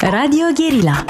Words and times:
Radio 0.00 0.44
Guerilla. 0.54 1.04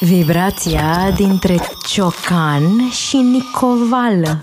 Vibrația 0.00 1.10
dintre 1.16 1.54
Ciocan 1.86 2.62
și 2.90 3.16
Nicovală 3.16 4.38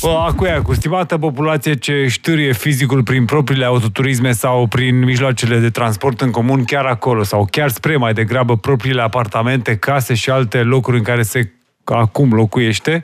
O, 0.00 0.16
acuia, 0.16 0.62
cu 0.62 0.74
stimată 0.74 1.18
populație 1.18 1.74
ce 1.74 2.06
ștârie 2.08 2.52
fizicul 2.52 3.02
prin 3.02 3.24
propriile 3.24 3.64
autoturisme 3.64 4.32
sau 4.32 4.66
prin 4.66 4.98
mijloacele 4.98 5.58
de 5.58 5.70
transport 5.70 6.20
în 6.20 6.30
comun 6.30 6.64
chiar 6.64 6.84
acolo 6.84 7.22
sau 7.22 7.46
chiar 7.50 7.68
spre 7.68 7.96
mai 7.96 8.12
degrabă 8.12 8.56
propriile 8.56 9.02
apartamente, 9.02 9.76
case 9.76 10.14
și 10.14 10.30
alte 10.30 10.58
locuri 10.62 10.96
în 10.96 11.02
care 11.02 11.22
se 11.22 11.52
acum 11.84 12.32
locuiește. 12.32 13.00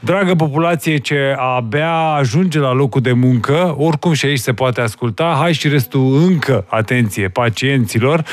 Dragă 0.00 0.34
populație 0.34 0.96
ce 0.96 1.34
abia 1.38 1.92
ajunge 1.92 2.58
la 2.58 2.72
locul 2.72 3.00
de 3.00 3.12
muncă, 3.12 3.74
oricum 3.78 4.12
și 4.12 4.26
aici 4.26 4.38
se 4.38 4.52
poate 4.52 4.80
asculta, 4.80 5.36
hai 5.40 5.52
și 5.52 5.68
restul 5.68 6.22
încă, 6.26 6.64
atenție, 6.68 7.28
pacienților, 7.28 8.24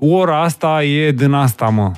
ora 0.00 0.42
asta 0.42 0.82
e 0.82 1.10
din 1.10 1.32
asta, 1.32 1.68
mă. 1.68 1.92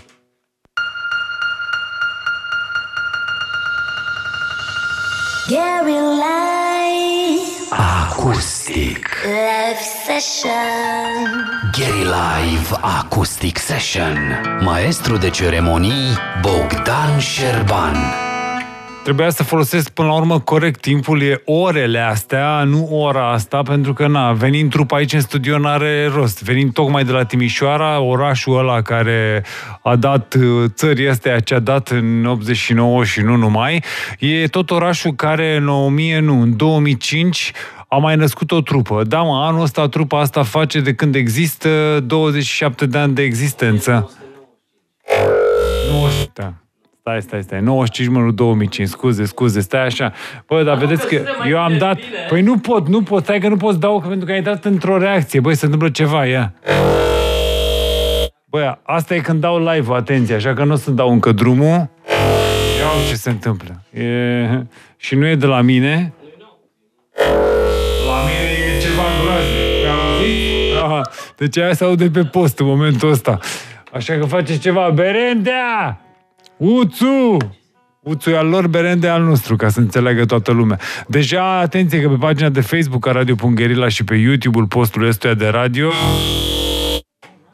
Gary 5.48 5.98
Live 6.24 7.50
Acustic. 7.70 9.08
Live 9.24 9.82
Session 10.06 10.50
Gary 11.78 12.04
Live 12.04 12.76
Acoustic 12.80 13.58
Session. 13.58 14.18
Maestru 14.60 15.16
de 15.16 15.30
ceremonii 15.30 16.16
Bogdan 16.40 17.18
Șerban. 17.18 18.25
Trebuia 19.06 19.30
să 19.30 19.42
folosesc 19.42 19.90
până 19.90 20.08
la 20.08 20.14
urmă 20.14 20.40
corect 20.40 20.80
timpul, 20.80 21.22
e 21.22 21.42
orele 21.44 21.98
astea, 21.98 22.62
nu 22.64 22.88
ora 22.90 23.32
asta, 23.32 23.62
pentru 23.62 23.92
că, 23.92 24.06
na, 24.06 24.32
venind 24.32 24.70
trup 24.70 24.92
aici 24.92 25.12
în 25.12 25.20
studio 25.20 25.58
n-are 25.58 26.10
rost. 26.14 26.42
Venind 26.42 26.72
tocmai 26.72 27.04
de 27.04 27.12
la 27.12 27.24
Timișoara, 27.24 28.00
orașul 28.00 28.58
ăla 28.58 28.82
care 28.82 29.44
a 29.82 29.96
dat 29.96 30.34
uh, 30.34 30.64
țării 30.74 31.08
astea 31.08 31.40
ce 31.40 31.54
a 31.54 31.58
dat 31.58 31.88
în 31.88 32.24
89 32.24 33.04
și 33.04 33.20
nu 33.20 33.36
numai, 33.36 33.84
e 34.18 34.46
tot 34.46 34.70
orașul 34.70 35.12
care 35.12 35.56
în 35.56 35.68
1000, 35.68 36.18
nu, 36.18 36.40
în 36.40 36.56
2005 36.56 37.52
a 37.88 37.96
mai 37.96 38.16
născut 38.16 38.50
o 38.50 38.60
trupă. 38.60 39.02
Da, 39.04 39.22
mă, 39.22 39.44
anul 39.44 39.62
ăsta 39.62 39.88
trupa 39.88 40.20
asta 40.20 40.42
face 40.42 40.80
de 40.80 40.94
când 40.94 41.14
există 41.14 42.00
27 42.06 42.86
de 42.86 42.98
ani 42.98 43.14
de 43.14 43.22
existență. 43.22 44.10
90, 45.90 46.28
da. 46.32 46.52
Stai, 47.08 47.22
stai, 47.22 47.42
stai. 47.42 47.60
95 47.60 48.08
mă, 48.08 48.20
nu 48.20 48.30
2005. 48.30 48.88
Scuze, 48.88 49.24
scuze, 49.24 49.60
stai 49.60 49.84
așa. 49.84 50.12
Bă, 50.46 50.62
dar 50.62 50.76
vedeți 50.76 51.06
că 51.06 51.20
eu 51.48 51.58
am 51.58 51.78
dat... 51.78 51.98
Păi 52.28 52.42
nu 52.42 52.58
pot, 52.58 52.88
nu 52.88 53.02
pot. 53.02 53.22
Stai 53.22 53.40
că 53.40 53.48
nu 53.48 53.56
poți 53.56 53.80
dau, 53.80 54.00
că 54.00 54.08
pentru 54.08 54.26
că 54.26 54.32
ai 54.32 54.42
dat 54.42 54.64
într-o 54.64 54.98
reacție. 54.98 55.40
Băi, 55.40 55.54
se 55.54 55.64
întâmplă 55.64 55.88
ceva, 55.88 56.26
ia. 56.26 56.52
Băi, 58.44 58.78
asta 58.82 59.14
e 59.14 59.18
când 59.18 59.40
dau 59.40 59.58
live 59.58 59.94
atenție, 59.94 60.34
așa 60.34 60.54
că 60.54 60.64
nu 60.64 60.72
o 60.72 60.76
să 60.76 60.90
dau 60.90 61.12
încă 61.12 61.32
drumul. 61.32 61.88
Ia 62.78 62.90
uite 62.96 63.08
ce 63.08 63.14
se 63.14 63.30
întâmplă. 63.30 63.82
E... 63.90 64.66
Și 64.96 65.14
nu 65.14 65.26
e 65.26 65.34
de 65.34 65.46
la 65.46 65.60
mine. 65.60 66.12
La 68.06 68.18
mine 68.24 68.76
e 68.76 68.80
ceva 68.80 69.02
groaznic. 69.22 69.86
Am 69.90 69.98
auzit? 70.12 70.82
Aha. 70.82 71.00
Deci 71.36 71.58
aia 71.58 71.74
se 71.74 71.84
aude 71.84 72.10
pe 72.10 72.24
post 72.24 72.58
în 72.58 72.66
momentul 72.66 73.10
ăsta. 73.10 73.38
Așa 73.92 74.14
că 74.14 74.24
faceți 74.24 74.58
ceva. 74.58 74.90
Berendea! 74.90 76.00
Uțu! 76.56 77.36
Uțu 78.02 78.30
e 78.30 78.36
al 78.36 78.48
lor, 78.48 78.66
Berendea 78.66 79.14
al 79.14 79.22
nostru, 79.22 79.56
ca 79.56 79.68
să 79.68 79.80
înțeleagă 79.80 80.24
toată 80.24 80.52
lumea. 80.52 80.78
Deja, 81.06 81.58
atenție 81.58 82.00
că 82.00 82.08
pe 82.08 82.14
pagina 82.14 82.48
de 82.48 82.60
Facebook 82.60 83.06
a 83.06 83.12
Radio.Gherila 83.12 83.88
și 83.88 84.04
pe 84.04 84.14
YouTube-ul 84.14 84.66
postului 84.66 85.08
ăstuia 85.08 85.34
de 85.34 85.48
radio 85.48 85.90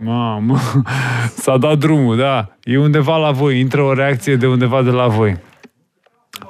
Mamă, 0.04 0.58
s-a 1.42 1.56
dat 1.56 1.78
drumul, 1.78 2.16
da. 2.16 2.56
E 2.62 2.78
undeva 2.78 3.16
la 3.16 3.30
voi, 3.30 3.58
intră 3.58 3.82
o 3.82 3.94
reacție 3.94 4.36
de 4.36 4.46
undeva 4.46 4.82
de 4.82 4.90
la 4.90 5.06
voi. 5.06 5.36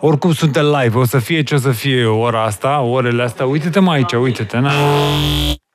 Oricum 0.00 0.33
suntem 0.33 0.64
live, 0.64 0.98
o 0.98 1.05
să 1.05 1.19
fie 1.19 1.42
ce 1.42 1.55
o 1.55 1.59
să 1.59 1.70
fie 1.70 2.05
ora 2.05 2.43
asta, 2.43 2.81
orele 2.81 3.22
astea. 3.22 3.47
Uite-te 3.47 3.81
mai 3.81 3.97
aici, 3.97 4.12
uite-te, 4.12 4.59
na. 4.59 4.71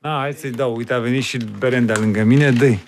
Na, 0.02 0.20
hai 0.20 0.34
să-i 0.34 0.52
dau. 0.52 0.76
Uite, 0.76 0.94
a 0.94 1.00
venit 1.00 1.24
și 1.24 1.38
Berendea 1.58 1.96
lângă 2.00 2.24
mine, 2.24 2.52
dă-i. 2.52 2.80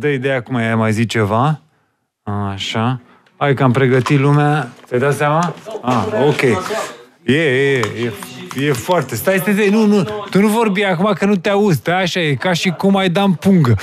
Dă 0.00 0.08
ideea 0.08 0.36
acum, 0.36 0.54
ai 0.54 0.74
mai 0.74 0.92
zis 0.92 1.08
ceva? 1.08 1.60
Așa. 2.22 3.00
Hai 3.36 3.54
că 3.54 3.62
am 3.62 3.72
pregătit 3.72 4.18
lumea. 4.20 4.68
Ți-ai 4.84 5.00
dat 5.00 5.14
seama? 5.14 5.54
Ah, 5.82 6.06
ok. 6.26 6.40
E, 7.30 7.36
e, 7.36 7.80
e, 8.56 8.66
e 8.66 8.72
foarte. 8.72 9.14
Stai, 9.14 9.38
stai, 9.38 9.52
stai, 9.52 9.68
nu, 9.68 9.86
nu, 9.86 10.02
tu 10.30 10.40
nu 10.40 10.48
vorbi 10.48 10.82
acum 10.82 11.12
că 11.12 11.24
nu 11.24 11.36
te 11.36 11.48
auzi, 11.48 11.76
stai 11.76 12.02
așa, 12.02 12.20
e 12.20 12.34
ca 12.34 12.52
și 12.52 12.70
cum 12.70 12.96
ai 12.96 13.08
dat 13.08 13.24
în 13.24 13.32
pungă. 13.32 13.76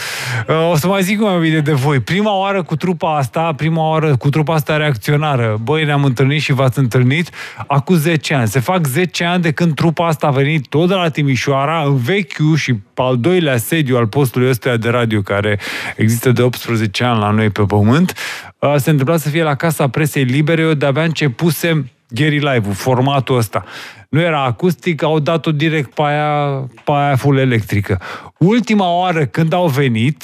Uh, 0.48 0.70
O 0.72 0.76
să 0.76 0.88
mai 0.88 1.04
zic 1.04 1.20
mai 1.20 1.40
bine 1.40 1.60
de 1.60 1.72
voi. 1.72 2.00
Prima 2.00 2.38
oară 2.38 2.64
cu 2.64 2.76
trupa 2.76 3.18
asta, 3.18 3.54
prima 3.54 3.90
oară 3.90 4.16
cu 4.16 4.30
trupa 4.30 4.54
asta 4.54 4.78
reacționară, 4.78 5.60
băi, 5.64 5.86
ne-am 5.86 6.04
întâlnit 6.04 6.42
și 6.42 6.54
v-ați 6.54 6.80
întâlnit 6.80 7.30
acum 7.68 7.96
10 7.96 8.34
ani. 8.34 8.48
Se 8.48 8.60
fac 8.60 8.86
10 8.86 9.24
ani 9.24 9.42
de 9.42 9.52
când 9.52 9.74
trupa 9.74 10.08
asta 10.08 10.28
a 10.28 10.32
venit 10.32 10.68
tot 10.68 10.88
de 10.88 10.94
la 10.94 11.10
Timișoara, 11.10 11.84
în 11.84 11.98
vechiul 11.98 12.56
și 12.56 12.74
al 12.96 13.18
doilea 13.18 13.58
sediu 13.58 13.98
al 13.98 14.08
postului 14.08 14.50
ăsta 14.50 14.78
de 14.78 14.90
radio, 14.90 15.22
care 15.22 15.60
există 15.96 16.32
de 16.32 16.42
18 16.42 17.04
ani 17.04 17.20
la 17.20 17.30
noi 17.30 17.50
pe 17.50 17.62
pământ. 17.62 18.14
Uh, 18.60 18.76
Se 18.78 18.90
întâmpla 18.90 19.18
să 19.18 19.30
fie 19.30 19.44
la 19.44 19.56
Casa 19.56 19.88
Presei 19.88 20.24
Libere, 20.24 20.62
eu 20.62 20.74
de-abia 20.74 21.04
începusem 21.04 21.90
Gary 22.10 22.40
Live-ul, 22.40 22.74
formatul 22.74 23.38
ăsta. 23.38 23.64
Nu 24.10 24.20
era 24.20 24.44
acustic, 24.44 25.04
au 25.04 25.20
dat-o 25.20 25.52
direct 25.52 25.94
pe 25.94 26.02
aia, 26.02 26.60
pe 26.84 26.92
aia 26.92 27.16
full 27.16 27.38
electrică. 27.38 28.02
Ultima 28.38 28.92
oară 28.92 29.26
când 29.26 29.54
au 29.54 29.68
venit, 29.68 30.24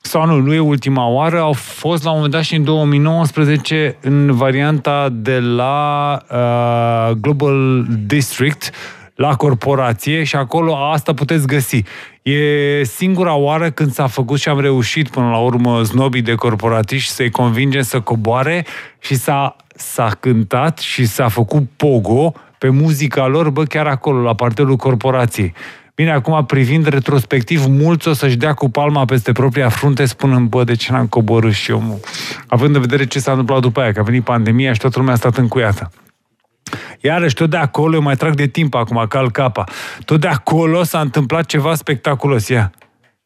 sau 0.00 0.26
nu, 0.26 0.36
nu 0.36 0.54
e 0.54 0.58
ultima 0.58 1.06
oară, 1.06 1.40
au 1.40 1.52
fost 1.52 2.02
la 2.04 2.08
un 2.10 2.14
moment 2.16 2.34
dat 2.34 2.42
și 2.42 2.54
în 2.54 2.64
2019 2.64 3.96
în 4.00 4.32
varianta 4.32 5.08
de 5.12 5.38
la 5.38 6.18
uh, 6.30 7.16
Global 7.20 7.86
District, 8.06 8.70
la 9.14 9.36
corporație 9.36 10.24
și 10.24 10.36
acolo 10.36 10.76
asta 10.76 11.14
puteți 11.14 11.46
găsi. 11.46 11.82
E 12.22 12.84
singura 12.84 13.34
oară 13.34 13.70
când 13.70 13.92
s-a 13.92 14.06
făcut 14.06 14.38
și 14.38 14.48
am 14.48 14.60
reușit 14.60 15.08
până 15.08 15.28
la 15.28 15.38
urmă 15.38 15.82
znobii 15.82 16.22
de 16.22 16.34
corporatiști 16.34 17.12
să-i 17.12 17.30
convingem 17.30 17.82
să 17.82 18.00
coboare 18.00 18.66
și 18.98 19.14
s-a, 19.14 19.56
s-a 19.74 20.16
cântat 20.20 20.78
și 20.78 21.04
s-a 21.04 21.28
făcut 21.28 21.68
pogo 21.76 22.32
pe 22.58 22.68
muzica 22.68 23.26
lor, 23.26 23.50
bă, 23.50 23.64
chiar 23.64 23.86
acolo, 23.86 24.20
la 24.20 24.34
partelul 24.34 24.76
corporației. 24.76 25.54
Bine, 25.94 26.12
acum, 26.12 26.44
privind 26.44 26.86
retrospectiv, 26.86 27.66
mulți 27.66 28.08
o 28.08 28.12
să-și 28.12 28.36
dea 28.36 28.54
cu 28.54 28.70
palma 28.70 29.04
peste 29.04 29.32
propria 29.32 29.68
frunte, 29.68 30.04
spunând, 30.04 30.48
bă, 30.48 30.64
de 30.64 30.74
ce 30.74 30.92
n-am 30.92 31.06
coborât 31.06 31.52
și 31.52 31.70
eu, 31.70 31.80
mă? 31.80 31.96
Având 32.46 32.74
în 32.74 32.80
vedere 32.80 33.06
ce 33.06 33.18
s-a 33.18 33.30
întâmplat 33.30 33.60
după 33.60 33.80
aia, 33.80 33.92
că 33.92 34.00
a 34.00 34.02
venit 34.02 34.24
pandemia 34.24 34.72
și 34.72 34.78
toată 34.78 34.98
lumea 34.98 35.14
a 35.14 35.16
stat 35.16 35.36
încuiată. 35.36 35.90
Iarăși, 37.00 37.34
tot 37.34 37.50
de 37.50 37.56
acolo, 37.56 37.94
eu 37.94 38.02
mai 38.02 38.16
trag 38.16 38.34
de 38.34 38.46
timp 38.46 38.74
acum, 38.74 39.04
cal 39.08 39.30
capa. 39.30 39.64
Tot 40.04 40.20
de 40.20 40.28
acolo 40.28 40.82
s-a 40.82 41.00
întâmplat 41.00 41.44
ceva 41.46 41.74
spectaculos, 41.74 42.48
ia. 42.48 42.72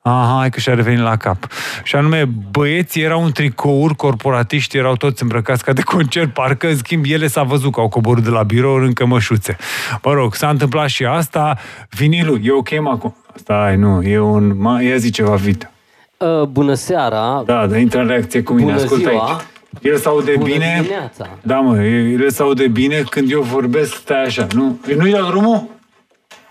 Aha, 0.02 0.36
hai 0.38 0.50
că 0.50 0.60
și-a 0.60 0.74
revenit 0.74 1.00
la 1.02 1.16
cap. 1.16 1.46
Și 1.82 1.96
anume, 1.96 2.24
băieții 2.50 3.02
erau 3.02 3.24
în 3.24 3.32
tricouri, 3.32 3.96
corporatiști 3.96 4.76
erau 4.76 4.96
toți 4.96 5.22
îmbrăcați 5.22 5.64
ca 5.64 5.72
de 5.72 5.82
concert, 5.82 6.32
parcă, 6.32 6.66
în 6.68 6.76
schimb, 6.76 7.04
ele 7.08 7.26
s-a 7.26 7.42
văzut 7.42 7.72
că 7.72 7.80
au 7.80 7.88
coborât 7.88 8.24
de 8.24 8.30
la 8.30 8.42
birou 8.42 8.74
în 8.74 8.92
cămășuțe. 8.92 9.56
Mă 10.02 10.12
rog, 10.12 10.34
s-a 10.34 10.48
întâmplat 10.48 10.88
și 10.88 11.04
asta. 11.04 11.58
Vinilul, 11.90 12.40
e 12.42 12.50
ok, 12.50 12.80
mă, 12.80 12.90
acum? 12.90 13.16
Stai, 13.34 13.76
nu, 13.76 14.02
e 14.02 14.18
un... 14.18 14.60
Ma, 14.60 14.82
ia 14.82 14.96
zi 14.96 15.10
ceva, 15.10 15.34
Vita. 15.34 15.70
Uh, 16.16 16.42
bună 16.42 16.74
seara! 16.74 17.42
Da, 17.46 17.66
dar 17.66 17.78
intră 17.78 18.00
în 18.00 18.06
reacție 18.06 18.42
cu 18.42 18.52
mine, 18.52 18.64
Bună 18.64 18.76
ascultă 18.82 19.08
ziua. 19.08 19.24
aici. 19.24 19.40
El 19.82 19.96
se 19.96 20.08
aude 20.08 20.32
Bună 20.32 20.44
bine. 20.52 20.78
dimineața. 20.80 21.38
Da, 21.42 21.60
mă, 21.60 21.82
el 21.84 22.30
se 22.30 22.42
aude 22.42 22.68
bine 22.68 23.02
când 23.10 23.30
eu 23.30 23.42
vorbesc, 23.42 23.94
stai 23.94 24.24
așa. 24.24 24.46
Nu, 24.54 24.78
nu-i 24.96 25.10
dau 25.10 25.28
drumul? 25.30 25.66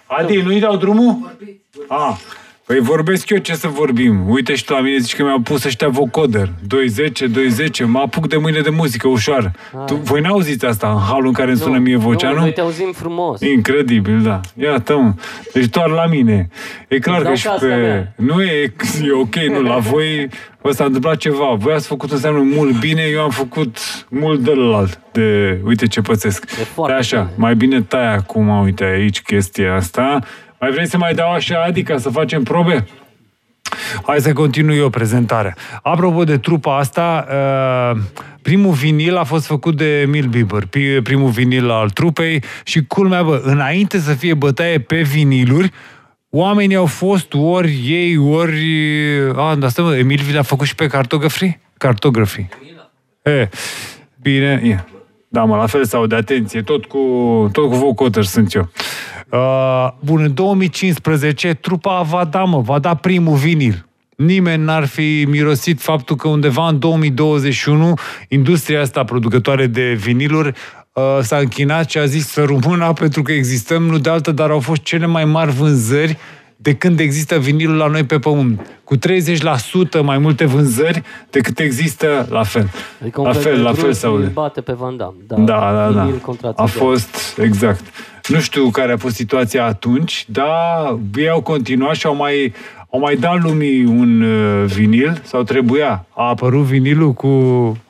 Adi, 0.05 0.41
nu-i 0.41 0.59
dau 0.59 0.75
drumul? 0.77 1.35
A, 1.87 2.17
păi 2.67 2.79
vorbesc 2.79 3.29
eu 3.29 3.37
ce 3.37 3.53
să 3.55 3.67
vorbim. 3.67 4.29
Uite 4.29 4.55
și 4.55 4.63
tu 4.63 4.73
la 4.73 4.79
mine 4.79 4.97
zici 4.97 5.15
că 5.15 5.23
mi-au 5.23 5.39
pus 5.39 5.63
ăștia 5.63 5.87
vocoder. 5.87 6.49
210, 6.67 7.27
210, 7.27 7.83
mă 7.85 7.99
apuc 7.99 8.27
de 8.27 8.37
mâine 8.37 8.59
de 8.59 8.69
muzică 8.69 9.07
ușoară. 9.07 9.51
Tu, 9.85 9.95
voi 9.95 10.21
n-auziți 10.21 10.65
asta 10.65 10.91
în 10.91 10.99
halul 10.99 11.27
în 11.27 11.33
care 11.33 11.49
îmi 11.49 11.59
sună 11.59 11.77
mie 11.77 11.95
vocea, 11.97 12.29
nu? 12.31 12.39
Noi 12.39 12.53
te 12.53 12.61
auzim 12.61 12.91
frumos. 12.95 13.41
Incredibil, 13.41 14.21
da. 14.21 14.39
Iată, 14.61 14.95
mă. 14.97 15.13
Deci 15.53 15.65
doar 15.65 15.89
la 15.89 16.05
mine. 16.05 16.49
E 16.87 16.99
clar 16.99 17.15
Îți 17.15 17.23
că 17.23 17.27
dau 17.27 17.35
și 17.35 17.45
casca 17.45 17.65
pe... 17.67 17.75
mea. 17.75 18.13
Nu 18.15 18.41
e, 18.41 18.73
e 19.03 19.11
ok, 19.11 19.35
nu. 19.35 19.61
La 19.61 19.77
voi 19.77 20.29
vă 20.61 20.71
s-a 20.71 20.83
întâmplat 20.85 21.17
ceva. 21.17 21.53
Voi 21.57 21.73
ați 21.73 21.87
făcut 21.87 22.11
înseamnă 22.11 22.41
mult 22.55 22.79
bine, 22.79 23.01
eu 23.11 23.21
am 23.21 23.29
făcut 23.29 23.77
mult 24.09 24.39
de 24.39 24.51
alt. 24.73 24.99
De, 25.11 25.59
uite 25.65 25.87
ce 25.87 26.01
pățesc. 26.01 26.43
E 26.59 26.63
foarte 26.63 26.93
De 26.93 26.99
așa, 26.99 27.17
bine. 27.17 27.33
mai 27.35 27.55
bine 27.55 27.81
tai 27.81 28.15
acum, 28.15 28.47
uite 28.63 28.83
aici 28.83 29.21
chestia 29.21 29.75
asta. 29.75 30.19
Mai 30.59 30.71
vrei 30.71 30.87
să 30.87 30.97
mai 30.97 31.13
dau 31.13 31.31
așa, 31.31 31.63
adică 31.63 31.97
să 31.97 32.09
facem 32.09 32.43
probe? 32.43 32.87
Hai 34.05 34.19
să 34.19 34.33
continui 34.33 34.77
eu 34.77 34.89
prezentarea. 34.89 35.55
Apropo 35.81 36.23
de 36.23 36.37
trupa 36.37 36.77
asta, 36.77 37.27
uh, 37.29 38.01
primul 38.41 38.73
vinil 38.73 39.15
a 39.15 39.23
fost 39.23 39.45
făcut 39.45 39.77
de 39.77 39.99
Emil 39.99 40.25
Bieber, 40.25 40.63
pi- 40.65 41.01
primul 41.03 41.29
vinil 41.29 41.69
al 41.69 41.89
trupei 41.89 42.43
și 42.63 42.85
culmea, 42.85 43.23
bă, 43.23 43.41
înainte 43.43 43.99
să 43.99 44.13
fie 44.13 44.33
bătaie 44.33 44.79
pe 44.79 45.01
viniluri, 45.01 45.71
oamenii 46.29 46.75
au 46.75 46.85
fost 46.85 47.33
ori 47.33 47.79
ei, 47.85 48.17
ori... 48.17 48.65
A, 49.35 49.55
dar 49.55 49.69
stă, 49.69 49.81
mă, 49.81 49.95
Emil 49.95 50.21
vi 50.23 50.33
l-a 50.33 50.41
făcut 50.41 50.67
și 50.67 50.75
pe 50.75 50.87
cartografii? 50.87 51.59
Cartografii. 51.77 52.49
E, 53.21 53.49
bine, 54.21 54.61
e. 54.63 54.96
Da, 55.29 55.43
mă, 55.43 55.55
la 55.55 55.65
fel 55.65 55.85
sau 55.85 56.05
de 56.05 56.15
atenție, 56.15 56.61
tot 56.61 56.85
cu, 56.85 56.99
tot 57.51 57.69
cu 57.69 57.75
vocoder 57.75 58.23
sunt 58.23 58.53
eu. 58.53 58.69
Uh, 59.29 59.87
bun, 59.99 60.21
în 60.21 60.33
2015 60.33 61.53
trupa 61.53 62.01
va 62.01 62.25
da, 62.25 62.43
mă, 62.43 62.61
va 62.61 62.79
da 62.79 62.95
primul 62.95 63.35
vinil. 63.35 63.85
Nimeni 64.15 64.63
n-ar 64.63 64.85
fi 64.85 65.25
mirosit 65.29 65.81
faptul 65.81 66.15
că 66.15 66.27
undeva 66.27 66.67
în 66.67 66.79
2021 66.79 67.93
industria 68.27 68.81
asta 68.81 69.03
producătoare 69.03 69.67
de 69.67 69.93
viniluri 69.93 70.53
uh, 70.93 71.03
s-a 71.21 71.37
închinat 71.37 71.89
și 71.89 71.97
a 71.97 72.05
zis 72.05 72.27
să 72.27 72.43
rămână 72.43 72.93
pentru 72.93 73.21
că 73.21 73.31
existăm, 73.31 73.83
nu 73.83 73.97
de 73.97 74.09
altă, 74.09 74.31
dar 74.31 74.49
au 74.49 74.59
fost 74.59 74.81
cele 74.81 75.05
mai 75.05 75.25
mari 75.25 75.51
vânzări 75.51 76.17
de 76.59 76.73
când 76.73 76.99
există 76.99 77.39
vinilul 77.39 77.75
la 77.75 77.87
noi 77.87 78.03
pe 78.03 78.19
pământ. 78.19 78.61
Cu 78.83 78.95
30% 78.97 78.99
mai 80.03 80.17
multe 80.17 80.45
vânzări 80.45 81.01
decât 81.29 81.59
există 81.59 82.27
la 82.29 82.43
fel. 82.43 82.69
Adică 83.01 83.21
un 83.21 83.27
la 83.27 83.33
fel 83.33 83.41
fel, 83.41 83.55
de 83.55 83.61
la 83.61 83.69
Bruce 83.71 83.85
fel 83.85 83.93
sau... 83.93 84.15
îl 84.15 84.29
bate 84.33 84.61
pe 84.61 84.73
Van 84.73 84.97
Damme. 84.97 85.17
Da, 85.27 85.35
Da, 85.35 85.73
da, 85.73 86.01
vinil 86.01 86.15
da. 86.17 86.25
contraț 86.25 86.57
A 86.57 86.65
țigan. 86.67 86.87
fost, 86.87 87.37
exact. 87.43 87.83
Nu 88.27 88.39
știu 88.39 88.69
care 88.69 88.91
a 88.91 88.97
fost 88.97 89.15
situația 89.15 89.65
atunci, 89.65 90.25
dar 90.27 90.97
ei 91.15 91.29
au 91.29 91.41
continuat 91.41 91.95
și 91.95 92.05
au 92.05 92.15
mai, 92.15 92.53
au 92.91 92.99
mai 92.99 93.15
dat 93.15 93.41
lumii 93.41 93.83
un 93.85 94.21
uh, 94.21 94.65
vinil, 94.65 95.21
sau 95.23 95.43
trebuia. 95.43 96.05
A 96.15 96.27
apărut 96.27 96.63
vinilul 96.63 97.13
cu 97.13 97.27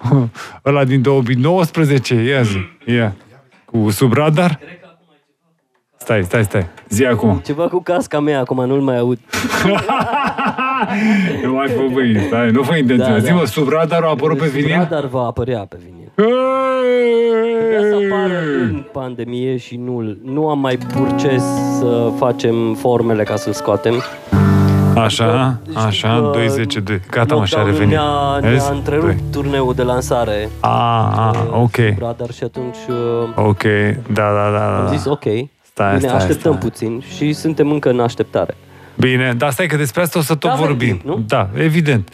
ăla 0.65 0.83
din 0.83 1.01
2019, 1.01 2.13
ia 2.15 2.41
zi, 2.41 2.57
ia. 2.85 3.15
Cu 3.65 3.89
sub 3.89 4.13
radar? 4.13 4.59
Stai, 6.07 6.23
stai, 6.23 6.43
stai. 6.43 6.67
Zi 6.89 7.05
acum. 7.05 7.41
Ceva 7.45 7.67
cu 7.67 7.81
casca 7.81 8.19
mea, 8.19 8.39
acum 8.39 8.65
nu-l 8.65 8.81
mai 8.81 8.97
aud. 8.97 9.19
nu 11.43 11.53
mai 11.53 11.67
fă 11.67 11.81
băi, 11.93 12.19
stai, 12.27 12.51
nu 12.51 12.63
fă 12.63 12.75
intenționat. 12.75 13.13
Da, 13.15 13.19
da. 13.19 13.25
Zi-mă, 13.25 13.45
sub 13.45 13.69
radar 13.69 14.03
a 14.03 14.09
apărut 14.09 14.37
pe 14.37 14.47
vinil? 14.47 14.75
Radar 14.77 15.05
va 15.05 15.19
apărea 15.25 15.65
pe 15.69 15.77
vinil. 15.85 16.11
Trebuia 16.15 17.89
să 17.89 17.95
apară 18.05 18.39
în 18.61 18.85
pandemie 18.91 19.57
și 19.57 19.75
nu, 19.75 20.17
nu 20.23 20.49
am 20.49 20.59
mai 20.59 20.77
purces 20.93 21.43
să 21.79 22.11
facem 22.17 22.73
formele 22.73 23.23
ca 23.23 23.35
să-l 23.35 23.53
scoatem. 23.53 24.03
Așa, 24.95 25.59
Știu 25.69 25.81
așa, 25.85 26.13
că 26.15 26.29
20 26.33 26.75
de... 26.75 27.01
Gata, 27.11 27.35
mă, 27.35 27.45
și-a 27.45 27.57
lockdown-ul 27.57 27.71
revenit. 27.71 27.93
Ne-a, 27.97 28.51
Vezi? 28.51 28.63
ne-a 28.69 28.75
întrerupt 28.77 29.05
Doi. 29.07 29.23
turneul 29.31 29.73
de 29.73 29.83
lansare. 29.83 30.49
A, 30.59 31.07
a, 31.15 31.31
ok. 31.61 31.75
Radar 31.99 32.31
și 32.31 32.43
atunci 32.43 32.77
uh, 32.89 33.45
Ok, 33.45 33.63
da, 34.13 34.31
da, 34.33 34.51
da. 34.51 34.77
am 34.77 34.85
da. 34.85 34.91
zis 34.91 35.05
ok. 35.05 35.23
Stai, 35.77 35.95
Bine, 35.95 36.07
stai, 36.07 36.19
așteptăm 36.19 36.51
stai. 36.51 36.69
puțin 36.69 37.03
și 37.15 37.33
suntem 37.33 37.71
încă 37.71 37.89
în 37.89 37.99
așteptare. 37.99 38.55
Bine, 38.95 39.33
dar 39.37 39.51
stai 39.51 39.67
că 39.67 39.75
despre 39.75 40.01
asta 40.01 40.19
o 40.19 40.21
să 40.21 40.35
tot 40.35 40.49
Da, 40.49 40.51
avem 40.55 40.65
vorbim. 40.65 40.87
timp, 40.87 41.03
nu? 41.05 41.23
Da, 41.27 41.49
evident. 41.55 42.09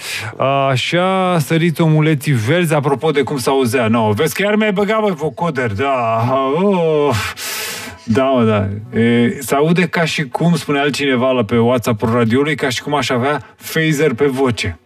Așa, 0.69 1.37
săriți 1.39 1.81
omuleții 1.81 2.31
verzi, 2.33 2.73
apropo 2.73 3.11
de 3.11 3.21
cum 3.21 3.37
s-auzea. 3.37 3.87
No, 3.87 4.11
vezi 4.11 4.35
că 4.35 4.41
iar 4.41 4.55
mi-ai 4.55 4.71
băgat, 4.71 4.99
băi, 5.01 5.11
vocoder, 5.11 5.71
da. 5.71 6.23
Oh. 6.61 7.15
Da, 8.03 8.23
mă, 8.23 8.43
da. 8.43 8.67
E, 8.99 9.37
se 9.39 9.55
aude 9.55 9.81
ca 9.87 10.05
și 10.05 10.23
cum, 10.27 10.55
spune 10.55 10.79
altcineva 10.79 11.31
la 11.31 11.43
pe 11.43 11.57
WhatsApp-ul 11.57 12.09
radioului, 12.13 12.55
ca 12.55 12.69
și 12.69 12.81
cum 12.81 12.95
aș 12.95 13.09
avea 13.09 13.41
phaser 13.73 14.13
pe 14.13 14.25
voce. 14.25 14.79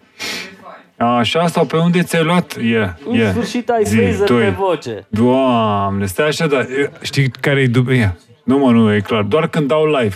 Așa, 0.98 1.48
sau 1.48 1.66
pe 1.66 1.78
unde 1.78 2.02
ți-ai 2.02 2.24
luat? 2.24 2.58
Yeah, 2.64 2.90
În 3.10 3.16
yeah. 3.16 3.32
sfârșit 3.32 3.70
ai 3.70 3.84
Zi, 3.84 3.96
phaser 3.98 4.28
doi. 4.28 4.42
pe 4.44 4.50
voce. 4.58 5.06
Doamne, 5.10 6.06
stai 6.06 6.28
așa, 6.28 6.48
dar 6.48 6.62
e, 6.62 6.92
știi 7.02 7.32
care 7.40 7.62
e 7.62 7.68
dubia? 7.68 8.18
Nu 8.48 8.58
mă, 8.58 8.72
nu, 8.72 8.94
e 8.94 9.00
clar. 9.00 9.24
Doar 9.24 9.48
când 9.48 9.68
dau 9.68 9.86
live. 9.86 10.16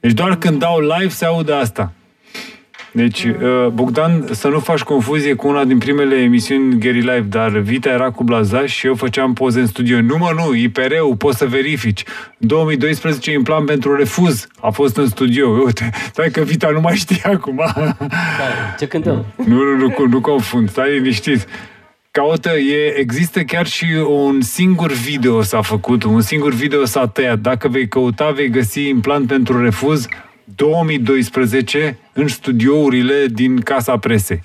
Deci 0.00 0.12
doar 0.12 0.36
când 0.36 0.58
dau 0.58 0.80
live 0.80 1.08
se 1.08 1.24
aude 1.24 1.52
asta. 1.52 1.92
Deci, 2.92 3.24
uh, 3.24 3.66
Bogdan, 3.72 4.24
să 4.30 4.48
nu 4.48 4.58
faci 4.58 4.82
confuzie 4.82 5.34
cu 5.34 5.48
una 5.48 5.64
din 5.64 5.78
primele 5.78 6.16
emisiuni 6.16 6.78
Gary 6.78 7.00
Live, 7.00 7.26
dar 7.28 7.50
Vita 7.50 7.90
era 7.90 8.10
cu 8.10 8.24
Blazaș 8.24 8.74
și 8.74 8.86
eu 8.86 8.94
făceam 8.94 9.32
poze 9.32 9.60
în 9.60 9.66
studio. 9.66 10.00
Nu 10.00 10.16
mă, 10.16 10.32
nu, 10.36 10.54
IPR-ul, 10.54 11.16
poți 11.16 11.38
să 11.38 11.46
verifici. 11.46 12.04
În 12.38 12.48
2012, 12.48 13.34
în 13.34 13.42
plan 13.42 13.64
pentru 13.64 13.96
refuz, 13.96 14.46
a 14.60 14.70
fost 14.70 14.96
în 14.96 15.06
studio. 15.06 15.48
Uite, 15.64 15.90
stai 16.12 16.30
că 16.30 16.40
Vita 16.40 16.68
nu 16.70 16.80
mai 16.80 16.94
știe 16.94 17.22
acum. 17.22 17.62
Da, 17.78 17.96
ce 18.78 18.86
cântăm? 18.86 19.24
Nu, 19.46 19.54
nu, 19.54 19.76
nu, 19.76 19.94
nu, 19.98 20.06
nu 20.06 20.20
confund, 20.20 20.70
stai 20.70 20.92
liniștit. 20.92 21.46
Caută, 22.18 22.50
e, 22.58 22.98
există 22.98 23.42
chiar 23.42 23.66
și 23.66 23.84
un 24.06 24.40
singur 24.40 24.92
video 24.92 25.42
s-a 25.42 25.62
făcut, 25.62 26.02
un 26.02 26.20
singur 26.20 26.52
video 26.52 26.84
s-a 26.84 27.06
tăiat. 27.06 27.38
Dacă 27.38 27.68
vei 27.68 27.88
căuta, 27.88 28.30
vei 28.30 28.48
găsi 28.48 28.88
implant 28.88 29.26
pentru 29.26 29.62
refuz 29.62 30.06
2012 30.44 31.98
în 32.12 32.28
studiourile 32.28 33.26
din 33.26 33.60
Casa 33.60 33.98
Presei. 33.98 34.42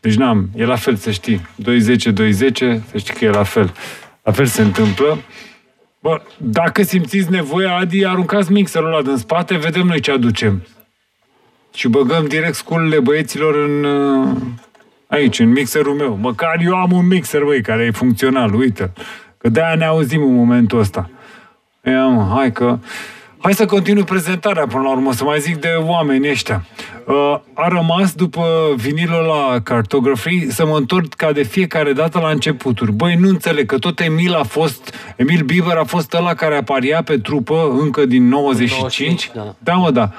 Deci 0.00 0.14
n-am, 0.14 0.48
e 0.56 0.64
la 0.64 0.76
fel, 0.76 0.96
să 0.96 1.10
știi. 1.10 1.40
210, 1.54 2.10
210, 2.10 2.82
să 2.90 2.98
știi 2.98 3.14
că 3.14 3.24
e 3.24 3.28
la 3.28 3.42
fel. 3.42 3.72
La 4.22 4.32
fel 4.32 4.46
se 4.46 4.62
întâmplă. 4.62 5.18
Bă, 6.00 6.20
dacă 6.36 6.82
simțiți 6.82 7.30
nevoia, 7.30 7.76
Adi, 7.76 8.06
aruncați 8.06 8.52
mixerul 8.52 8.92
ăla 8.92 9.02
din 9.02 9.16
spate, 9.16 9.56
vedem 9.56 9.86
noi 9.86 10.00
ce 10.00 10.10
aducem. 10.10 10.66
Și 11.74 11.88
băgăm 11.88 12.26
direct 12.26 12.54
sculele 12.54 13.00
băieților 13.00 13.54
în, 13.54 13.84
uh, 13.84 14.36
aici, 15.10 15.38
în 15.38 15.48
mixerul 15.48 15.94
meu. 15.94 16.18
Măcar 16.20 16.60
eu 16.64 16.74
am 16.74 16.92
un 16.92 17.06
mixer, 17.06 17.42
băi, 17.42 17.62
care 17.62 17.84
e 17.84 17.90
funcțional, 17.90 18.54
uite 18.54 18.92
Că 19.38 19.48
de-aia 19.48 19.74
ne 19.74 19.84
auzim 19.84 20.22
în 20.22 20.34
momentul 20.34 20.78
ăsta. 20.78 21.10
Ia, 21.84 22.06
mă, 22.06 22.32
hai 22.34 22.52
că... 22.52 22.78
Hai 23.42 23.54
să 23.54 23.66
continui 23.66 24.04
prezentarea 24.04 24.66
până 24.66 24.82
la 24.82 24.90
urmă, 24.90 25.12
să 25.12 25.24
mai 25.24 25.40
zic 25.40 25.56
de 25.56 25.68
oameni 25.78 26.30
ăștia. 26.30 26.64
Uh, 27.06 27.40
a 27.54 27.68
rămas 27.68 28.12
după 28.12 28.74
vinilul 28.76 29.24
la 29.24 29.60
Cartography 29.60 30.50
să 30.50 30.66
mă 30.66 30.76
întorc 30.76 31.14
ca 31.14 31.32
de 31.32 31.42
fiecare 31.42 31.92
dată 31.92 32.18
la 32.18 32.30
începuturi. 32.30 32.92
Băi, 32.92 33.14
nu 33.14 33.28
înțeleg 33.28 33.66
că 33.66 33.78
tot 33.78 34.00
Emil 34.00 34.34
a 34.34 34.42
fost, 34.42 34.94
Emil 35.16 35.42
Bieber 35.42 35.76
a 35.76 35.84
fost 35.84 36.12
ăla 36.12 36.34
care 36.34 36.56
aparia 36.56 37.02
pe 37.02 37.18
trupă 37.18 37.76
încă 37.80 38.06
din 38.06 38.28
95. 38.28 38.78
95, 38.78 39.30
da. 39.34 39.54
Da, 39.58 39.72
mă, 39.72 39.90
da. 39.90 40.10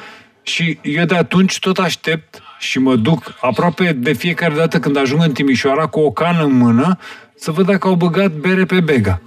Și 0.42 0.80
eu 0.82 1.06
de 1.06 1.16
atunci 1.16 1.60
tot 1.60 1.78
aștept 1.78 2.42
și 2.62 2.80
mă 2.80 2.96
duc 2.96 3.38
aproape 3.42 3.94
de 3.94 4.14
fiecare 4.14 4.54
dată 4.54 4.80
când 4.80 4.98
ajung 4.98 5.24
în 5.24 5.32
Timișoara 5.32 5.88
cu 5.88 6.00
o 6.00 6.12
cană 6.12 6.44
în 6.44 6.58
mână 6.58 6.98
să 7.36 7.52
văd 7.52 7.66
dacă 7.66 7.88
au 7.88 7.96
băgat 7.96 8.32
bere 8.32 8.66
pe 8.66 8.80
bega. 8.80 9.22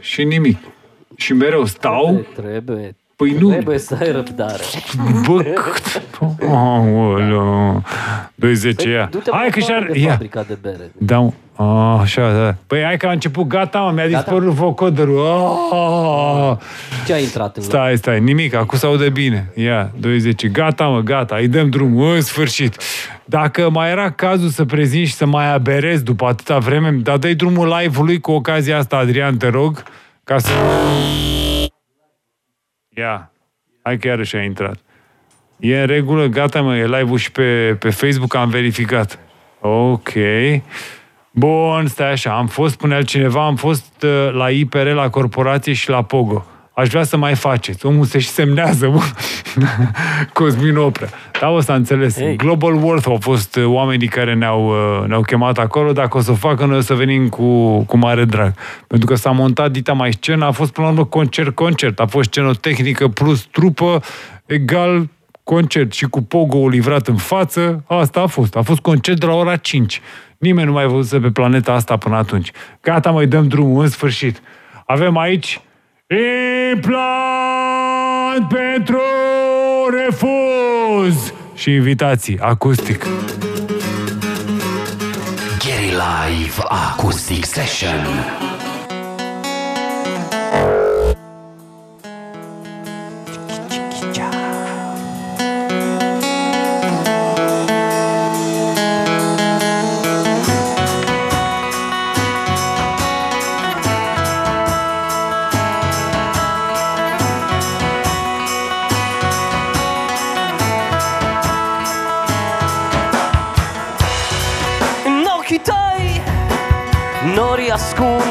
Și 0.00 0.24
nimic. 0.24 0.58
Și 1.16 1.32
mereu 1.32 1.64
stau, 1.64 2.24
Trebuie. 2.34 2.96
Păi 3.16 3.30
nu. 3.30 3.50
Trebuie 3.50 3.78
să 3.78 3.96
ai 4.00 4.12
răbdare. 4.12 4.62
bă, 5.26 5.42
cât... 5.42 6.02
Aoleu, 6.48 7.82
20 8.34 8.84
ia. 8.84 9.08
Du-te 9.10 9.30
Hai 9.30 9.40
mai 9.40 9.50
că 9.50 9.60
și-ar... 9.60 9.76
aproape 9.76 9.98
de 9.98 10.04
Ia. 10.04 10.10
fabrica 10.10 10.42
de 10.42 10.58
bere. 10.62 10.90
Da, 10.98 11.32
a, 11.56 11.98
așa, 12.00 12.32
da. 12.32 12.54
Păi 12.66 12.82
hai 12.82 12.96
că 12.96 13.06
a 13.06 13.10
început, 13.10 13.46
gata, 13.46 13.78
mă, 13.78 13.90
mi-a 13.90 14.06
Gata? 14.06 14.22
dispărut 14.22 14.52
vocoderul. 14.52 15.26
Ah. 15.72 16.56
Ce 17.06 17.12
a 17.12 17.18
intrat 17.18 17.56
în 17.56 17.62
loc? 17.62 17.72
Stai, 17.72 17.96
stai, 17.96 18.20
nimic, 18.20 18.54
acum 18.54 18.78
se 18.78 18.86
aude 18.86 19.08
bine. 19.08 19.50
Ia, 19.54 19.90
20. 20.00 20.46
Gata, 20.48 20.86
mă, 20.86 21.00
gata, 21.00 21.36
îi 21.36 21.48
dăm 21.48 21.70
drumul, 21.70 22.14
în 22.14 22.20
sfârșit. 22.20 22.76
Dacă 23.24 23.70
mai 23.70 23.90
era 23.90 24.10
cazul 24.10 24.48
să 24.48 24.64
prezint 24.64 25.06
și 25.06 25.14
să 25.14 25.26
mai 25.26 25.52
aberezi 25.52 26.04
după 26.04 26.26
atâta 26.26 26.58
vreme, 26.58 26.90
dar 26.90 27.16
dai 27.16 27.34
drumul 27.34 27.76
live-ului 27.80 28.20
cu 28.20 28.30
ocazia 28.32 28.78
asta, 28.78 28.96
Adrian, 28.96 29.36
te 29.36 29.48
rog, 29.48 29.82
ca 30.24 30.38
să... 30.38 30.50
Ia, 32.96 33.30
hai 33.82 33.98
că 33.98 34.08
iarăși 34.08 34.36
a 34.36 34.42
intrat. 34.42 34.78
E 35.58 35.80
în 35.80 35.86
regulă, 35.86 36.26
gata, 36.26 36.60
mă, 36.60 36.76
e 36.76 36.86
live-ul 36.86 37.18
și 37.18 37.32
pe, 37.32 37.76
pe 37.78 37.90
Facebook, 37.90 38.34
am 38.34 38.48
verificat. 38.48 39.18
Ok. 39.60 40.10
Bun, 41.34 41.86
stai 41.86 42.10
așa, 42.10 42.36
am 42.36 42.46
fost, 42.46 42.72
spune 42.72 42.94
altcineva, 42.94 43.46
am 43.46 43.56
fost 43.56 44.02
uh, 44.02 44.32
la 44.32 44.50
IPR, 44.50 44.86
la 44.86 45.08
corporație 45.10 45.72
și 45.72 45.90
la 45.90 46.02
Pogo. 46.02 46.44
Aș 46.74 46.88
vrea 46.88 47.02
să 47.02 47.16
mai 47.16 47.34
faceți. 47.34 47.86
Omul 47.86 48.04
se 48.04 48.18
și 48.18 48.28
semnează, 48.28 48.88
mă. 48.88 49.02
Cosmin 50.32 50.76
Oprea. 50.76 51.08
Da, 51.40 51.48
o 51.48 51.60
să 51.60 51.72
înțeles. 51.72 52.16
Ei. 52.16 52.36
Global 52.36 52.74
Worth 52.74 53.08
au 53.08 53.18
fost 53.20 53.56
uh, 53.56 53.64
oamenii 53.64 54.08
care 54.08 54.34
ne-au, 54.34 54.66
uh, 54.68 55.08
ne-au 55.08 55.22
chemat 55.22 55.58
acolo. 55.58 55.92
Dacă 55.92 56.16
o 56.16 56.20
să 56.20 56.30
o 56.30 56.34
facă, 56.34 56.64
noi 56.64 56.76
o 56.76 56.80
să 56.80 56.94
venim 56.94 57.28
cu, 57.28 57.78
cu 57.80 57.96
mare 57.96 58.24
drag. 58.24 58.54
Pentru 58.86 59.06
că 59.06 59.14
s-a 59.14 59.30
montat 59.30 59.70
dita 59.70 59.92
mai 59.92 60.12
scenă, 60.12 60.44
a 60.44 60.50
fost 60.50 60.72
până 60.72 60.86
la 60.86 60.92
urmă 60.92 61.04
concert-concert. 61.04 62.00
A 62.00 62.06
fost 62.06 62.28
scenotehnică 62.28 63.08
plus 63.08 63.42
trupă 63.42 64.02
egal 64.46 65.08
concert 65.44 65.92
și 65.92 66.04
cu 66.04 66.22
pogo 66.22 66.68
livrat 66.68 67.08
în 67.08 67.16
față, 67.16 67.84
asta 67.86 68.20
a 68.20 68.26
fost. 68.26 68.56
A 68.56 68.62
fost 68.62 68.80
concert 68.80 69.20
de 69.20 69.26
la 69.26 69.34
ora 69.34 69.56
5. 69.56 70.00
Nimeni 70.38 70.66
nu 70.66 70.72
mai 70.72 70.86
văzuse 70.86 71.18
pe 71.18 71.30
planeta 71.30 71.72
asta 71.72 71.96
până 71.96 72.16
atunci. 72.16 72.50
Gata, 72.80 73.10
mai 73.10 73.26
dăm 73.26 73.48
drumul, 73.48 73.82
în 73.82 73.88
sfârșit. 73.88 74.42
Avem 74.86 75.16
aici 75.16 75.60
implant 76.72 76.92
pentru 78.48 79.00
refuz 80.04 81.32
și 81.54 81.70
invitații, 81.70 82.38
acustic. 82.38 83.06
Gary 85.58 85.90
Live 85.90 86.62
Acoustic 86.68 87.44
Session. 87.44 88.51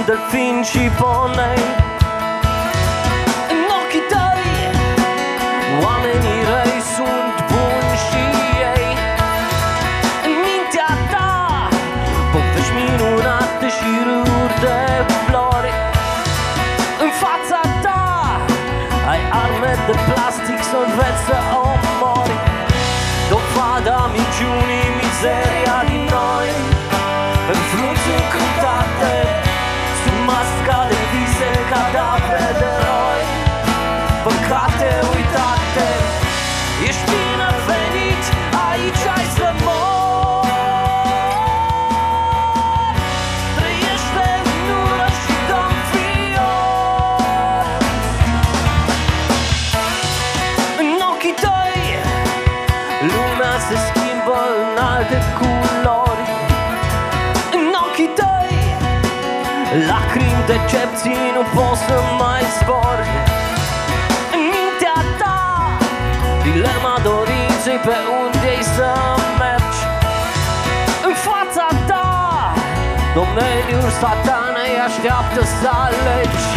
Ascund 0.02 0.06
delfini 0.06 0.64
și 0.64 0.90
ponei. 1.00 1.64
În 3.54 3.62
ochii 3.82 4.06
tăi. 4.12 4.50
Oamenii 5.86 6.42
răi 6.52 6.80
sunt 6.96 7.36
buni 7.52 7.96
și 8.08 8.24
ei. 8.74 8.88
În 10.28 10.34
mintea 10.46 10.92
ta. 11.12 11.30
Povești 12.32 12.74
minunate 12.78 13.68
și 13.78 13.90
râuri 14.08 14.56
de 14.66 14.80
flori. 15.26 15.74
În 17.04 17.12
fața 17.24 17.60
ta. 17.84 18.02
Ai 19.12 19.22
arme 19.44 19.74
de 19.88 19.96
plastic 20.08 20.60
să 20.72 20.78
înveți 20.86 21.22
să 21.28 21.38
omori. 21.70 22.36
Dovada 23.30 24.00
minciunii, 24.16 24.88
mizeria 25.00 25.51
Lacrimi, 59.72 60.44
decepții, 60.52 61.24
nu 61.36 61.44
poți 61.56 61.82
să 61.88 61.98
mai 62.22 62.44
zbori 62.58 63.10
În 64.36 64.42
mintea 64.54 65.00
ta 65.20 65.40
Dilema 66.44 66.96
dorinței 67.10 67.80
pe 67.88 67.98
unde 68.22 68.48
ei 68.54 68.64
să 68.76 68.90
mergi. 69.42 69.82
În 71.08 71.16
fața 71.28 71.68
ta 71.90 72.10
Domeniul 73.20 73.90
satanei 74.02 74.76
așteaptă 74.88 75.42
să 75.60 75.70
alegi. 75.86 76.48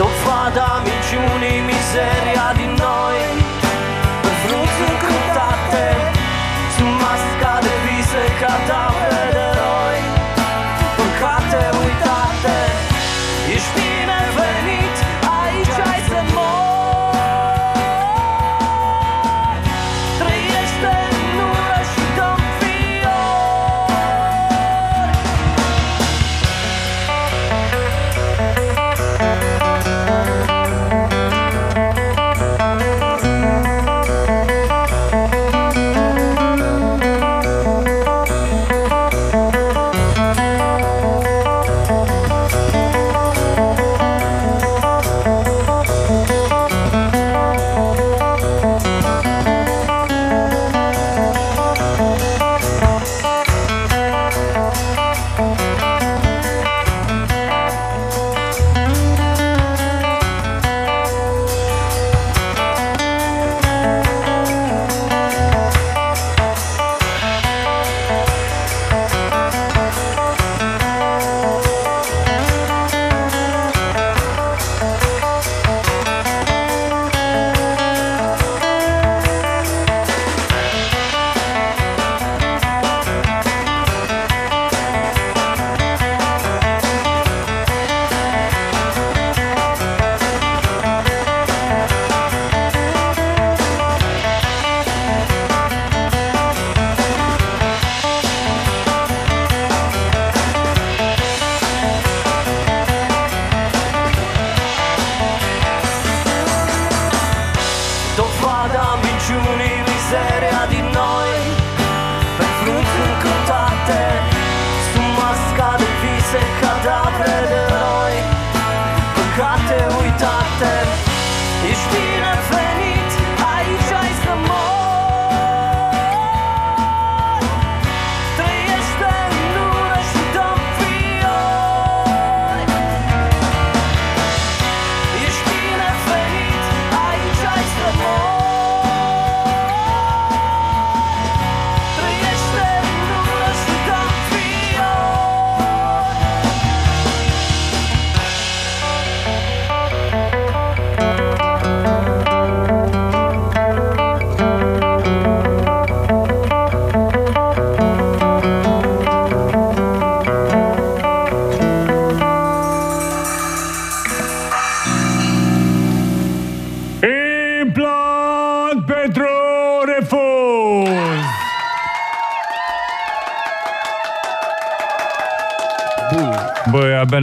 Dovada 0.00 0.70
minciunii, 0.86 1.58
mizeria 1.70 2.48
din 2.60 2.72
noi. 2.86 3.18
În 4.28 4.34
frunți 4.42 4.80
încântate 4.90 5.86
Sub 6.74 6.90
masca 7.02 7.54
de 7.64 7.74
vise, 7.84 8.24
cadavre 8.40 8.90
de 8.90 8.91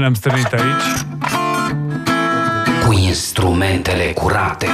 ne-am 0.09 0.13
strânit 0.13 0.53
aici. 0.53 1.05
Cu 2.85 2.93
instrumentele 2.93 4.03
curate. 4.15 4.67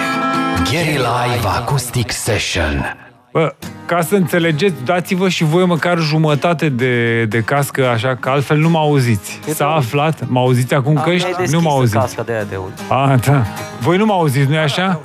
Gary 0.72 0.92
Live 0.92 1.48
Acoustic 1.58 2.12
Session. 2.12 2.96
Bă, 3.32 3.54
ca 3.86 4.02
să 4.02 4.16
înțelegeți, 4.16 4.76
dați-vă 4.86 5.30
și 5.30 5.44
voi 5.44 5.66
măcar 5.66 5.98
jumătate 6.00 6.70
de, 6.70 7.26
de 7.26 7.40
cască, 7.42 7.88
așa, 7.88 8.16
că 8.16 8.30
altfel 8.30 8.58
nu 8.58 8.70
mă 8.70 8.78
auziți. 8.78 9.40
E 9.50 9.54
S-a 9.54 9.66
bun. 9.68 9.76
aflat, 9.76 10.28
mă 10.28 10.40
auziți 10.40 10.74
acum 10.74 10.98
Am 10.98 11.04
căști? 11.04 11.30
mai 11.32 11.32
Nu 11.38 11.40
mă 11.40 11.46
deschisă 11.52 11.68
auziți. 11.70 11.94
casca 11.98 12.22
de 12.24 12.32
aia 12.32 12.44
de 12.44 12.56
aud. 12.56 12.72
A, 12.88 13.16
da. 13.26 13.44
Voi 13.80 13.98
nu 13.98 14.06
mă 14.06 14.14
auziți, 14.14 14.48
nu-i 14.48 14.58
așa? 14.58 15.00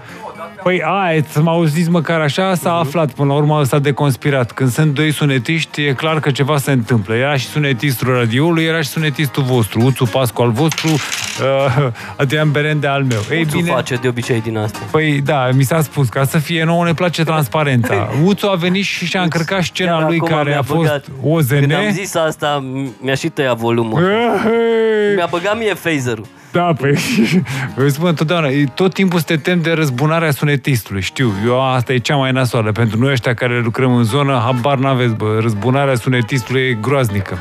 Păi, 0.62 0.82
a, 0.84 1.08
să 1.28 1.42
mă 1.42 1.50
auziți 1.50 1.90
măcar 1.90 2.20
așa, 2.20 2.54
s-a 2.54 2.72
aflat 2.74 3.12
până 3.12 3.28
la 3.28 3.34
urmă, 3.38 3.64
s-a 3.64 3.78
deconspirat. 3.78 4.52
Când 4.52 4.70
sunt 4.70 4.94
doi 4.94 5.12
sunetiști, 5.12 5.82
e 5.82 5.92
clar 5.92 6.20
că 6.20 6.30
ceva 6.30 6.58
se 6.58 6.70
întâmplă. 6.72 7.14
Era 7.14 7.36
și 7.36 7.46
sunetistul 7.46 8.14
radioului, 8.14 8.64
era 8.64 8.80
și 8.80 8.88
sunetistul 8.88 9.42
vostru, 9.42 9.80
Uțu 9.80 10.04
Pascu 10.04 10.42
al 10.42 10.50
vostru, 10.50 10.88
uh, 10.94 11.86
Adrian 12.16 12.50
Berende 12.50 12.86
al 12.86 13.02
meu. 13.02 13.18
Ei 13.30 13.40
Uțu 13.42 13.60
face 13.60 13.94
de 13.94 14.08
obicei 14.08 14.40
din 14.40 14.56
asta. 14.56 14.78
Păi 14.90 15.20
da, 15.20 15.48
mi 15.54 15.62
s-a 15.62 15.82
spus, 15.82 16.08
ca 16.08 16.24
să 16.24 16.38
fie 16.38 16.64
nouă 16.64 16.84
ne 16.84 16.94
place 16.94 17.24
transparența. 17.24 18.10
Uțu 18.24 18.46
a 18.46 18.54
venit 18.54 18.84
și 18.84 19.06
și-a 19.06 19.22
încărcat 19.22 19.62
scena 19.62 19.98
Chiar 19.98 20.08
lui 20.08 20.16
acum 20.16 20.28
care 20.28 20.48
mi-a 20.48 20.58
a 20.58 20.62
fost 20.62 20.88
băgat- 20.90 21.04
OZN. 21.24 21.58
Când 21.58 21.72
am 21.72 21.90
zis 21.92 22.14
asta, 22.14 22.64
mi-a 23.00 23.14
și 23.14 23.28
tăiat 23.28 23.56
volumul. 23.56 24.02
Ehei! 24.02 25.14
Mi-a 25.14 25.26
băgat 25.30 25.58
mie 25.58 25.74
phaserul. 25.74 26.26
Da, 26.52 26.72
păi, 26.78 26.98
eu 27.78 27.88
spun 27.88 28.08
întotdeauna, 28.08 28.48
e- 28.48 28.64
tot 28.74 28.94
timpul 28.94 29.18
să 29.18 29.24
te 29.24 29.36
temi 29.36 29.62
de 29.62 29.72
răzbunarea 29.72 30.30
sunetistului, 30.30 31.00
știu, 31.00 31.32
eu 31.46 31.72
asta 31.72 31.92
e 31.92 31.98
cea 31.98 32.16
mai 32.16 32.32
nasoală, 32.32 32.72
pentru 32.72 32.98
noi 32.98 33.12
ăștia 33.12 33.34
care 33.34 33.60
lucrăm 33.60 33.94
în 33.94 34.04
zonă, 34.04 34.40
habar 34.44 34.78
n-aveți, 34.78 35.14
bă, 35.14 35.38
răzbunarea 35.40 35.94
sunetistului 35.94 36.60
e 36.60 36.78
groaznică. 36.80 37.38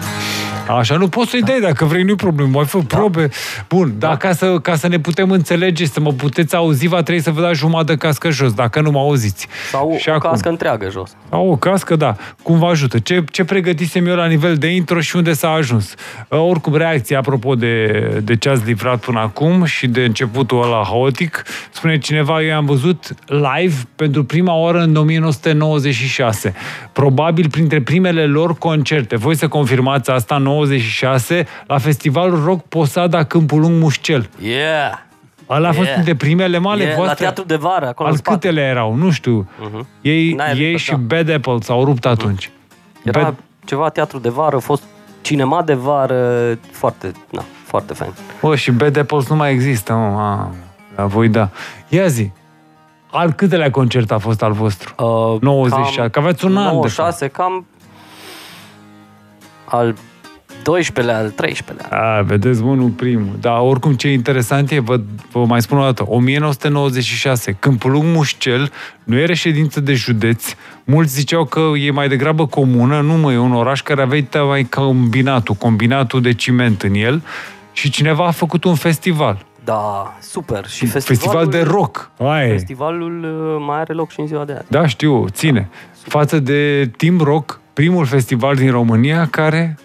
Așa 0.77 0.95
nu 0.95 1.07
poți 1.07 1.29
să-i 1.29 1.41
dai 1.41 1.59
dacă 1.59 1.85
vrei, 1.85 2.03
nu-i 2.03 2.15
problemă. 2.15 2.49
Mai 2.53 2.65
fă 2.65 2.77
da. 2.87 2.97
probe. 2.97 3.21
Da. 3.21 3.33
Bun, 3.67 3.93
da. 3.97 4.07
dar 4.07 4.17
ca 4.17 4.33
să, 4.33 4.59
ca 4.59 4.75
să 4.75 4.87
ne 4.87 4.99
putem 4.99 5.31
înțelege, 5.31 5.85
să 5.85 5.99
mă 5.99 6.11
puteți 6.11 6.55
auzi, 6.55 6.87
va 6.87 7.01
trebui 7.01 7.21
să 7.21 7.31
vă 7.31 7.41
dați 7.41 7.57
jumătate 7.57 7.97
cască 7.97 8.29
jos, 8.29 8.53
dacă 8.53 8.81
nu 8.81 8.91
mă 8.91 8.99
auziți. 8.99 9.47
Sau 9.71 9.95
și 9.99 10.09
o 10.09 10.13
acum. 10.13 10.29
cască 10.29 10.49
întreagă 10.49 10.89
jos. 10.89 11.15
Sau 11.29 11.49
o 11.49 11.55
cască, 11.55 11.95
da. 11.95 12.15
Cum 12.43 12.59
vă 12.59 12.65
ajută? 12.65 12.99
Ce, 12.99 13.23
ce 13.31 13.43
pregătisem 13.43 14.05
eu 14.05 14.15
la 14.15 14.25
nivel 14.25 14.55
de 14.55 14.67
intro 14.67 14.99
și 14.99 15.15
unde 15.15 15.33
s-a 15.33 15.49
ajuns? 15.49 15.93
Ă, 16.31 16.37
oricum, 16.37 16.75
reacția 16.75 17.17
apropo 17.17 17.55
de, 17.55 17.91
de 18.23 18.35
ce 18.35 18.49
ați 18.49 18.65
livrat 18.65 18.99
până 18.99 19.19
acum 19.19 19.63
și 19.63 19.87
de 19.87 20.01
începutul 20.03 20.63
ăla 20.63 20.83
haotic, 20.83 21.43
spune 21.71 21.97
cineva, 21.97 22.41
eu 22.41 22.55
am 22.55 22.65
văzut 22.65 23.15
live 23.25 23.75
pentru 23.95 24.23
prima 24.23 24.53
oară 24.53 24.79
în 24.79 24.95
1996. 24.95 26.53
Probabil 26.91 27.49
printre 27.49 27.81
primele 27.81 28.25
lor 28.25 28.57
concerte. 28.57 29.15
Voi 29.15 29.35
să 29.35 29.47
confirmați 29.47 30.09
asta, 30.09 30.37
96 30.37 30.58
1996 30.59 31.45
la 31.67 31.77
festivalul 31.77 32.43
Rock 32.43 32.65
Posada 32.65 33.23
Câmpul 33.23 33.59
Lung 33.59 33.81
Mușcel. 33.81 34.29
Yeah! 34.41 35.07
Ăla 35.49 35.67
a 35.67 35.71
fost 35.71 35.83
yeah. 35.83 35.95
dintre 35.95 36.15
primele 36.15 36.57
male 36.57 36.83
yeah, 36.83 36.95
voastre. 36.95 37.25
La 37.25 37.31
teatru 37.31 37.43
de 37.43 37.55
vară, 37.55 37.87
acolo 37.87 38.09
Al 38.09 38.19
câtele 38.19 38.61
erau, 38.61 38.95
nu 38.95 39.11
știu. 39.11 39.49
Uh-huh. 39.59 39.85
Ei, 40.01 40.37
ei 40.55 40.77
și 40.77 40.89
da. 40.89 40.97
Bad 40.97 41.29
Apple 41.29 41.57
s-au 41.59 41.83
rupt 41.83 42.03
mhm. 42.03 42.13
atunci. 42.13 42.51
Era 43.03 43.21
Bad... 43.21 43.35
ceva 43.65 43.89
teatru 43.89 44.19
de 44.19 44.29
vară, 44.29 44.55
A 44.55 44.59
fost 44.59 44.83
cinema 45.21 45.63
de 45.63 45.73
vară, 45.73 46.57
foarte, 46.71 47.11
na, 47.31 47.43
foarte 47.65 47.93
fain. 47.93 48.13
O, 48.41 48.55
și 48.55 48.71
Bad 48.71 48.97
Apples 48.97 49.29
nu 49.29 49.35
mai 49.35 49.51
există, 49.51 49.93
mă, 49.93 49.99
a, 49.99 50.51
la 50.95 51.01
da, 51.01 51.05
voi 51.05 51.27
da. 51.27 51.49
Ia 51.87 52.07
zi, 52.07 52.31
al 53.11 53.31
câtelea 53.31 53.71
concert 53.71 54.11
a 54.11 54.17
fost 54.17 54.41
al 54.41 54.51
vostru? 54.51 54.95
Uh, 55.33 55.41
96, 55.41 56.09
că 56.09 56.19
aveți 56.19 56.45
un 56.45 56.51
96, 56.51 56.61
an. 56.61 56.75
96, 56.75 57.27
cam 57.27 57.65
al 59.65 59.95
12-lea, 60.61 61.15
al 61.15 61.33
13-lea. 61.43 61.89
A, 61.89 62.21
vedeți, 62.21 62.61
mă, 62.61 62.73
nu 62.73 62.87
primul. 62.87 63.35
Dar 63.39 63.59
oricum 63.59 63.93
ce 63.93 64.11
interesant 64.11 64.71
e, 64.71 64.79
vă, 64.79 64.99
vă 65.31 65.45
mai 65.45 65.61
spun 65.61 65.77
o 65.77 65.83
dată, 65.83 66.05
1996, 66.07 67.57
Câmpul 67.59 67.91
Lung 67.91 68.15
Mușcel 68.15 68.71
nu 69.03 69.17
e 69.17 69.25
reședință 69.25 69.79
de 69.79 69.93
județ. 69.93 70.45
Mulți 70.83 71.13
ziceau 71.13 71.45
că 71.45 71.59
e 71.77 71.91
mai 71.91 72.07
degrabă 72.07 72.47
comună, 72.47 73.01
nu 73.01 73.13
mă, 73.13 73.31
e 73.31 73.37
un 73.37 73.53
oraș 73.53 73.81
care 73.81 74.01
avea 74.01 74.43
mai 74.43 74.63
combinatul, 74.63 75.55
combinatul 75.55 76.21
de 76.21 76.33
ciment 76.33 76.81
în 76.81 76.93
el 76.93 77.23
și 77.71 77.89
cineva 77.89 78.25
a 78.25 78.31
făcut 78.31 78.63
un 78.63 78.75
festival. 78.75 79.45
Da, 79.63 80.17
super. 80.21 80.67
Și 80.67 80.85
Festival 80.85 81.17
festivalul, 81.17 81.51
de 81.51 81.61
rock. 81.61 82.11
Aia 82.17 82.47
e. 82.47 82.51
Festivalul 82.51 83.23
uh, 83.23 83.65
mai 83.67 83.79
are 83.79 83.93
loc 83.93 84.11
și 84.11 84.19
în 84.19 84.27
ziua 84.27 84.45
de 84.45 84.51
azi. 84.53 84.65
Da, 84.67 84.87
știu, 84.87 85.27
ține. 85.29 85.69
Față 85.91 86.39
de 86.39 86.91
Team 86.97 87.17
Rock, 87.17 87.59
primul 87.73 88.05
festival 88.05 88.55
din 88.55 88.71
România 88.71 89.27
care... 89.27 89.77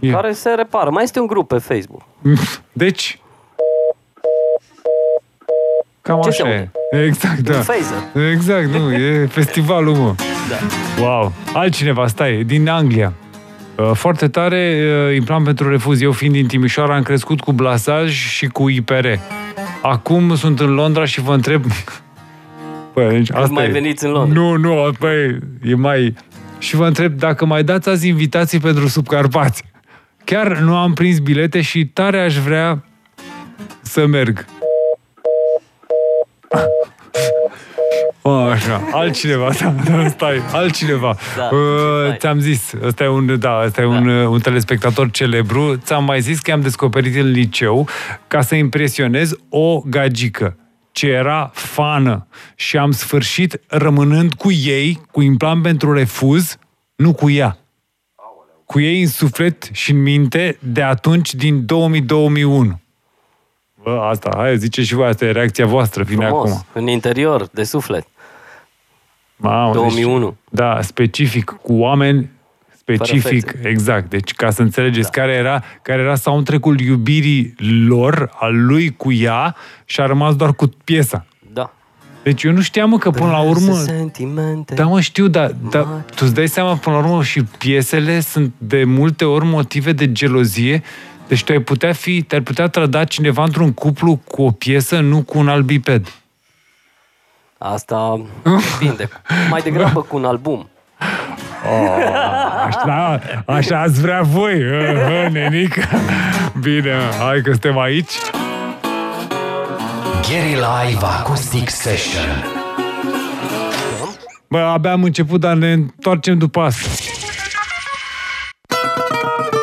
E. 0.00 0.10
Care 0.10 0.32
se 0.32 0.50
repară. 0.50 0.90
Mai 0.90 1.02
este 1.02 1.20
un 1.20 1.26
grup 1.26 1.48
pe 1.48 1.58
Facebook. 1.58 2.02
Deci... 2.72 3.20
Cam 6.02 6.20
Ce 6.20 6.30
se 6.30 6.42
așa 6.42 6.50
aude? 6.50 6.70
e. 6.92 7.04
Exact, 7.04 7.38
da. 7.38 7.54
Un 7.56 7.62
phaser. 7.62 8.30
Exact, 8.32 8.66
nu, 8.66 8.92
e 8.92 9.26
festivalul, 9.38 9.94
mă. 9.94 10.14
Da. 10.48 10.56
Wow. 11.02 11.32
Altcineva, 11.52 12.06
stai, 12.06 12.42
din 12.42 12.68
Anglia. 12.68 13.12
Uh, 13.76 13.90
Foarte 13.94 14.28
tare, 14.28 14.82
uh, 15.08 15.16
implant 15.16 15.44
pentru 15.44 15.70
refuz. 15.70 16.00
Eu 16.00 16.12
fiind 16.12 16.34
din 16.34 16.46
Timișoara, 16.46 16.94
am 16.94 17.02
crescut 17.02 17.40
cu 17.40 17.52
blasaj 17.52 18.12
și 18.12 18.46
cu 18.46 18.68
IPR. 18.68 19.06
Acum 19.82 20.36
sunt 20.36 20.60
în 20.60 20.74
Londra 20.74 21.04
și 21.04 21.20
vă 21.20 21.34
întreb... 21.34 21.64
Păi, 22.94 23.08
deci 23.08 23.30
asta 23.30 23.52
mai 23.52 23.66
e. 23.68 23.70
veniți 23.70 24.04
în 24.04 24.10
Londra. 24.10 24.40
Nu, 24.40 24.56
nu, 24.56 24.90
păi, 24.98 25.38
e 25.62 25.74
mai... 25.74 26.14
Și 26.58 26.76
vă 26.76 26.86
întreb 26.86 27.12
dacă 27.12 27.44
mai 27.44 27.64
dați 27.64 27.88
azi 27.88 28.08
invitații 28.08 28.58
pentru 28.58 28.88
subcarpați. 28.88 29.64
Chiar 30.30 30.58
nu 30.58 30.76
am 30.76 30.92
prins 30.92 31.18
bilete 31.18 31.60
și 31.60 31.86
tare 31.86 32.20
aș 32.20 32.36
vrea 32.36 32.84
să 33.82 34.06
merg. 34.06 34.44
O, 38.22 38.30
așa, 38.30 38.82
altcineva, 38.92 39.50
da, 39.60 39.74
da, 39.90 40.08
stai, 40.08 40.42
altcineva. 40.52 41.16
Da, 41.36 41.42
uh, 41.42 42.04
stai. 42.04 42.16
ți-am 42.18 42.40
zis, 42.40 42.72
ăsta 42.82 43.04
e 43.04 43.08
un, 43.08 43.38
da, 43.38 43.62
ăsta 43.64 43.80
e 43.80 43.84
un, 43.84 44.08
uh, 44.08 44.28
un 44.28 44.40
telespectator 44.40 45.10
celebru, 45.10 45.76
ți-am 45.76 46.04
mai 46.04 46.20
zis 46.20 46.40
că 46.40 46.52
am 46.52 46.60
descoperit 46.60 47.16
în 47.16 47.30
liceu 47.30 47.88
ca 48.26 48.40
să 48.40 48.54
impresionez 48.54 49.32
o 49.48 49.80
gagică 49.80 50.56
ce 50.92 51.06
era 51.06 51.50
fană 51.54 52.26
și 52.54 52.76
am 52.76 52.90
sfârșit 52.90 53.60
rămânând 53.66 54.34
cu 54.34 54.52
ei, 54.52 55.00
cu 55.10 55.22
implant 55.22 55.62
pentru 55.62 55.92
refuz, 55.92 56.56
nu 56.96 57.12
cu 57.12 57.30
ea. 57.30 57.58
Cu 58.68 58.80
ei 58.80 59.00
în 59.00 59.08
suflet 59.08 59.68
și 59.72 59.90
în 59.90 60.02
minte 60.02 60.58
de 60.60 60.82
atunci 60.82 61.34
din 61.34 61.64
2000-2001. 61.64 61.66
Bă, 63.82 64.00
asta, 64.10 64.30
hai, 64.36 64.58
zice 64.58 64.82
și 64.82 64.94
voi, 64.94 65.06
asta 65.06 65.24
e 65.24 65.30
reacția 65.30 65.66
voastră, 65.66 66.02
vine 66.02 66.26
Frumos. 66.26 66.50
acum. 66.50 66.64
În 66.72 66.86
interior, 66.86 67.48
de 67.52 67.64
suflet. 67.64 68.06
Mamă, 69.36 69.72
2001. 69.72 70.24
Deci, 70.26 70.34
da, 70.50 70.80
specific, 70.82 71.56
cu 71.62 71.72
oameni 71.72 72.30
specific, 72.76 73.50
fețe. 73.50 73.68
exact. 73.68 74.10
Deci 74.10 74.34
ca 74.34 74.50
să 74.50 74.62
înțelegeți 74.62 75.10
da. 75.10 75.20
care 75.20 75.32
era 75.32 75.62
care 75.82 76.02
era 76.02 76.14
soundtrack-ul 76.14 76.80
iubirii 76.80 77.54
lor, 77.86 78.30
al 78.34 78.64
lui 78.66 78.96
cu 78.96 79.12
ea 79.12 79.56
și 79.84 80.00
a 80.00 80.06
rămas 80.06 80.36
doar 80.36 80.52
cu 80.52 80.70
piesa. 80.84 81.26
Da. 82.28 82.34
Deci 82.34 82.42
eu 82.42 82.52
nu 82.52 82.60
știam, 82.60 82.90
mă, 82.90 82.98
că 82.98 83.10
până 83.10 83.30
la 83.30 83.40
urmă... 83.40 83.74
Sentimente. 83.74 84.74
Da, 84.74 84.84
mă, 84.84 85.00
știu, 85.00 85.26
dar 85.26 85.54
da, 85.70 85.80
tu 86.14 86.18
îți 86.20 86.34
dai 86.34 86.46
seama, 86.46 86.76
până 86.76 86.96
la 86.96 87.02
urmă, 87.02 87.22
și 87.22 87.42
piesele 87.42 88.20
sunt 88.20 88.52
de 88.58 88.84
multe 88.84 89.24
ori 89.24 89.44
motive 89.44 89.92
de 89.92 90.12
gelozie. 90.12 90.82
Deci 91.28 91.44
tu 91.44 91.52
ai 91.52 91.58
putea 91.58 91.92
fi, 91.92 92.22
te-ar 92.22 92.40
putea 92.40 92.68
trăda 92.68 93.04
cineva 93.04 93.42
într-un 93.42 93.72
cuplu 93.72 94.20
cu 94.24 94.42
o 94.42 94.50
piesă, 94.50 95.00
nu 95.00 95.22
cu 95.22 95.38
un 95.38 95.48
alt 95.48 95.64
biped. 95.64 96.12
Asta 97.58 98.20
depinde. 98.78 99.08
Mai 99.50 99.60
degrabă 99.60 100.02
cu 100.02 100.16
un 100.16 100.24
album. 100.24 100.68
Așa, 102.66 103.20
așa 103.46 103.80
ați 103.80 104.00
vrea 104.00 104.22
voi, 104.22 104.54
hă, 104.54 104.94
hă, 105.06 105.28
nenică. 105.32 105.82
Bine, 106.60 106.96
hai 107.18 107.40
că 107.40 107.50
suntem 107.50 107.78
aici. 107.78 108.12
Gary 110.30 110.54
Live 110.54 111.04
Acoustic 111.04 111.68
Session. 111.70 112.44
Bă, 114.48 114.58
abia 114.58 114.92
am 114.92 115.02
început, 115.02 115.40
dar 115.40 115.54
ne 115.54 115.72
întoarcem 115.72 116.38
după 116.38 116.60
asta. 116.60 116.88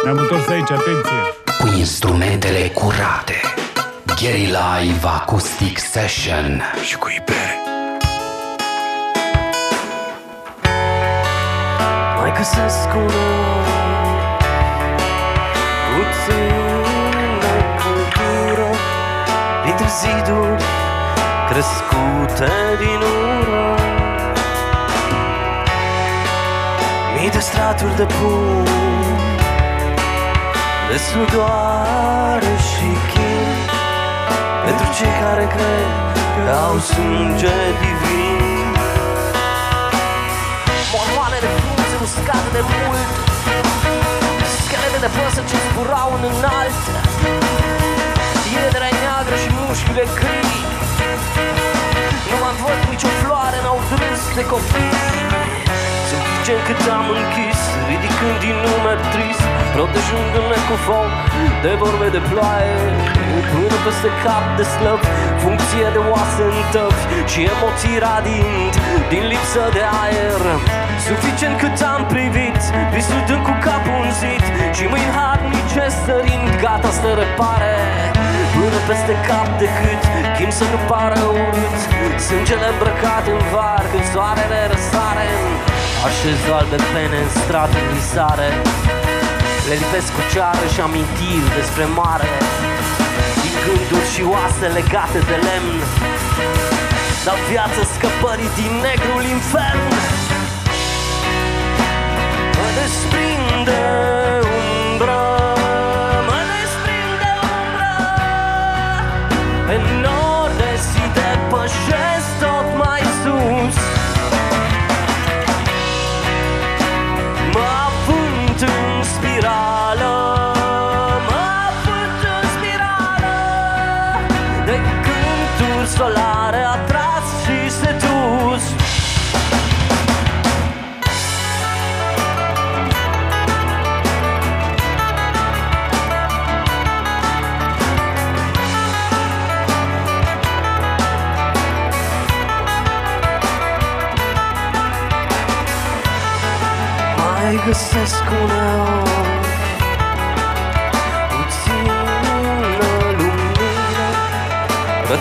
Ne-am 0.03 0.17
întors 0.17 0.47
aici, 0.47 0.71
atenție. 0.71 1.19
Cu 1.59 1.77
instrumentele 1.77 2.71
curate. 2.73 3.33
Gary 4.05 4.45
Live 4.45 5.07
Acoustic 5.07 5.77
Session. 5.77 6.61
Și 6.83 6.97
cu 6.97 7.07
ipere. 7.17 7.55
Mai 12.19 12.33
găsesc 12.37 12.95
un 12.95 13.64
ziduri 20.05 20.63
Crescute 21.49 22.53
din 22.81 23.01
ură 23.17 23.75
Mii 27.15 27.29
de 27.29 27.39
straturi 27.39 27.95
de 27.95 28.05
pum 28.05 28.67
De 30.89 30.97
sudoare 31.07 32.53
și 32.69 32.89
chin. 33.11 33.55
Pentru 34.65 34.87
cei 34.97 35.13
care 35.23 35.45
cred 35.55 35.89
Că 36.35 36.51
au 36.67 36.77
sânge 36.91 37.57
divin. 37.81 38.73
Mormoane 40.93 41.37
de 41.45 41.49
frunze 41.57 41.95
uscate 42.05 42.49
de 42.57 42.61
mult 42.71 43.13
Schelete 44.63 44.99
de 45.05 45.09
păsări 45.15 45.47
ce 45.49 45.57
zburau 45.65 46.09
în 46.17 46.23
înalt. 46.31 46.83
Iedera 48.53 48.85
neagră 48.85 48.94
și 49.77 49.83
mușchile 49.87 50.05
gri 50.19 50.53
Numai 52.31 52.55
văd 52.61 52.81
nicio 52.93 53.11
floare 53.21 53.57
n-au 53.63 53.79
drâns 53.91 54.23
de 54.37 54.43
copii. 54.51 54.93
Suficient 56.09 56.61
cât 56.67 56.81
am 56.97 57.07
închis 57.17 57.59
Ridicând 57.89 58.37
din 58.45 58.57
număr 58.65 58.97
trist 59.13 59.45
Protejându-ne 59.73 60.59
cu 60.67 60.75
foc 60.87 61.13
De 61.63 61.71
vorbe 61.81 62.07
de 62.15 62.21
ploaie 62.29 62.77
Până 63.51 63.77
peste 63.85 64.09
cap 64.23 64.45
de 64.59 64.65
slăb 64.73 65.01
Funcție 65.43 65.87
de 65.95 66.01
oase 66.11 66.43
în 66.51 66.59
tăpi 66.73 67.03
Și 67.31 67.39
emoții 67.53 67.97
radind 68.05 68.73
Din 69.11 69.23
lipsă 69.31 69.63
de 69.77 69.83
aer 70.03 70.41
Suficient 71.09 71.55
cât 71.63 71.77
am 71.93 72.01
privit 72.13 72.59
Visutând 72.95 73.41
cu 73.47 73.53
capul 73.67 73.99
în 74.07 74.11
zid 74.21 74.43
Și 74.77 74.83
mâini 74.91 75.11
harnice 75.17 75.83
sărind 76.03 76.49
Gata 76.63 76.91
să 76.99 77.09
repare. 77.23 77.75
Până 78.55 78.79
peste 78.89 79.13
cap 79.27 79.47
de 79.61 79.67
cât 79.79 80.01
Chin 80.35 80.51
să 80.59 80.65
nu 80.73 80.79
pară 80.89 81.19
urât. 81.43 81.77
Sângele 82.27 82.67
îmbrăcat 82.73 83.23
în 83.33 83.41
var 83.53 83.83
Când 83.91 84.05
soarele 84.13 84.59
răsare. 84.71 85.29
Așez 86.07 86.39
albe 86.59 86.79
pene 86.93 87.17
în 87.25 87.29
stradă 87.39 87.77
în 87.83 87.87
visare. 87.95 88.49
Le 89.67 89.75
lipesc 89.81 90.09
cu 90.17 90.23
ceară 90.33 90.65
și 90.73 90.79
amintiri 90.87 91.49
despre 91.59 91.85
mare. 91.99 92.29
Din 93.41 93.55
gânduri 93.65 94.11
și 94.13 94.21
oase 94.33 94.65
legate 94.79 95.19
de 95.29 95.37
lemn. 95.47 95.77
Dau 97.25 97.39
viață 97.51 97.81
scăpării 97.93 98.51
din 98.59 98.71
negrul 98.85 99.23
infern 99.35 99.83
Mă 102.85 102.91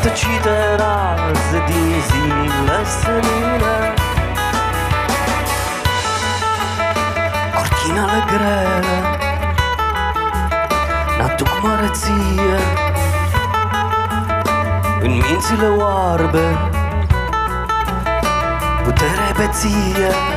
Rătăcite 0.04 0.74
raze 0.76 1.64
din 1.66 1.92
zile 2.08 2.84
senine 3.00 3.94
Cortinele 7.54 8.24
grele 8.26 9.18
N-aduc 11.18 11.48
măreție 11.62 12.58
În 15.02 15.10
mințile 15.10 15.66
oarbe 15.66 16.58
Putere 18.84 19.32
beție 19.36 20.33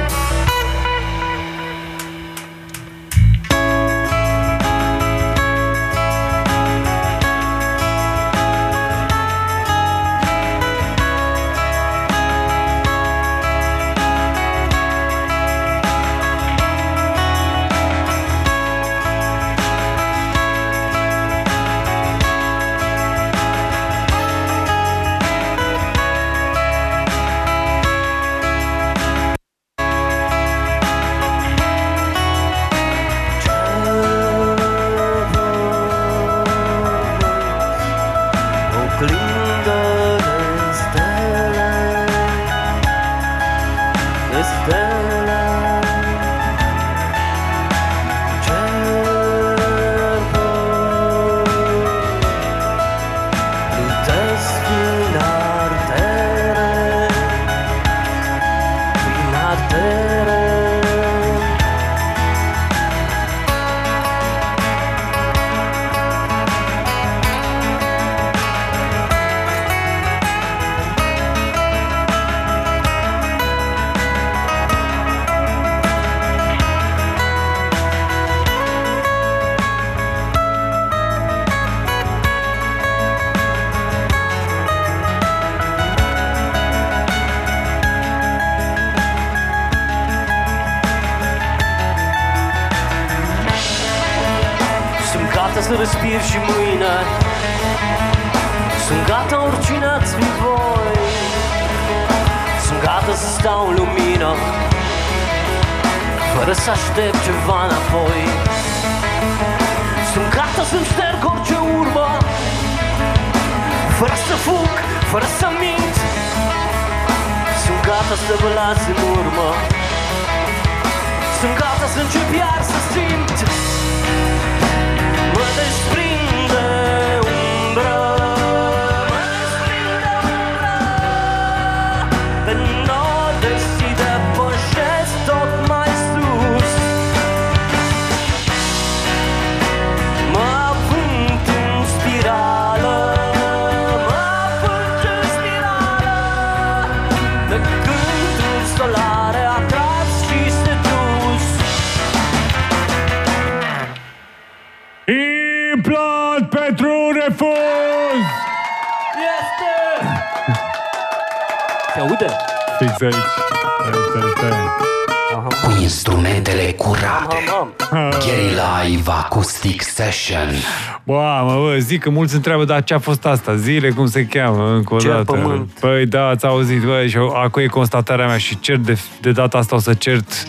zic 171.78 172.02
că 172.02 172.10
mulți 172.10 172.36
întreabă, 172.36 172.66
dar 172.66 172.84
ce 172.84 172.94
a 172.94 173.00
fost 173.00 173.26
asta? 173.26 173.56
Zile, 173.56 173.90
cum 173.90 174.08
se 174.08 174.26
cheamă, 174.26 174.74
încă 174.76 174.94
o 174.94 174.98
Cer 174.98 175.12
dată. 175.12 175.24
pământ. 175.24 175.70
Păi 175.80 176.06
da, 176.06 176.28
ați 176.28 176.46
auzit, 176.46 176.82
bă, 176.82 177.06
și 177.08 177.18
acum 177.44 177.62
e 177.62 177.66
constatarea 177.66 178.28
mea 178.28 178.38
și 178.38 178.60
cer 178.60 178.76
de, 178.78 178.98
de 179.22 179.32
data 179.32 179.58
asta 179.58 179.76
o 179.76 179.80
să 179.80 179.94
cert 179.94 180.48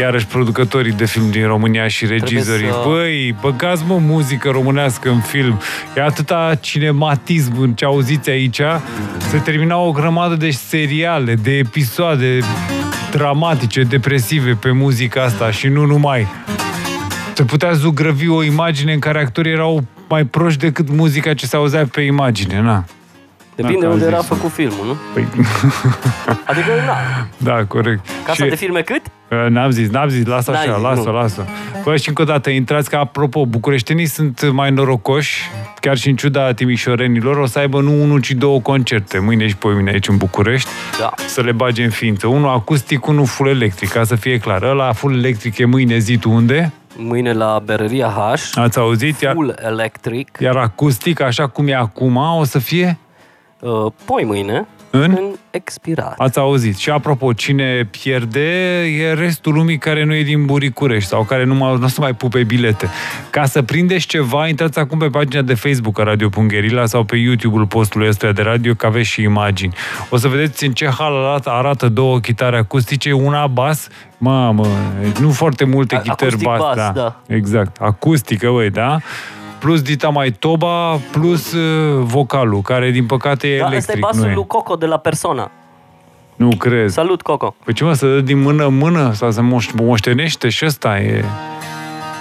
iarăși 0.00 0.26
producătorii 0.26 0.92
de 0.92 1.04
film 1.06 1.30
din 1.30 1.46
România 1.46 1.88
și 1.88 2.06
regizorii. 2.06 2.66
să- 2.68 2.82
Băi, 2.88 3.36
băgați 3.40 3.82
mă 3.86 3.98
muzică 4.06 4.48
românească 4.50 5.08
în 5.10 5.20
film. 5.20 5.60
E 5.96 6.02
atâta 6.02 6.54
cinematism 6.60 7.60
în 7.60 7.72
ce 7.72 7.84
auziți 7.84 8.30
aici. 8.30 8.60
Se 9.30 9.36
termina 9.44 9.76
o 9.76 9.90
grămadă 9.90 10.34
de 10.34 10.50
seriale, 10.50 11.34
de 11.34 11.50
episoade 11.50 12.38
dramatice, 13.10 13.82
depresive 13.82 14.52
pe 14.52 14.70
muzica 14.70 15.22
asta 15.22 15.50
și 15.50 15.66
nu 15.68 15.84
numai. 15.86 16.26
Se 17.32 17.44
putea 17.44 17.72
zugrăvi 17.72 18.28
o 18.28 18.42
imagine 18.42 18.92
în 18.92 18.98
care 18.98 19.18
actorii 19.20 19.52
erau 19.52 19.84
mai 20.10 20.24
proști 20.24 20.58
decât 20.60 20.90
muzica 20.90 21.34
ce 21.34 21.46
se 21.46 21.56
auzea 21.56 21.86
pe 21.92 22.00
imagine, 22.00 22.60
na. 22.60 22.84
Depinde 23.54 23.78
Dacă 23.80 23.92
unde 23.92 24.04
au 24.04 24.10
era 24.10 24.18
zis. 24.20 24.28
făcut 24.28 24.50
filmul, 24.52 24.86
nu? 24.86 24.96
Păi, 25.14 25.26
Adică, 26.50 26.66
na, 26.86 26.96
da, 27.36 27.64
corect. 27.64 28.06
casa 28.24 28.46
de 28.46 28.54
filme 28.54 28.80
cât? 28.80 29.02
Uh, 29.30 29.46
N-am 29.50 29.70
zis, 29.70 29.88
n-am 29.90 30.08
zis, 30.08 30.26
lasă 30.26 30.50
N-ai 30.50 30.60
așa, 30.64 30.72
zis, 30.74 30.82
lasă, 30.82 31.00
nu. 31.08 31.12
lasă. 31.12 31.46
Bă, 31.84 31.96
și 31.96 32.08
încă 32.08 32.22
o 32.22 32.24
dată, 32.24 32.50
intrați 32.50 32.90
că, 32.90 32.96
apropo, 32.96 33.46
bucureștenii 33.46 34.06
sunt 34.06 34.50
mai 34.52 34.70
norocoși, 34.70 35.42
chiar 35.80 35.96
și 35.96 36.08
în 36.08 36.16
ciuda 36.16 36.52
timișorenilor, 36.52 37.36
o 37.36 37.46
să 37.46 37.58
aibă 37.58 37.80
nu 37.80 38.02
unul, 38.02 38.20
ci 38.20 38.30
două 38.30 38.60
concerte, 38.60 39.18
mâine 39.18 39.48
și 39.48 39.56
poimine 39.56 39.90
aici 39.90 40.08
în 40.08 40.16
București, 40.16 40.68
Da. 40.98 41.12
să 41.26 41.40
le 41.40 41.52
bage 41.52 41.84
în 41.84 41.90
ființă. 41.90 42.26
Unul 42.26 42.48
acustic, 42.48 43.06
unul 43.06 43.26
full 43.26 43.48
electric, 43.48 43.88
ca 43.88 44.04
să 44.04 44.14
fie 44.14 44.38
clar. 44.38 44.62
Ăla 44.62 44.92
full 44.92 45.14
electric 45.18 45.58
e 45.58 45.64
mâine, 45.64 45.98
zi 45.98 46.16
tu 46.18 46.30
unde? 46.30 46.72
Mâine 46.96 47.32
la 47.32 47.58
Berăria 47.64 48.08
H, 48.08 48.58
Ați 48.58 48.78
auzit? 48.78 49.20
Iar, 49.20 49.32
full 49.34 49.54
electric, 49.62 50.38
iar 50.40 50.56
acustic, 50.56 51.20
așa 51.20 51.48
cum 51.48 51.68
e 51.68 51.74
acum, 51.74 52.16
o 52.16 52.44
să 52.44 52.58
fie? 52.58 52.98
Uh, 53.60 53.92
poi 54.04 54.24
mâine, 54.24 54.66
în... 54.90 55.02
în 55.02 55.34
expirat. 55.50 56.14
Ați 56.18 56.38
auzit. 56.38 56.76
Și 56.76 56.90
apropo, 56.90 57.32
cine 57.32 57.88
pierde 58.02 58.80
e 58.84 59.12
restul 59.12 59.52
lumii 59.52 59.78
care 59.78 60.04
nu 60.04 60.14
e 60.14 60.22
din 60.22 60.44
Buricurești 60.46 61.08
sau 61.08 61.22
care 61.22 61.44
nu, 61.44 61.54
mai, 61.54 61.76
nu 61.78 61.84
o 61.84 61.88
să 61.88 62.00
mai 62.00 62.14
pupe 62.14 62.42
bilete. 62.42 62.88
Ca 63.30 63.44
să 63.44 63.62
prindeți 63.62 64.06
ceva, 64.06 64.48
intrați 64.48 64.78
acum 64.78 64.98
pe 64.98 65.06
pagina 65.06 65.42
de 65.42 65.54
Facebook 65.54 65.98
a 65.98 66.02
Radio.gherila 66.02 66.86
sau 66.86 67.04
pe 67.04 67.16
YouTube-ul 67.16 67.66
postului 67.66 68.08
ăsta 68.08 68.32
de 68.32 68.42
radio, 68.42 68.74
că 68.74 68.86
aveți 68.86 69.08
și 69.08 69.22
imagini. 69.22 69.74
O 70.10 70.16
să 70.16 70.28
vedeți 70.28 70.66
în 70.66 70.72
ce 70.72 70.88
hal 70.98 71.24
arată, 71.24 71.50
arată 71.50 71.88
două 71.88 72.18
chitare 72.18 72.56
acustice, 72.56 73.12
una 73.12 73.46
bas, 73.46 73.88
mamă, 74.18 74.66
nu 75.20 75.30
foarte 75.30 75.64
multe 75.64 75.94
A- 75.94 75.98
chitări 76.00 76.30
acustic 76.30 76.48
bas, 76.48 76.58
bas, 76.58 76.76
da. 76.76 76.90
da. 76.94 77.20
Exact, 77.34 77.76
acustică, 77.80 78.50
băi, 78.50 78.70
da? 78.70 78.98
Plus 79.60 79.82
dita 79.82 80.08
mai 80.08 80.30
toba, 80.30 80.96
plus 81.12 81.52
uh, 81.52 81.98
vocalul, 82.02 82.60
care 82.60 82.90
din 82.90 83.06
păcate 83.06 83.46
e 83.48 83.58
Da, 83.58 83.64
ăsta 83.64 83.74
e 83.74 83.76
electric. 83.76 84.00
basul 84.00 84.20
nu, 84.24 84.30
e. 84.30 84.34
lui 84.34 84.46
Coco 84.46 84.74
de 84.76 84.86
la 84.86 84.96
Persona. 84.96 85.50
nu 86.36 86.48
crezi. 86.56 86.94
Salut, 86.94 87.22
Coco! 87.22 87.54
Păi 87.64 87.74
ce 87.74 87.84
mă, 87.84 87.92
să 87.92 88.06
dă 88.06 88.20
din 88.20 88.40
mână 88.40 88.66
în 88.66 88.76
mână 88.76 89.12
sau 89.12 89.30
să 89.30 89.40
moș- 89.40 89.74
moștenește 89.74 90.48
și 90.48 90.64
ăsta 90.64 90.98
e... 90.98 91.24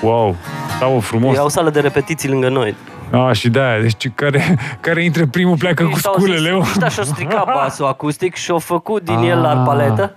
Wow, 0.02 0.36
bravo 0.80 0.99
frumos. 0.99 1.36
E 1.38 1.39
o 1.39 1.49
sală 1.49 1.69
de 1.69 1.80
repetiții 1.80 2.30
lângă 2.30 2.49
noi. 2.49 2.75
A, 3.12 3.32
și 3.32 3.49
de 3.49 3.60
aia, 3.60 3.82
deci 3.82 4.10
care, 4.15 4.58
care 4.82 5.04
intră 5.04 5.25
primul 5.25 5.58
pleacă 5.58 5.84
cu 5.84 5.91
Ăștia 5.93 6.10
au 6.10 6.15
sculele. 6.17 6.52
mă. 6.52 6.62
zis- 6.63 6.69
ăștia 6.71 6.89
și-au 6.89 7.06
stricat 7.06 7.45
basul 7.45 7.86
acustic 7.95 8.36
și 8.36 8.52
au 8.52 8.60
făcut 8.60 9.04
din 9.04 9.17
el 9.17 9.45
Ah. 9.45 9.52
arpaletă. 9.58 10.15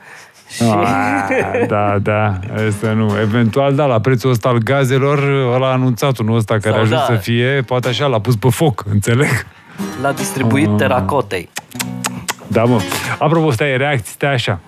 Și 0.54 0.62
Ah, 0.62 1.66
da, 1.68 1.98
da, 2.02 2.38
asta 2.66 2.92
nu. 2.92 3.10
Eventual, 3.20 3.74
da, 3.74 3.84
la 3.84 4.00
prețul 4.00 4.30
ăsta 4.30 4.48
al 4.48 4.58
gazelor, 4.58 5.18
ăla 5.54 5.66
a 5.68 5.72
anunțat 5.72 6.18
unul 6.18 6.36
ăsta 6.36 6.54
care 6.58 6.68
Sau 6.70 6.78
a 6.78 6.80
ajuns 6.80 6.98
da. 7.00 7.06
să 7.06 7.14
fie, 7.20 7.62
poate 7.66 7.88
așa, 7.88 8.06
l-a 8.06 8.18
pus 8.20 8.36
pe 8.36 8.48
foc, 8.50 8.84
înțeleg? 8.90 9.46
l-a 10.02 10.12
distribuit 10.12 10.68
Ah. 10.68 10.74
teracotei. 10.76 11.48
Da, 12.46 12.64
mă. 12.64 12.80
Apropo, 13.18 13.50
stai, 13.50 13.76
reacții, 13.76 14.12
stai 14.12 14.32
așa. 14.32 14.60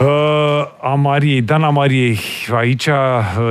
Uh, 0.00 0.06
a 0.82 0.94
Mariei, 0.94 1.42
Dana 1.42 1.68
Mariei, 1.70 2.18
aici 2.54 2.86
uh, 2.86 2.94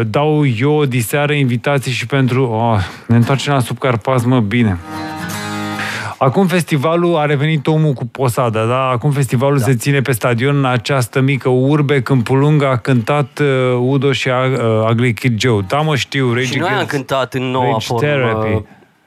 dau 0.05 0.45
eu 0.59 0.85
diseară 0.85 1.33
invitații 1.33 1.91
și 1.91 2.05
pentru... 2.05 2.43
Oh, 2.49 2.79
ne 3.07 3.15
întoarcem 3.15 3.53
la 3.53 3.59
Subcarpați, 3.59 4.27
mă, 4.27 4.39
bine. 4.39 4.77
Acum 6.17 6.47
festivalul 6.47 7.15
a 7.15 7.25
revenit 7.25 7.67
omul 7.67 7.93
cu 7.93 8.05
posada, 8.05 8.65
da? 8.65 8.89
Acum 8.89 9.11
festivalul 9.11 9.57
da. 9.57 9.63
se 9.63 9.75
ține 9.75 10.01
pe 10.01 10.11
stadion 10.11 10.55
în 10.57 10.65
această 10.65 11.19
mică 11.21 11.49
urbe, 11.49 12.01
Câmpul 12.01 12.37
Lung 12.39 12.63
a 12.63 12.77
cântat 12.77 13.39
uh, 13.39 13.77
Udo 13.79 14.11
și 14.11 14.27
uh, 14.27 14.89
Ugly 14.89 15.13
Kid 15.13 15.39
Joe. 15.39 15.61
Da, 15.67 15.77
mă, 15.81 15.95
știu, 15.95 16.33
Rage 16.33 16.45
Și 16.45 16.57
noi 16.57 16.69
am 16.69 16.75
Against- 16.85 16.87
cântat 16.89 17.33
în 17.33 17.43
noua 17.43 17.71
Rage 17.71 17.85
formă 17.85 18.01
Therapy. 18.07 18.63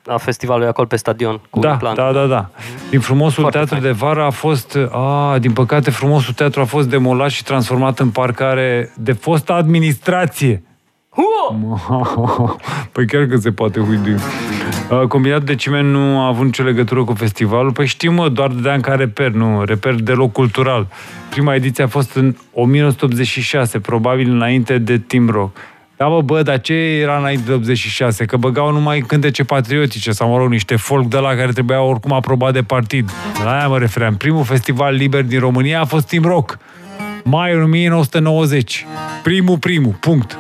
a 0.07 0.17
festivalului 0.17 0.69
acolo 0.69 0.87
pe 0.87 0.97
stadion. 0.97 1.41
Cu 1.51 1.59
Da, 1.59 1.77
plan. 1.77 1.95
da, 1.95 2.13
da, 2.13 2.27
da. 2.27 2.51
Din 2.91 3.01
frumosul 3.01 3.41
Foarte 3.43 3.57
teatru 3.57 3.75
fain. 3.75 3.87
de 3.87 3.91
vară 3.99 4.23
a 4.23 4.31
fost, 4.31 4.79
a, 4.91 5.37
din 5.41 5.53
păcate, 5.53 5.91
frumosul 5.91 6.35
teatru 6.35 6.61
a 6.61 6.65
fost 6.65 6.89
demolat 6.89 7.31
și 7.31 7.45
transformat 7.45 7.99
în 7.99 8.09
parcare 8.11 8.93
de 8.97 9.13
fostă 9.13 9.53
administrație. 9.53 10.63
Huo! 11.11 11.57
Păi 12.93 13.07
chiar 13.07 13.25
că 13.27 13.37
se 13.37 13.51
poate 13.53 13.81
huidui. 13.81 14.17
Uh, 14.91 15.07
Combinatul 15.07 15.45
de 15.45 15.55
ciment 15.55 15.91
nu 15.91 16.21
a 16.21 16.27
avut 16.27 16.45
nicio 16.45 16.63
legătură 16.63 17.05
cu 17.05 17.13
festivalul. 17.13 17.73
Păi 17.73 17.87
știm, 17.87 18.15
mă, 18.15 18.29
doar 18.29 18.49
dădeam 18.49 18.81
ca 18.81 18.95
reper, 18.95 19.31
nu, 19.31 19.65
reper 19.65 19.95
deloc 19.95 20.33
cultural. 20.33 20.87
Prima 21.29 21.55
ediție 21.55 21.85
a 21.85 21.87
fost 21.87 22.15
în 22.15 22.37
1986, 22.53 23.79
probabil 23.79 24.31
înainte 24.31 24.79
de 24.79 24.99
Team 24.99 25.29
Rock. 25.29 25.57
Da, 25.97 26.09
bă, 26.09 26.21
bă, 26.21 26.43
dar 26.43 26.61
ce 26.61 26.75
era 26.75 27.19
înainte 27.19 27.43
de 27.47 27.53
86? 27.53 28.25
Că 28.25 28.37
băgau 28.37 28.73
numai 28.73 29.01
cântece 29.01 29.45
patriotice 29.45 30.11
sau, 30.11 30.31
mă 30.31 30.37
rog, 30.37 30.51
niște 30.51 30.77
folk 30.77 31.07
de 31.07 31.19
la 31.19 31.35
care 31.35 31.53
trebuia 31.53 31.83
oricum 31.83 32.13
aprobat 32.13 32.53
de 32.53 32.63
partid. 32.63 33.11
La 33.45 33.57
aia 33.57 33.69
mă 33.69 33.79
refeream. 33.79 34.17
Primul 34.17 34.45
festival 34.45 34.95
liber 34.95 35.23
din 35.23 35.39
România 35.39 35.81
a 35.81 35.85
fost 35.85 36.09
Team 36.09 36.23
Rock. 36.23 36.59
Mai 37.25 37.63
1990. 37.63 38.87
Primul, 39.23 39.59
primul, 39.59 39.93
punct. 40.01 40.39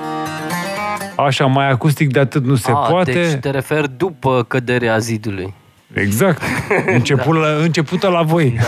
Așa, 1.25 1.47
mai 1.47 1.71
acustic 1.71 2.13
de 2.13 2.19
atât 2.19 2.45
nu 2.45 2.55
se 2.55 2.71
A, 2.71 2.75
poate. 2.75 3.13
Deci 3.13 3.41
te 3.41 3.51
referi 3.51 3.91
după 3.97 4.45
căderea 4.49 4.99
zidului. 4.99 5.55
Exact. 5.93 6.43
Început 6.97 7.37
la, 7.37 7.49
începută 7.63 8.09
la 8.09 8.23
voi. 8.23 8.59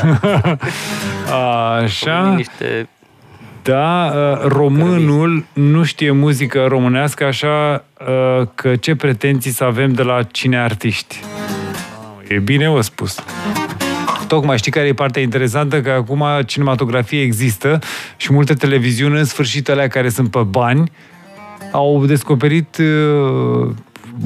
Așa. 1.82 2.34
Niște... 2.34 2.88
Da, 3.62 4.12
uh, 4.14 4.46
românul 4.46 5.44
nu 5.52 5.84
știe 5.84 6.10
muzică 6.10 6.64
românească, 6.68 7.24
așa 7.24 7.84
uh, 8.00 8.46
că 8.54 8.76
ce 8.76 8.94
pretenții 8.94 9.50
să 9.50 9.64
avem 9.64 9.92
de 9.92 10.02
la 10.02 10.22
cine 10.22 10.58
artiști. 10.58 11.20
E 12.28 12.38
bine 12.38 12.70
o 12.70 12.80
spus. 12.80 13.24
Tocmai 14.26 14.58
știi 14.58 14.72
care 14.72 14.86
e 14.86 14.94
partea 14.94 15.22
interesantă? 15.22 15.80
Că 15.80 15.90
acum 15.90 16.24
cinematografie 16.46 17.22
există 17.22 17.78
și 18.16 18.32
multe 18.32 18.54
televiziuni, 18.54 19.18
în 19.18 19.24
sfârșit 19.24 19.68
alea 19.68 19.88
care 19.88 20.08
sunt 20.08 20.30
pe 20.30 20.38
bani, 20.38 20.92
au 21.72 22.06
descoperit 22.06 22.76
uh, 22.78 23.70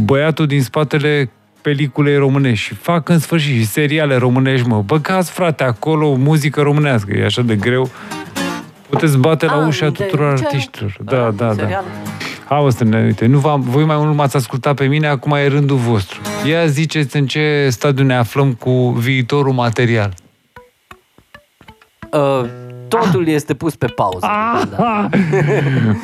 băiatul 0.04 0.46
din 0.46 0.62
spatele 0.62 1.30
peliculei 1.62 2.16
românești 2.16 2.64
și 2.66 2.74
fac 2.74 3.08
în 3.08 3.18
sfârșit 3.18 3.54
și 3.56 3.66
seriale 3.66 4.16
românești, 4.16 4.66
mă. 4.68 4.82
Băgați, 4.82 5.30
frate, 5.30 5.64
acolo 5.64 6.14
muzică 6.14 6.60
românească. 6.62 7.12
E 7.16 7.24
așa 7.24 7.42
de 7.42 7.56
greu. 7.56 7.90
Puteți 8.88 9.18
bate 9.18 9.46
la 9.46 9.60
Ah, 9.60 9.66
ușa 9.66 9.88
de- 9.88 10.02
tuturor 10.04 10.38
ce? 10.38 10.44
artiștilor. 10.44 10.96
Da, 11.04 11.16
da, 11.16 11.46
da. 11.46 11.52
serial? 11.52 11.84
Hai, 12.48 12.62
mă, 12.62 12.70
să 12.70 12.84
ne 12.84 13.02
uite. 13.04 13.26
Nu 13.26 13.38
v-am, 13.38 13.60
voi 13.60 13.84
mai 13.84 13.96
mult 13.96 14.14
m-ați 14.14 14.36
ascultat 14.36 14.74
pe 14.74 14.84
mine, 14.86 15.06
acum 15.06 15.32
e 15.32 15.46
rândul 15.46 15.76
vostru. 15.76 16.20
Ia 16.48 16.66
ziceți 16.66 17.16
în 17.16 17.26
ce 17.26 17.66
stadiu 17.70 18.04
ne 18.04 18.14
aflăm 18.14 18.52
cu 18.52 18.90
viitorul 18.90 19.52
material. 19.52 20.14
Uh, 22.12 22.44
totul 22.88 23.26
este 23.28 23.54
pus 23.54 23.74
pe 23.76 23.86
pauză. 23.86 24.26
Da. 24.76 25.08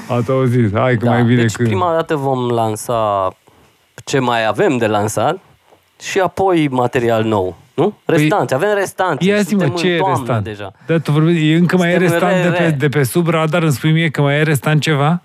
Ați 0.16 0.30
auzit? 0.30 0.78
Hai 0.78 0.96
că 0.96 1.04
Da, 1.04 1.10
mai 1.10 1.24
bine 1.24 1.40
deci 1.40 1.52
când... 1.54 1.68
prima 1.68 1.92
dată 1.94 2.16
vom 2.16 2.48
lansa 2.50 3.28
ce 4.04 4.18
mai 4.18 4.46
avem 4.46 4.76
de 4.76 4.86
lansat 4.86 5.38
și 6.00 6.18
apoi 6.18 6.68
material 6.68 7.24
nou. 7.24 7.56
Nu? 7.74 7.94
Restanți, 8.04 8.54
avem 8.54 8.68
restanți. 8.74 9.16
Păi, 9.18 9.28
Ia 9.28 9.40
zi 9.42 9.54
mă, 9.54 9.60
Suntem 9.60 9.76
ce 9.78 9.86
în 9.88 9.92
e 9.94 9.96
toamnă 9.98 10.16
restant? 10.18 10.44
deja. 10.44 10.72
Da, 10.86 10.98
tu 10.98 11.10
vorbești, 11.12 11.50
e 11.50 11.56
încă 11.56 11.76
mai 11.76 11.88
e 11.88 11.92
Suntem 11.98 12.10
restant 12.12 12.42
de 12.42 12.48
re- 12.48 12.54
pe, 12.56 12.62
re. 12.62 12.70
de 12.70 12.88
pe 12.88 13.02
sub 13.02 13.28
radar, 13.28 13.62
îmi 13.62 13.72
spui 13.72 13.92
mie 13.92 14.08
că 14.10 14.22
mai 14.22 14.38
e 14.38 14.42
restant 14.42 14.80
ceva? 14.80 15.20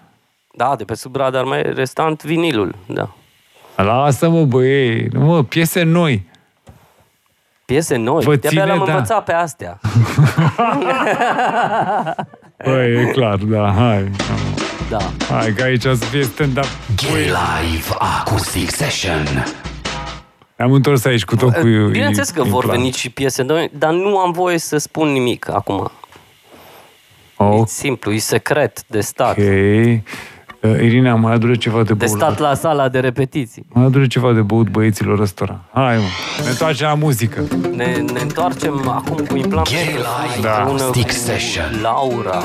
Da, 0.53 0.73
de 0.77 0.83
pe 0.83 0.95
sub 0.95 1.15
radar 1.15 1.43
mai 1.43 1.59
e 1.59 1.69
restant 1.75 2.23
vinilul, 2.23 2.75
da. 2.85 3.09
Lasă-mă, 3.75 4.43
băie, 4.43 5.07
nu 5.11 5.19
mă, 5.25 5.43
piese 5.43 5.83
noi. 5.83 6.25
Piese 7.67 7.95
noi. 7.95 8.23
Vă 8.23 8.35
De-abia 8.35 8.49
ține, 8.49 8.63
le-am 8.63 8.85
da. 8.85 8.93
învățat 8.93 9.23
pe 9.23 9.33
astea. 9.33 9.79
Băi, 12.63 12.93
e 13.01 13.05
clar, 13.11 13.35
da, 13.35 13.71
hai. 13.77 14.11
Da. 14.89 14.97
Hai, 15.29 15.53
că 15.53 15.63
aici 15.63 15.81
să 15.81 15.95
fie 15.95 16.23
stand-up. 16.23 16.65
Gay 16.95 17.21
Live 17.21 17.87
Acoustic 17.97 18.69
Session. 18.69 19.45
Am 20.57 20.71
întors 20.71 21.05
aici 21.05 21.25
cu 21.25 21.35
tot 21.35 21.53
cu... 21.53 21.61
Bineînțeles 21.91 22.29
că 22.29 22.41
în 22.41 22.49
vor 22.49 22.63
plan. 22.63 22.77
veni 22.77 22.91
și 22.91 23.09
piese 23.09 23.43
noi, 23.43 23.71
dar 23.77 23.91
nu 23.91 24.17
am 24.17 24.31
voie 24.31 24.57
să 24.57 24.77
spun 24.77 25.07
nimic 25.07 25.49
acum. 25.49 25.91
Ok. 27.37 27.61
E 27.61 27.69
simplu, 27.69 28.11
e 28.11 28.17
secret 28.17 28.83
de 28.85 29.01
stat. 29.01 29.37
Ok. 29.37 29.43
Uh, 30.61 30.71
Irina, 30.81 31.15
mai 31.15 31.33
adure 31.33 31.55
ceva 31.55 31.77
de 31.77 31.83
De 31.83 31.93
băut. 31.93 32.09
stat 32.09 32.39
la 32.39 32.53
sala 32.53 32.87
de 32.89 32.99
repetiții. 32.99 33.65
Mai 33.69 33.85
adure 33.85 34.07
ceva 34.07 34.31
de 34.33 34.41
băut 34.41 34.69
băieților 34.69 35.19
ăstora. 35.19 35.59
Hai, 35.73 35.95
mă. 35.95 36.01
Ne 36.43 36.49
întoarcem 36.49 36.87
la 36.87 36.93
muzică. 36.93 37.41
Ne, 37.75 37.85
ne 38.13 38.19
întoarcem 38.21 38.83
acum 38.89 39.15
cu 39.29 39.35
implant 39.37 39.67
Guerilla 39.69 40.07
împreună 40.35 40.59
Acoustic 40.83 41.05
cu 41.07 41.11
Session. 41.13 41.65
Laura. 41.81 42.37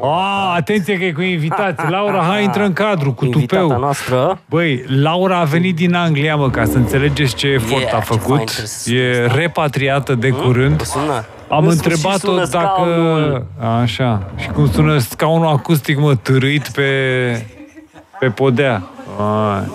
Oh, 0.00 0.52
atenție 0.56 0.98
că 0.98 1.04
e 1.04 1.12
cu 1.12 1.20
invitații. 1.22 1.88
Laura, 1.90 2.18
hai, 2.22 2.42
intră 2.44 2.64
în 2.64 2.72
cadru 2.72 3.12
cu 3.12 3.24
Invitata 3.24 3.60
tupeu. 3.62 3.78
noastră. 3.78 4.40
Băi, 4.48 4.84
Laura 4.86 5.38
a 5.38 5.44
venit 5.44 5.74
din 5.76 5.94
Anglia, 5.94 6.36
mă, 6.36 6.50
ca 6.50 6.64
să 6.64 6.76
înțelegeți 6.76 7.34
ce 7.34 7.46
efort 7.46 7.80
Yeah, 7.82 7.94
a 7.94 7.98
ce 7.98 8.04
fain 8.04 8.18
făcut. 8.20 8.44
trebuie 8.44 8.66
să 8.66 8.92
E 8.92 9.26
repatriată 9.34 10.14
de 10.14 10.28
curând. 10.28 10.76
Vă 10.76 10.84
sună? 10.84 11.24
Am 11.52 11.66
În 11.66 11.76
sfârșit 11.76 12.04
întrebat-o 12.04 12.26
sună 12.26 12.46
dacă... 12.46 12.70
scaunul. 12.74 13.46
Așa. 13.82 14.22
Și 14.36 14.48
cum 14.48 14.70
sună 14.70 14.98
scaunul 14.98 15.46
acustic, 15.46 15.98
mă, 15.98 16.14
târâit 16.14 16.68
pe, 16.68 16.86
pe 18.18 18.26
podea. 18.26 18.82
Ai. 19.18 19.70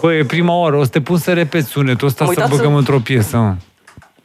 Băi, 0.00 0.18
e 0.18 0.24
prima 0.24 0.54
oară. 0.54 0.76
O 0.76 0.82
să 0.84 0.90
te 0.90 1.00
pun 1.00 1.16
să 1.18 1.32
repeți 1.32 1.68
sunetul 1.68 2.06
ăsta 2.08 2.24
Am 2.24 2.32
să 2.32 2.40
uitat 2.40 2.56
băgăm 2.56 2.72
să- 2.72 2.78
într-o 2.78 2.98
piesă, 2.98 3.36
mă. 3.36 3.54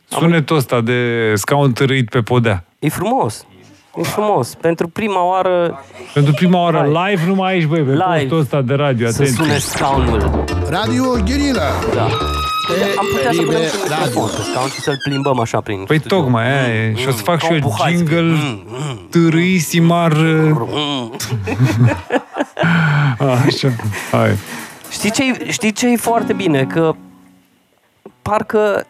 Sunetul 0.08 0.56
ăsta 0.58 0.82
de 0.82 1.32
scaun 1.36 1.72
târâit 1.72 2.10
pe 2.10 2.20
podea. 2.22 2.64
E 2.80 2.90
frumos. 2.90 3.46
E 3.96 4.02
frumos. 4.04 4.54
Pentru 4.56 4.88
prima 4.88 5.24
oară 5.26 5.80
Pentru 6.14 6.34
prima 6.34 6.62
oară 6.62 6.78
Hai. 6.94 7.10
live 7.10 7.26
numai 7.28 7.52
aici, 7.54 7.66
băi, 7.66 7.82
pe 7.82 7.92
Live. 7.92 8.04
postul 8.20 8.40
ăsta 8.40 8.62
de 8.62 8.74
radio, 8.74 9.08
să 9.10 9.22
atenție. 9.22 9.44
sune 9.44 9.58
scaunul. 9.58 10.44
Radio 10.70 11.04
Guerilla. 11.26 11.70
Da. 11.96 12.08
E 12.70 12.96
Am 12.98 13.06
putea 13.12 13.32
să 13.32 13.42
liber 13.42 13.46
punem 13.56 13.70
și 13.70 13.76
un 13.82 13.88
radio. 13.90 14.06
microfon 14.06 14.30
pe 14.36 14.42
scaun 14.52 14.70
și 14.70 14.80
să-l 14.80 14.98
plimbăm 15.04 15.40
așa 15.40 15.62
prin 15.62 15.84
Păi 15.84 15.98
studio. 16.00 16.18
tocmai, 16.18 16.44
aia 16.64 16.74
e. 16.76 16.94
Și 16.96 17.08
o 17.08 17.12
să 17.12 17.24
fac 17.24 17.40
ca 17.40 17.46
și 17.46 17.52
un 17.52 17.58
eu 17.58 17.68
buhaiț. 17.68 17.98
jingle 17.98 18.22
Mm, 18.22 18.64
mm, 18.68 19.08
târâisimar... 19.10 20.14
mm. 20.14 21.16
Așa, 23.46 23.70
hai. 24.12 24.38
Știi 24.92 25.12
ce 25.12 25.24
știi 25.52 25.72
ce 25.72 25.88
e 25.92 25.96
foarte 25.96 26.34
bine? 26.34 26.66
Că 26.66 26.96
parcă, 28.22 28.86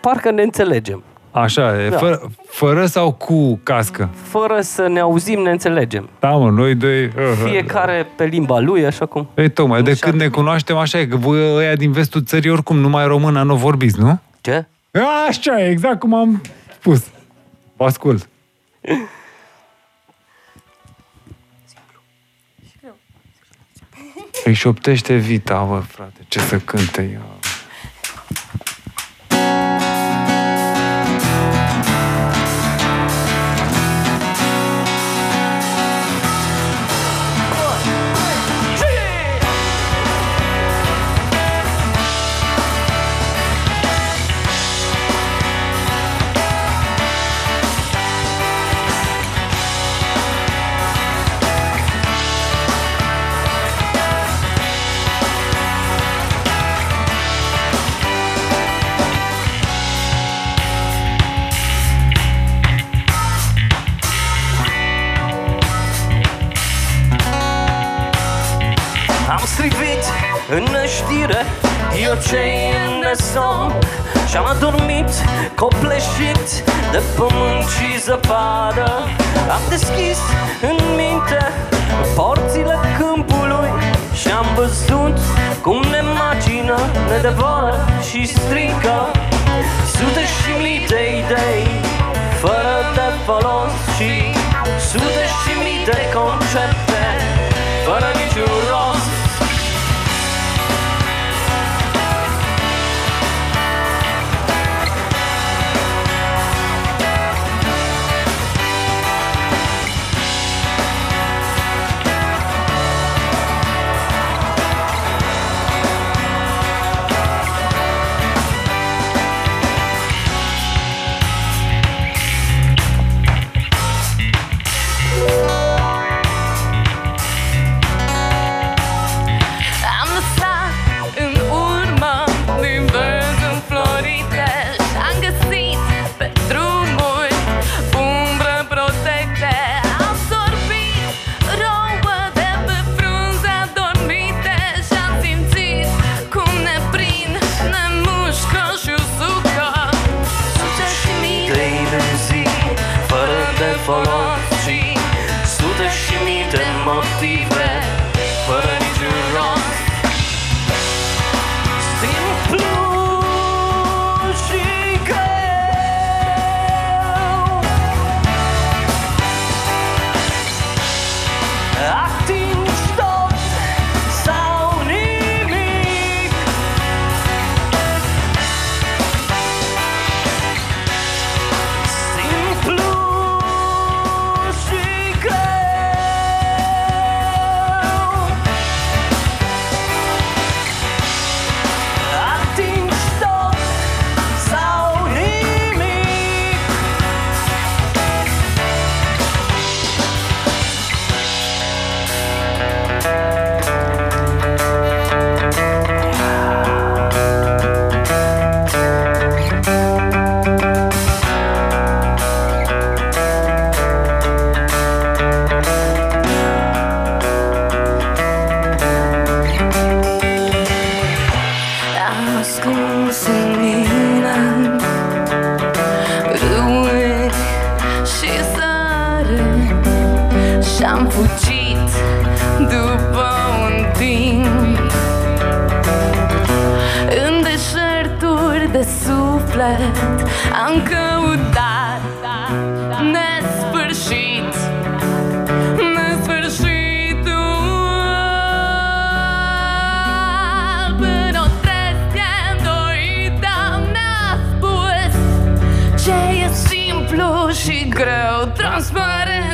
parcă 0.00 0.30
ne 0.30 0.42
înțelegem. 0.42 1.02
Așa, 1.36 1.84
e, 1.84 1.88
Da. 1.88 1.96
fără, 1.96 2.30
fără 2.48 2.86
sau 2.86 3.12
cu 3.12 3.60
cască? 3.62 4.08
Fără 4.22 4.60
să 4.60 4.88
ne 4.88 5.00
auzim, 5.00 5.40
ne 5.40 5.50
înțelegem. 5.50 6.08
Da, 6.20 6.30
mă, 6.30 6.50
noi 6.50 6.74
doi... 6.74 7.10
Fiecare 7.44 8.06
pe 8.16 8.24
limba 8.24 8.58
lui, 8.58 8.86
așa 8.86 9.06
cum... 9.06 9.28
Ei, 9.34 9.50
tocmai, 9.50 9.82
de 9.82 9.90
Așa. 9.90 10.06
când 10.06 10.20
ne 10.20 10.28
cunoaștem 10.28 10.76
așa 10.76 10.98
e, 10.98 11.06
că 11.06 11.16
voi 11.16 11.54
ăia 11.54 11.74
din 11.74 11.92
vestul 11.92 12.22
țării 12.24 12.50
oricum 12.50 12.76
numai 12.78 13.06
română 13.06 13.42
nu 13.42 13.56
vorbiți, 13.56 14.00
nu? 14.00 14.20
Ce? 14.40 14.66
Așa, 15.28 15.60
e, 15.60 15.70
exact 15.70 15.98
cum 15.98 16.14
am 16.14 16.42
spus. 16.78 17.04
Vă 17.76 17.84
ascult. 17.84 18.28
Îi 24.44 24.52
șoptește 24.52 25.14
Vita, 25.14 25.62
bă, 25.62 25.78
frate, 25.78 26.24
ce 26.28 26.38
să 26.38 26.58
cânte 26.58 27.10
ea. 27.12 27.20
Strivit 69.46 70.04
în 70.56 70.66
știre 70.96 71.40
Eu 72.04 72.14
ce 72.28 72.42
în 72.86 73.14
somn 73.32 73.72
Și-am 74.30 74.46
adormit 74.46 75.10
copleșit 75.54 76.46
De 76.92 77.00
pământ 77.16 77.64
și 77.74 78.00
zăpadă. 78.00 78.90
Am 79.56 79.62
deschis 79.68 80.18
în 80.70 80.76
minte 80.96 81.42
Porțile 82.14 82.76
câmpului 82.98 83.70
Și-am 84.20 84.46
văzut 84.54 85.18
cum 85.62 85.78
ne 85.94 86.02
macină 86.18 86.78
Ne 87.08 87.18
devoră 87.28 87.74
și 88.08 88.26
strică. 88.26 88.98
Sute 89.96 90.24
și 90.36 90.52
mii 90.62 90.86
de 90.88 91.02
idei 91.20 91.66
Fără 92.40 92.76
de 92.94 93.08
folos 93.24 93.72
Și 93.96 94.10
sute 94.90 95.24
și 95.38 95.52
mii 95.62 95.84
de 95.84 95.98
concepte 96.14 97.04
Fără 97.86 98.08
niciun 98.20 98.52
rost 98.70 99.15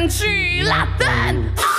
Transparent 0.03 0.13
și 0.13 0.67
latent 0.67 1.59
oh! 1.59 1.72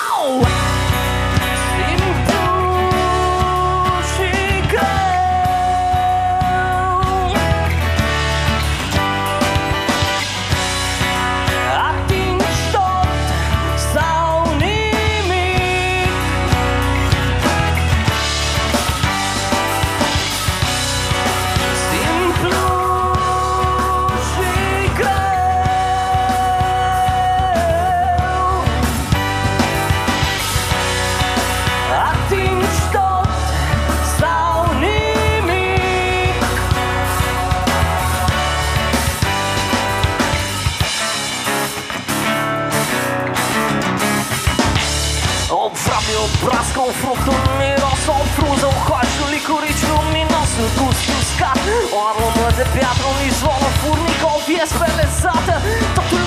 O 51.95 51.97
aromă 52.09 52.49
de 52.59 52.65
piatră, 52.73 53.07
un 53.13 53.19
izvor, 53.29 53.59
o 53.67 53.71
furnică, 53.79 54.27
o 54.35 54.39
vie 54.47 54.65
spelezată. 54.73 55.55
Totul 55.97 56.22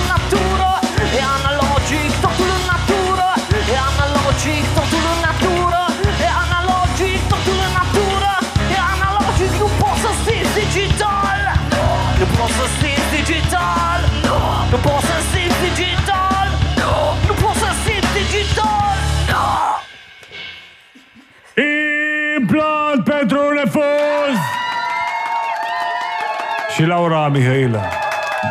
Și 26.77 26.85
Laura 26.85 27.29
Mihaila, 27.29 27.89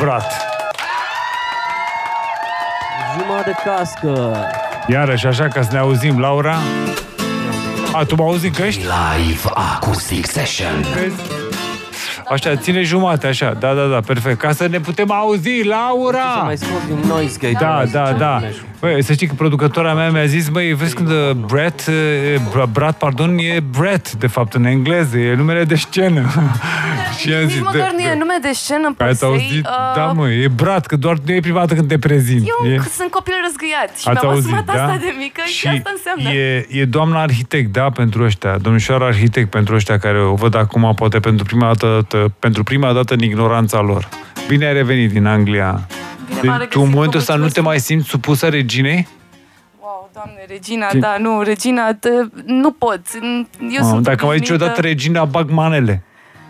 brat. 0.01 0.31
Jumătate 3.19 3.49
de 3.49 3.69
cască 3.69 4.35
Iarăși 4.87 5.27
așa 5.27 5.47
ca 5.47 5.61
să 5.61 5.69
ne 5.71 5.77
auzim, 5.77 6.19
Laura. 6.19 6.55
A, 7.91 8.03
tu 8.03 8.15
mă 8.15 8.23
auzi 8.23 8.45
în 8.45 8.51
căști? 8.51 8.81
Live 8.81 9.39
Acoustic 9.53 10.25
Session. 10.25 10.85
Vezi? 10.93 11.15
Așa, 12.29 12.55
ține 12.55 12.81
jumate, 12.81 13.27
așa. 13.27 13.55
Da, 13.59 13.73
da, 13.73 13.85
da, 13.85 13.99
perfect. 14.05 14.39
Ca 14.39 14.51
să 14.51 14.67
ne 14.67 14.79
putem 14.79 15.11
auzi, 15.11 15.61
Să 15.61 15.67
Laura! 15.67 16.41
mai 16.43 16.57
scos 16.57 16.85
din 16.87 17.07
noise 17.07 17.37
gate 17.41 17.57
Da, 17.59 17.83
da, 17.91 18.11
da. 18.17 18.41
Băi, 18.79 19.03
să 19.03 19.13
știi 19.13 19.27
că 19.27 19.33
producătora 19.33 19.93
mea 19.93 20.09
mi-a 20.09 20.25
zis, 20.25 20.47
băi, 20.47 20.73
vezi 20.73 20.95
când 20.95 21.09
uh, 21.09 21.31
Brett, 21.31 21.87
uh, 21.87 21.93
Bra- 22.51 22.71
Brad, 22.71 22.93
pardon, 22.93 23.37
e 23.37 23.59
Brett, 23.59 24.11
de 24.11 24.27
fapt, 24.27 24.53
în 24.53 24.65
engleză, 24.65 25.17
e 25.17 25.35
numele 25.35 25.63
de 25.63 25.75
scenă. 25.75 26.21
și 27.17 27.33
am 27.33 27.41
Nici 27.41 27.51
zis, 27.51 27.61
măcar 27.61 27.79
da, 27.79 27.89
nu 27.93 28.01
e 28.01 28.07
da. 28.07 28.13
nume 28.17 28.33
de 28.41 28.51
scenă 28.53 28.87
Ați 28.87 28.95
per 28.97 29.13
se. 29.13 29.25
auzit? 29.25 29.65
uh, 29.65 29.95
Da, 29.95 30.05
mă, 30.05 30.29
e 30.29 30.47
Brad, 30.47 30.85
că 30.85 30.95
doar 30.95 31.17
nu 31.25 31.33
e 31.33 31.39
prima 31.39 31.59
dată 31.59 31.73
când 31.73 31.87
te 31.87 31.97
prezint. 31.99 32.47
Eu 32.47 32.71
E- 32.71 32.81
sunt 32.95 33.09
copil 33.11 33.33
răzgâiat 33.43 33.97
și 33.97 34.07
Ați 34.07 34.19
mi-am 34.21 34.33
auzit, 34.33 34.53
asumat 34.53 34.75
da? 34.75 34.83
asta 34.83 34.97
de 34.97 35.13
mică 35.17 35.41
și, 35.45 35.67
asta 35.67 35.91
înseamnă. 35.95 36.39
E, 36.39 36.65
e 36.69 36.85
doamna 36.85 37.21
arhitect, 37.21 37.71
da, 37.71 37.89
pentru 37.89 38.23
ăștia, 38.23 38.57
domnișoara 38.57 39.05
arhitect 39.05 39.49
pentru 39.49 39.75
ăștia 39.75 39.97
care 39.97 40.21
o 40.21 40.33
văd 40.33 40.55
acum, 40.55 40.93
poate 40.95 41.19
pentru 41.19 41.45
prima 41.45 41.65
dată, 41.75 42.05
pentru 42.39 42.63
prima 42.63 42.93
dată 42.93 43.13
în 43.13 43.19
ignoranța 43.21 43.79
lor. 43.81 44.09
Bine 44.47 44.65
ai 44.65 44.73
revenit 44.73 45.11
din 45.11 45.25
Anglia. 45.25 45.87
Bine 46.27 46.39
Deci, 46.41 46.49
m-am 46.49 46.57
tu 46.57 46.59
în 46.59 46.59
regăsit, 46.59 46.93
momentul 46.93 47.11
vă 47.11 47.17
ăsta 47.17 47.33
nu 47.33 47.37
te 47.39 47.43
mulțumesc. 47.45 47.67
mai 47.67 47.79
simți 47.79 48.07
supusă 48.09 48.47
reginei? 48.47 49.07
Wow, 49.79 50.09
doamne, 50.13 50.39
Regina, 50.47 50.87
Ce? 50.87 50.97
da, 50.97 51.15
nu, 51.19 51.41
Regina, 51.41 51.93
te, 51.93 52.09
nu 52.45 52.71
pot. 52.71 53.01
Eu 53.59 53.67
Mamă, 53.79 53.89
sunt 53.89 54.03
dacă 54.03 54.25
mai 54.25 54.37
zici 54.37 54.49
obișnuită. 54.49 54.63
odată 54.63 54.81
regina, 54.81 55.25
bag 55.25 55.49
manele. 55.49 56.03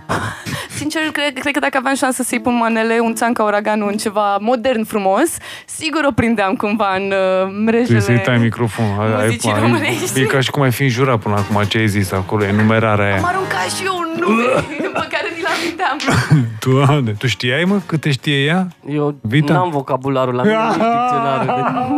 Sincer, 0.78 1.02
cred, 1.12 1.38
cred 1.40 1.54
că 1.54 1.60
dacă 1.60 1.78
aveam 1.78 1.96
șansă 1.96 2.24
să-i 2.24 2.40
pun 2.40 2.56
manele, 2.56 3.00
un 3.02 3.16
țan 3.16 3.34
ca 3.34 3.44
uraganul 3.44 3.90
în 3.92 3.98
ceva 3.98 4.38
modern 4.42 4.84
frumos, 4.86 5.30
sigur 5.66 6.04
o 6.08 6.12
prindeam 6.12 6.56
cumva 6.56 6.96
în 6.96 7.04
uh, 7.12 7.48
mrejele 7.66 7.84
Trebuie 7.84 8.02
să-i 8.02 8.20
tai 8.20 8.38
microfonul. 8.38 9.02
Ai- 9.02 9.08
ai- 9.20 9.26
muzicii 9.26 9.52
ai- 9.52 9.60
românești. 9.60 10.20
E 10.22 10.24
ca 10.26 10.40
și 10.40 10.52
cum 10.52 10.62
ai 10.62 10.72
fi 10.72 10.84
înjurat 10.84 11.20
până 11.20 11.36
acum 11.36 11.64
ce 11.64 11.78
ai 11.78 11.88
zis 11.88 12.12
acolo, 12.12 12.44
enumerarea 12.46 13.06
Am 13.06 13.12
aia. 13.12 13.22
aruncat 13.36 13.70
și 13.78 13.84
eu 13.86 13.96
un 13.98 14.20
nume 14.20 14.44
pe 15.02 15.08
care 15.14 15.28
ni-l 15.36 15.45
aminteam. 15.66 15.98
Doamne, 16.66 17.12
tu 17.12 17.28
știai, 17.28 17.64
mă, 17.64 17.80
câte 17.86 18.12
știe 18.12 18.44
ea? 18.44 18.68
Eu 18.90 19.16
Vita? 19.22 19.54
n-am 19.54 19.70
vocabularul 19.70 20.34
la 20.34 20.44
mine, 20.44 20.56
nici 20.56 20.74
dicționarul. 20.74 21.46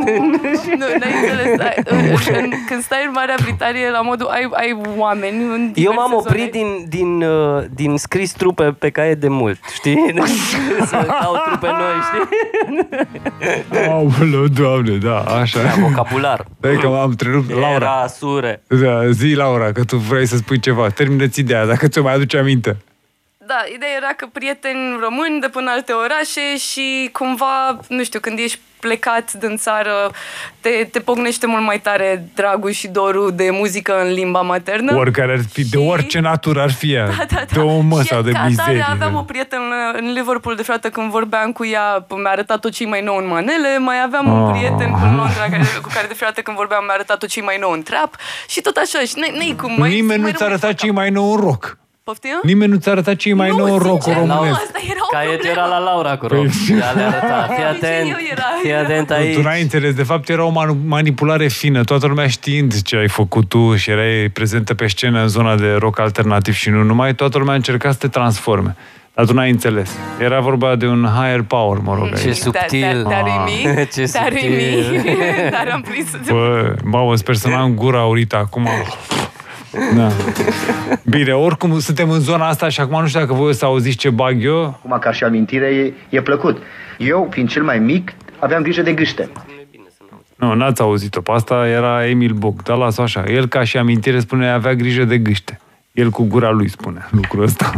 De... 0.05 0.11
nu, 0.79 0.85
n-ai 0.99 1.13
înțeles. 1.21 1.59
Ai, 1.59 1.75
în, 1.85 1.97
în, 2.43 2.49
când 2.67 2.81
stai 2.81 3.03
în 3.05 3.11
Marea 3.13 3.35
Britanie, 3.41 3.89
la 3.89 4.01
modul 4.01 4.27
ai, 4.27 4.47
ai 4.51 4.77
oameni 4.97 5.43
în 5.43 5.61
Eu 5.61 5.71
diverse 5.73 5.95
m-am 5.95 6.13
oprit 6.13 6.53
zone. 6.53 6.63
din, 6.63 6.85
din, 6.89 7.21
uh, 7.23 7.63
din 7.73 7.97
scris 7.97 8.31
trupe 8.31 8.63
pe 8.63 8.89
caiet 8.89 9.19
de 9.19 9.27
mult, 9.27 9.59
știi? 9.73 10.13
Să 10.89 11.07
caut 11.21 11.43
trupe 11.45 11.67
noi, 11.67 11.97
știi? 12.07 12.25
Aoleu, 13.89 14.47
doamne, 14.47 14.95
da, 14.97 15.19
așa. 15.19 15.59
Vocabular. 15.79 16.45
Dai 16.59 16.75
că 16.75 16.87
m-am 16.87 17.09
întrerupt. 17.09 17.49
Laura, 17.49 17.75
Era 17.75 18.07
sure. 18.07 18.63
da, 18.67 19.09
zi, 19.09 19.33
Laura, 19.33 19.71
că 19.71 19.83
tu 19.83 19.97
vrei 19.97 20.25
să 20.25 20.35
spui 20.35 20.59
ceva. 20.59 20.87
Termină-ți 20.87 21.39
ideea, 21.39 21.65
dacă 21.65 21.87
ți-o 21.87 22.01
mai 22.03 22.13
aduce 22.13 22.37
aminte. 22.37 22.77
Da, 23.47 23.63
ideea 23.75 23.91
era 23.95 24.07
că 24.17 24.25
prieteni 24.31 24.97
români 25.01 25.39
de 25.41 25.47
până 25.49 25.69
alte 25.71 25.91
orașe 25.91 26.57
și 26.57 27.09
cumva, 27.11 27.79
nu 27.87 28.03
știu, 28.03 28.19
când 28.19 28.39
ești 28.39 28.59
plecat 28.79 29.33
din 29.33 29.57
țară, 29.57 30.11
te, 30.61 30.69
te 30.91 30.99
pognește 30.99 31.47
mult 31.47 31.63
mai 31.63 31.79
tare 31.79 32.25
dragul 32.35 32.71
și 32.71 32.87
dorul 32.87 33.31
de 33.35 33.49
muzică 33.51 34.01
în 34.01 34.11
limba 34.13 34.41
maternă. 34.41 34.95
Oricare 34.95 35.31
ar 35.31 35.39
fi, 35.51 35.61
de 35.69 35.77
Și- 35.77 35.83
orice 35.87 36.19
natură 36.19 36.61
ar 36.61 36.71
fi 36.71 36.93
ea. 36.93 37.05
Da, 37.17 37.23
da, 37.29 37.35
da. 37.35 37.43
De 37.53 37.59
o 37.59 37.79
mă 37.79 38.01
și 38.01 38.07
sau 38.07 38.21
de 38.21 38.31
ca 38.31 38.37
atare 38.37 38.49
mizerie. 38.49 38.85
aveam 38.89 39.15
o 39.15 39.21
prietenă 39.21 39.91
în 39.93 40.11
Liverpool 40.13 40.55
de 40.55 40.63
frate 40.63 40.89
când 40.89 41.09
vorbeam 41.11 41.51
cu 41.51 41.65
ea, 41.65 42.05
mi-a 42.09 42.31
arătat 42.31 42.59
tot 42.59 42.71
ce 42.71 42.85
mai 42.85 43.01
nou 43.01 43.17
în 43.17 43.27
manele, 43.27 43.77
mai 43.77 44.01
aveam 44.05 44.31
un 44.31 44.41
Oh. 44.41 44.51
prieten 44.57 44.93
în 45.03 45.15
Londra 45.15 45.41
care, 45.49 45.63
cu 45.81 45.89
care 45.93 46.07
de 46.07 46.13
frate 46.13 46.41
când 46.41 46.57
vorbeam 46.57 46.83
mi-a 46.83 46.93
arătat 46.93 47.17
tot 47.17 47.29
ce 47.29 47.41
mai 47.41 47.57
nou 47.59 47.71
în 47.71 47.83
trap 47.83 48.15
și 48.47 48.61
tot 48.61 48.75
așa, 48.75 48.99
și 48.99 49.13
n- 49.13 49.33
n-ai 49.37 49.55
cum. 49.61 49.75
mai- 49.77 49.89
Nimeni 49.89 50.21
mai 50.21 50.31
nu 50.31 50.37
ți-a 50.37 50.45
rămâi 50.45 50.53
arătat 50.53 50.79
fără 50.79 50.87
ce 50.87 50.91
mai 50.91 51.09
nou 51.09 51.31
în 51.33 51.39
rock. 51.39 51.77
Poftim? 52.07 52.39
Nimeni 52.43 52.71
nu 52.71 52.77
ți-a 52.77 52.91
arătat 52.91 53.15
ce 53.15 53.33
mai 53.33 53.49
nou 53.49 53.73
în 53.73 53.77
rock 53.77 54.01
sincer, 54.03 54.21
nu, 54.23 54.27
românesc. 54.33 54.59
asta 54.59 54.79
era 54.89 54.99
o 55.01 55.07
Caietul 55.11 55.35
problemă. 55.37 55.57
era 55.67 55.77
la 55.77 55.79
Laura 55.91 56.17
cu 56.17 56.27
rock. 56.27 56.45
Ea 56.79 56.91
le 56.91 57.01
arăta. 57.01 57.47
Fii 57.55 57.63
atent, 57.63 58.09
eu 58.09 58.15
era- 58.31 58.43
fii 58.61 58.69
era- 58.69 58.79
atent 58.79 59.07
Tu 59.07 59.13
aici. 59.13 59.37
n-ai 59.37 59.61
înțeles, 59.61 59.93
de 59.93 60.03
fapt 60.03 60.29
era 60.29 60.43
o 60.45 60.49
manu- 60.49 60.77
manipulare 60.85 61.47
fină, 61.47 61.83
toată 61.83 62.07
lumea 62.07 62.27
știind 62.27 62.81
ce 62.81 62.95
ai 62.95 63.07
făcut 63.07 63.49
tu 63.49 63.75
și 63.75 63.89
erai 63.89 64.29
prezentă 64.33 64.73
pe 64.73 64.87
scenă 64.87 65.21
în 65.21 65.27
zona 65.27 65.55
de 65.55 65.75
rock 65.79 65.99
alternativ 65.99 66.53
și 66.53 66.69
nu 66.69 66.83
numai, 66.83 67.15
toată 67.15 67.37
lumea 67.37 67.55
încerca 67.55 67.91
să 67.91 67.97
te 67.97 68.07
transforme. 68.07 68.75
Dar 69.13 69.25
tu 69.25 69.33
n-ai 69.33 69.49
înțeles. 69.49 69.91
Era 70.19 70.39
vorba 70.39 70.75
de 70.75 70.87
un 70.87 71.07
higher 71.15 71.41
power, 71.41 71.77
mă 71.83 71.95
rog. 71.95 72.15
Ce 72.19 72.27
aici. 72.27 72.35
subtil. 72.35 72.81
Dar, 72.81 73.01
dar, 73.03 73.23
dar, 73.75 73.87
Ce 73.93 74.09
dar, 74.13 74.23
subtil. 74.31 75.03
dar 75.55 75.69
am 75.73 75.81
prins 75.81 76.07
Bă, 76.29 76.75
mamă, 76.83 77.15
sper 77.15 77.35
să 77.35 77.47
n-am 77.47 77.73
gura 77.73 77.99
aurită 77.99 78.35
acum. 78.37 78.67
Da. 79.95 80.07
Bine, 81.05 81.31
oricum 81.33 81.79
suntem 81.79 82.09
în 82.09 82.19
zona 82.19 82.47
asta 82.47 82.69
și 82.69 82.81
acum 82.81 83.01
nu 83.01 83.07
știu 83.07 83.19
dacă 83.19 83.33
voi 83.33 83.49
o 83.49 83.51
să 83.51 83.65
auziți 83.65 83.97
ce 83.97 84.09
bag 84.09 84.43
eu. 84.43 84.63
Acum, 84.63 84.97
ca 84.99 85.11
și 85.11 85.23
amintire, 85.23 85.65
e, 85.65 85.93
e 86.09 86.21
plăcut. 86.21 86.57
Eu, 86.97 87.27
fiind 87.31 87.49
cel 87.49 87.63
mai 87.63 87.79
mic, 87.79 88.13
aveam 88.39 88.61
grijă 88.61 88.81
de 88.81 88.93
gâște. 88.93 89.29
Nu, 90.35 90.53
n-ați 90.53 90.81
auzit-o. 90.81 91.21
Pe 91.21 91.31
asta 91.31 91.67
era 91.67 92.07
Emil 92.07 92.33
Buc. 92.33 92.63
Dar 92.63 92.77
las 92.77 92.97
așa. 92.97 93.23
El, 93.27 93.47
ca 93.47 93.63
și 93.63 93.77
amintire, 93.77 94.19
spune 94.19 94.49
avea 94.49 94.73
grijă 94.73 95.03
de 95.03 95.17
gâște. 95.17 95.59
El 95.97 96.09
cu 96.09 96.23
gura 96.23 96.49
lui 96.49 96.69
spune 96.69 97.07
lucrul 97.11 97.43
ăsta. 97.43 97.71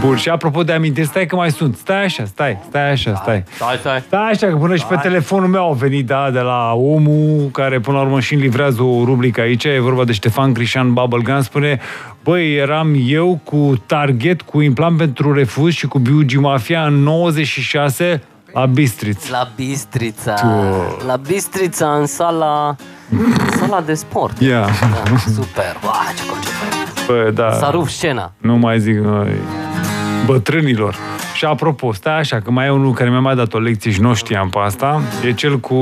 Bun, 0.00 0.16
și 0.16 0.28
apropo 0.28 0.62
de 0.62 0.72
amintiri, 0.72 1.06
stai 1.06 1.26
că 1.26 1.36
mai 1.36 1.50
sunt. 1.50 1.76
Stai 1.76 2.04
așa, 2.04 2.24
stai, 2.24 2.58
stai 2.68 2.90
așa, 2.90 3.14
stai. 3.14 3.44
Stai, 3.54 3.76
stai. 3.80 4.00
Stai 4.06 4.30
așa, 4.30 4.46
că 4.46 4.56
până 4.56 4.76
și 4.76 4.84
pe 4.86 4.96
telefonul 5.02 5.48
meu 5.48 5.62
au 5.62 5.72
venit, 5.72 6.06
da, 6.06 6.30
de 6.32 6.38
la 6.38 6.72
omul 6.72 7.48
care 7.52 7.80
până 7.80 7.96
la 7.96 8.02
urmă 8.02 8.20
și 8.20 8.34
livrează 8.34 8.82
o 8.82 9.04
rubrică 9.04 9.40
aici, 9.40 9.64
e 9.64 9.80
vorba 9.80 10.04
de 10.04 10.12
Ștefan 10.12 10.52
Crișan 10.52 10.92
Bubblegum, 10.92 11.42
spune, 11.42 11.80
băi, 12.24 12.54
eram 12.54 12.94
eu 13.06 13.40
cu 13.44 13.82
Target, 13.86 14.42
cu 14.42 14.60
implant 14.60 14.96
pentru 14.96 15.32
refuz 15.32 15.72
și 15.72 15.86
cu 15.86 15.98
Biugi 15.98 16.38
Mafia 16.38 16.86
în 16.86 16.94
96 16.94 18.22
la 18.52 18.66
Bistriț. 18.66 19.28
La 19.28 19.50
Bistrița. 19.56 20.34
Tu. 20.34 20.46
La 21.06 21.16
Bistrița, 21.16 21.94
în 21.94 22.06
sala... 22.06 22.76
Sala 23.58 23.80
de 23.80 23.94
sport. 23.94 24.40
Ia. 24.40 24.60
Da, 24.60 25.16
super. 25.16 25.76
Wow, 25.82 25.92
ce 26.16 26.26
concept. 26.30 26.73
Bă, 27.06 27.30
da. 27.34 27.52
S-a 27.52 27.70
rupt 27.70 27.90
scena. 27.90 28.32
Nu 28.36 28.56
mai 28.56 28.80
zic 28.80 28.94
noi, 28.94 29.32
bătrânilor. 30.26 30.96
Și 31.34 31.44
apropo, 31.44 31.92
stai 31.92 32.18
așa, 32.18 32.40
că 32.40 32.50
mai 32.50 32.66
e 32.66 32.70
unul 32.70 32.92
care 32.92 33.10
mi-a 33.10 33.20
mai 33.20 33.34
dat 33.34 33.54
o 33.54 33.58
lecție 33.58 33.90
și 33.90 34.00
nu 34.00 34.14
știam 34.14 34.48
pe 34.48 34.58
asta, 34.58 35.02
e 35.26 35.32
cel 35.32 35.58
cu, 35.58 35.76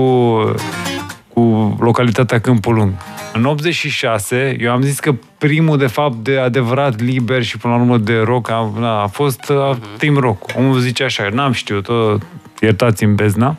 cu 1.35 1.77
localitatea 1.81 2.41
Câmpul 2.41 2.75
Lung. 2.75 2.93
În 3.33 3.45
86, 3.45 4.57
eu 4.61 4.73
am 4.73 4.83
zis 4.83 4.99
că 5.01 5.15
primul, 5.39 5.79
de 5.79 5.87
fapt, 5.87 6.15
de 6.15 6.39
adevărat 6.39 7.01
liber 7.01 7.43
și 7.43 7.59
până 7.59 7.75
la 7.75 7.81
urmă 7.81 7.99
de 7.99 8.19
rock 8.19 8.51
a, 8.51 8.73
a 9.03 9.07
fost 9.07 9.49
uh, 9.49 9.77
Team 9.99 10.17
Rock. 10.17 10.51
Omul 10.57 10.79
zice 10.79 11.05
așa, 11.05 11.29
n-am 11.33 11.53
știut, 11.53 11.89
o, 11.89 12.17
iertați-mi 12.61 13.15
bezna. 13.15 13.57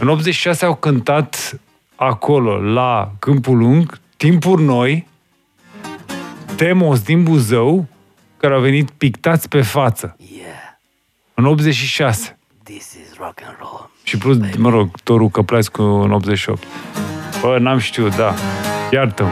În 0.00 0.08
86 0.08 0.64
au 0.64 0.74
cântat 0.74 1.60
acolo, 1.96 2.56
la 2.72 3.12
Câmpul 3.18 3.56
Lung, 3.56 3.98
timpuri 4.16 4.62
noi, 4.62 5.06
Temos 6.58 7.00
din 7.00 7.22
Buzău, 7.22 7.86
care 8.36 8.54
au 8.54 8.60
venit 8.60 8.90
pictați 8.90 9.48
pe 9.48 9.62
față. 9.62 10.16
Yeah, 10.36 10.46
În 11.34 11.44
86. 11.44 12.38
this 12.64 12.92
is 12.92 13.16
rock 13.18 13.40
and 13.46 13.56
roll. 13.58 13.90
Și 14.02 14.18
plus, 14.18 14.36
mă 14.56 14.70
rog, 14.70 14.90
Toru 15.04 15.28
Căpleascu 15.28 15.82
în 15.82 16.12
88. 16.12 16.62
Bă, 17.40 17.58
n-am 17.60 17.78
știut, 17.78 18.16
da. 18.16 18.34
iartă 18.92 19.26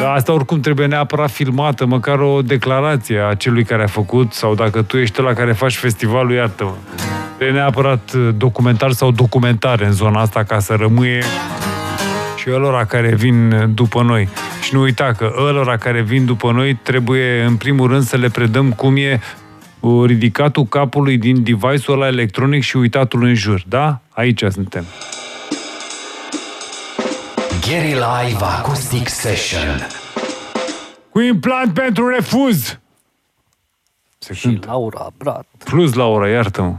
Dar 0.00 0.14
asta 0.14 0.32
oricum 0.32 0.60
trebuie 0.60 0.86
neapărat 0.86 1.30
filmată, 1.30 1.86
măcar 1.86 2.18
o 2.18 2.42
declarație 2.42 3.20
a 3.20 3.34
celui 3.34 3.64
care 3.64 3.82
a 3.82 3.86
făcut, 3.86 4.32
sau 4.32 4.54
dacă 4.54 4.82
tu 4.82 4.96
ești 4.96 5.20
la 5.20 5.32
care 5.32 5.52
faci 5.52 5.76
festivalul, 5.76 6.32
iartă-mă. 6.32 6.74
Trebuie 7.36 7.60
neapărat 7.60 8.12
documentar 8.36 8.90
sau 8.90 9.10
documentare 9.10 9.86
în 9.86 9.92
zona 9.92 10.20
asta 10.20 10.42
ca 10.42 10.58
să 10.58 10.74
rămâie 10.74 11.22
și 12.40 12.50
ălora 12.50 12.84
care 12.84 13.14
vin 13.14 13.70
după 13.74 14.02
noi. 14.02 14.28
Și 14.62 14.74
nu 14.74 14.80
uita 14.80 15.12
că 15.12 15.34
ălora 15.38 15.76
care 15.76 16.02
vin 16.02 16.24
după 16.24 16.52
noi 16.52 16.74
trebuie 16.74 17.42
în 17.42 17.56
primul 17.56 17.88
rând 17.88 18.02
să 18.02 18.16
le 18.16 18.28
predăm 18.28 18.72
cum 18.72 18.96
e 18.96 19.20
uh, 19.80 20.06
ridicatul 20.06 20.64
capului 20.64 21.18
din 21.18 21.42
device-ul 21.42 21.96
ăla 21.96 22.06
electronic 22.06 22.62
și 22.62 22.76
uitatul 22.76 23.22
în 23.22 23.34
jur. 23.34 23.62
Da? 23.68 24.00
Aici 24.10 24.42
suntem. 24.50 24.84
Gary 27.68 27.92
Live 27.92 28.44
Acoustic 28.58 29.08
Session. 29.08 29.86
Cu 31.10 31.20
implant 31.20 31.74
pentru 31.74 32.08
refuz! 32.08 32.78
Se 34.18 34.34
Și 34.34 34.58
Laura 34.66 35.06
Brat. 35.16 35.46
Plus 35.64 35.94
la 35.94 36.04
ora, 36.04 36.28
iartă-mă. 36.28 36.76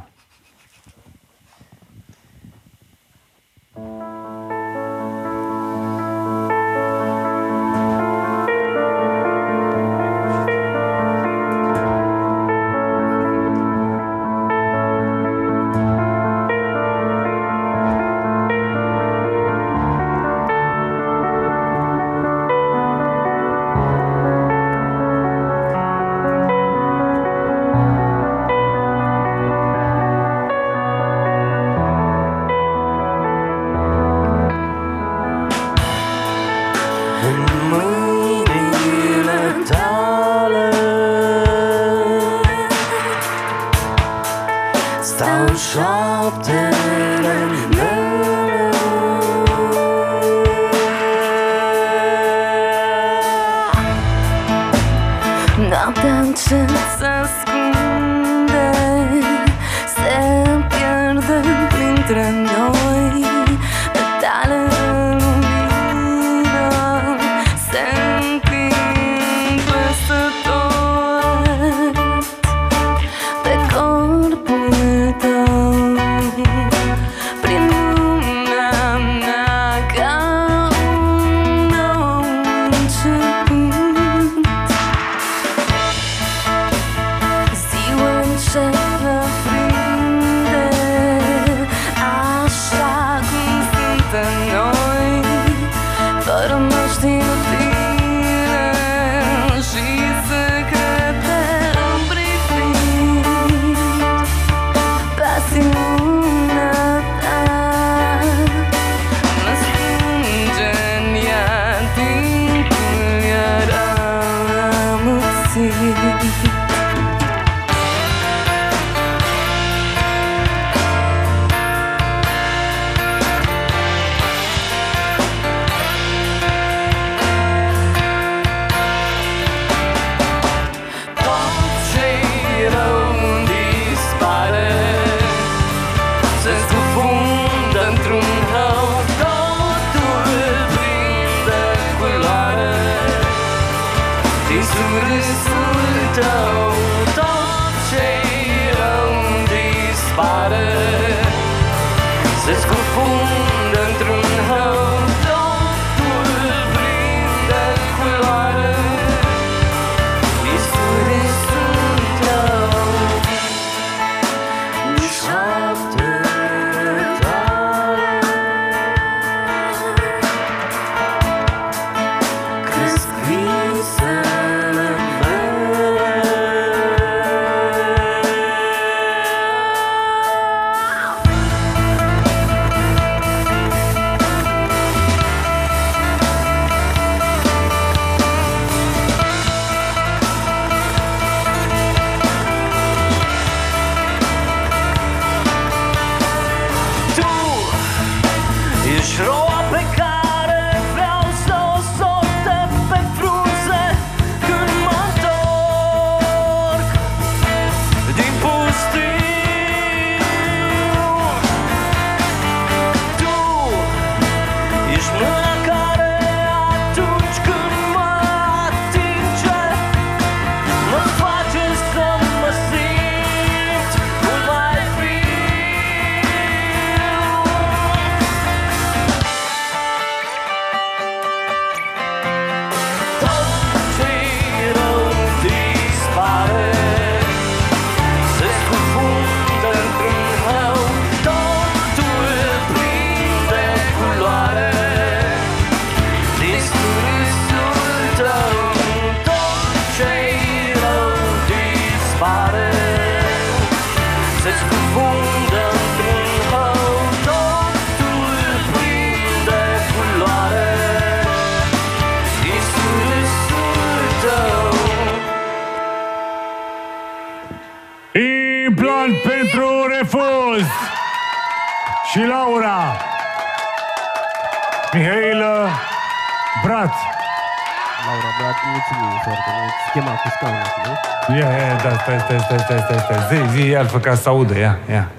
Stai, 282.59 282.79
stai, 282.79 282.79
stai, 282.79 282.99
stai, 282.99 283.17
stai, 283.17 283.37
stai. 283.37 283.47
Zi, 283.47 283.61
zi, 283.61 283.69
ia-l 283.69 283.85
fă 283.85 283.97
ca 283.97 284.15
să 284.15 284.29
audă, 284.29 284.57
ia, 284.57 284.79
ia. 284.89 285.11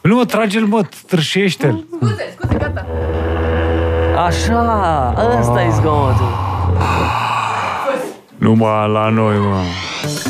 Nu 0.00 0.14
mă, 0.14 0.24
trage-l, 0.24 0.64
mă, 0.64 0.86
strășește-l. 0.90 1.84
Scuze, 1.96 2.34
scuze, 2.36 2.54
gata. 2.54 2.86
Așa, 4.26 5.14
ăsta 5.40 5.62
e 5.62 5.70
zgomotul 5.70 6.32
Numai 8.36 8.88
la 8.88 9.08
noi, 9.08 9.36
mă. 9.38 9.60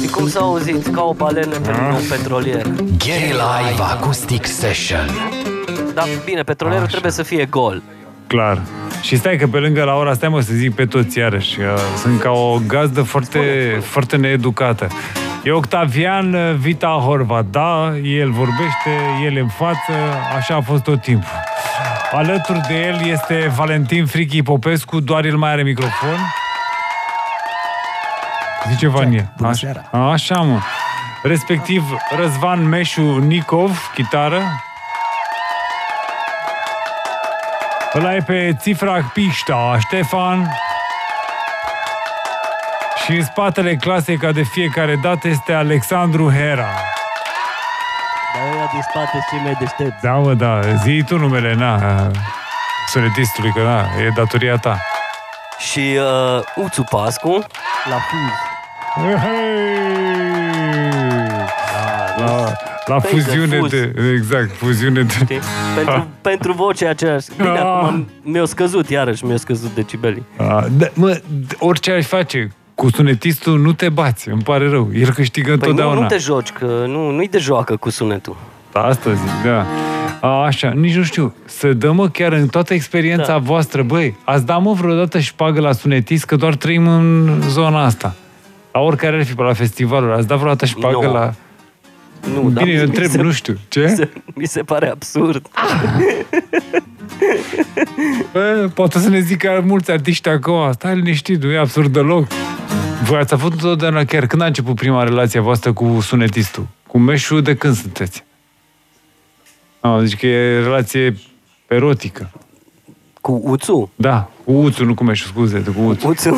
Și 0.01 0.09
cum 0.09 0.29
s-a 0.29 0.41
auzit? 0.41 0.87
Ca 0.87 1.03
o 1.03 1.13
balenă 1.13 1.57
pe 1.59 1.71
lângă 1.71 1.97
un 1.97 2.09
petrolier 2.09 2.63
Gary 2.99 3.31
Live 3.31 3.83
Acoustic 3.93 4.47
Session. 4.47 5.11
Dar 5.95 6.05
bine, 6.25 6.43
petrolierul 6.43 6.87
trebuie 6.87 7.13
să 7.13 7.23
fie 7.23 7.45
gol 7.45 7.83
Clar. 8.27 8.61
Și 9.01 9.17
stai 9.17 9.37
că 9.37 9.47
pe 9.47 9.59
lângă 9.59 9.85
la 9.85 9.95
ora 9.95 10.11
asta, 10.11 10.29
mă, 10.29 10.41
să 10.41 10.53
zic 10.55 10.75
pe 10.75 10.85
toți 10.85 11.19
iarăși. 11.19 11.57
că 11.57 11.77
Sunt 11.97 12.21
ca 12.21 12.31
o 12.31 12.59
gazdă 12.67 13.03
foarte, 13.03 13.39
foarte 13.83 14.17
needucată. 14.17 14.89
E 15.45 15.51
Octavian 15.51 16.35
uh, 16.35 16.55
Vita 16.55 16.89
Horvat, 16.89 17.45
da, 17.45 17.93
el 18.03 18.31
vorbește, 18.31 18.91
el 19.25 19.37
e 19.37 19.41
în 19.41 19.49
față, 19.49 19.93
așa 20.37 20.55
a 20.55 20.61
fost 20.61 20.83
tot 20.83 21.01
timpul. 21.01 21.29
Alături 22.13 22.61
de 22.69 22.75
el 22.75 23.01
este 23.07 23.53
Valentin 23.57 24.07
Frichi 24.07 24.43
Popescu, 24.43 25.01
doar 25.01 25.25
el 25.25 25.37
mai 25.37 25.51
are 25.51 25.63
microfon. 25.63 26.19
Zice 28.69 28.89
Vania. 28.89 29.33
Bună 29.37 29.49
Așa, 29.49 29.73
seara. 29.91 30.11
așa, 30.13 30.41
mă. 30.41 30.59
Respectiv 31.23 31.83
Răzvan 32.17 32.69
Meșu 32.69 33.03
Nicov, 33.03 33.91
chitară. 33.95 34.41
Ăla 37.95 38.15
e 38.15 38.21
pe 38.27 38.57
Țifra 38.61 39.11
Pișta, 39.13 39.77
Ștefan. 39.79 40.49
Și 43.05 43.11
în 43.11 43.25
spatele 43.25 43.77
clasei, 43.77 44.17
ca 44.17 44.33
de 44.33 44.43
fiecare 44.43 44.99
dată, 45.03 45.29
este 45.29 45.53
Alexandru 45.53 46.31
Hera. 46.31 46.67
Dar 48.35 48.55
ăia 48.55 48.69
din 48.73 48.81
spate 48.91 49.11
și 49.19 49.25
cei 49.31 49.41
mai 49.43 49.57
deștepți. 49.59 50.03
Da, 50.03 50.11
mă, 50.13 50.35
da, 50.35 50.61
zi 50.83 51.03
tu 51.07 51.19
numele, 51.19 51.55
na, 51.55 51.79
sunetistului, 52.93 53.51
că 53.55 53.61
na, 53.63 53.81
e 54.05 54.09
datoria 54.17 54.57
ta. 54.57 54.81
Și 55.59 55.99
uh, 55.99 56.65
Uțu 56.65 56.83
Pascu 56.91 57.45
La 57.91 57.97
fuz. 57.97 58.33
La, 62.19 62.53
la 62.87 63.01
Phaser, 63.01 63.21
fuziune 63.23 63.59
fuz. 63.59 63.71
de... 63.71 63.95
Exact, 64.17 64.57
fuziune 64.57 65.03
de... 65.03 65.13
știi? 65.13 65.39
pentru, 65.75 66.09
pentru 66.31 66.53
vocea 66.53 66.89
aceeași 66.89 67.27
Bine, 67.37 67.49
Ah. 67.49 67.59
acum 67.61 68.09
mi-au 68.23 68.45
scăzut 68.47 68.89
iarăși 68.91 69.25
Mi-au 69.25 69.37
scăzut 69.37 69.75
decibelii 69.75 70.27
A, 70.37 70.67
da, 70.71 70.87
mă, 70.95 71.21
d- 71.21 71.59
orice 71.59 71.91
ai 71.93 72.03
face 72.03 72.51
cu 72.75 72.91
sunetistul, 72.91 73.61
nu 73.61 73.73
te 73.73 73.89
bați, 73.89 74.29
îmi 74.29 74.43
pare 74.43 74.69
rău. 74.69 74.91
El 74.95 75.11
câștigă 75.13 75.47
Păi 75.49 75.57
nu, 75.57 75.63
întotdeauna. 75.63 76.01
nu 76.01 76.07
te 76.07 76.17
joci, 76.17 76.51
că 76.51 76.85
nu, 76.87 77.11
nu-i 77.11 77.29
de 77.29 77.39
joacă 77.39 77.77
cu 77.77 77.91
sunetul 77.91 78.37
Asta 78.73 79.11
zic, 79.13 79.31
da. 79.45 79.67
A, 80.21 80.45
așa, 80.45 80.71
nici 80.77 80.95
nu 80.95 81.03
știu. 81.03 81.35
Să 81.45 81.73
dăm, 81.73 81.95
mă, 81.95 82.09
chiar 82.09 82.33
în 82.33 82.47
toată 82.49 82.75
experiența 82.75 83.27
Da. 83.27 83.39
voastră, 83.39 83.83
băi, 83.83 84.17
ați 84.25 84.47
dat, 84.47 84.63
mă, 84.63 84.73
vreodată 84.73 85.19
șpagă 85.19 85.61
la 85.61 85.73
sunetist, 85.73 86.25
că 86.25 86.37
doar 86.37 86.55
trăim 86.55 86.89
în 86.89 87.43
zona 87.49 87.85
asta. 87.85 88.15
La 88.73 88.81
oricare 88.81 89.17
ar 89.17 89.25
fi 89.25 89.35
pe 89.35 89.43
la 89.43 89.53
festivaluri, 89.53 90.13
ați 90.13 90.27
dat 90.27 90.39
vreodată 90.39 90.65
șpagă 90.67 91.07
Nu. 91.07 91.13
la... 91.13 91.35
nu, 92.35 92.51
dar 92.51 92.65
Bine, 92.65 92.77
eu 92.77 92.83
mi 92.83 92.87
întreb, 92.89 93.09
se- 93.11 93.23
nu 93.23 93.31
știu. 93.31 93.57
Ce? 93.69 93.81
mi 93.81 93.89
se, 93.97 94.09
mi 94.35 94.47
se 94.47 94.63
pare 94.63 94.89
absurd 94.91 95.47
Bă, 98.33 98.71
poate 98.75 98.99
să 98.99 99.09
ne 99.09 99.21
zică 99.21 99.63
mulți 99.67 99.91
artiști 99.91 100.29
acum, 100.29 100.73
stai 100.73 100.95
liniștit, 100.97 101.43
nu 101.43 101.51
e 101.53 101.59
absurd 101.59 101.93
deloc. 101.93 102.27
Voi 103.03 103.19
ați 103.19 103.35
avut 103.35 103.53
întotdeauna 103.53 104.05
chiar 104.05 104.27
când 104.27 104.43
a 104.43 104.47
început 104.47 104.75
prima 104.75 105.03
relație 105.03 105.41
voastră 105.41 105.73
cu 105.73 106.01
sunetistul? 106.01 106.67
Cu 106.87 106.99
Meșu 106.99 107.41
de 107.41 107.57
când 107.57 107.75
sunteți? 107.77 108.25
Ah, 109.81 109.99
zici 110.03 110.19
că 110.19 110.27
e 110.27 110.63
relație 110.63 111.17
erotică. 111.69 112.31
Cu 113.21 113.41
Uțu 113.45 113.91
Da, 113.95 114.29
cu 114.45 114.53
Uțu, 114.53 114.85
nu 114.85 114.95
cu 114.95 115.05
Meșu, 115.05 115.27
scuze, 115.27 115.61
cu 115.61 115.81
Uțu. 115.81 116.09
Uțu 116.09 116.37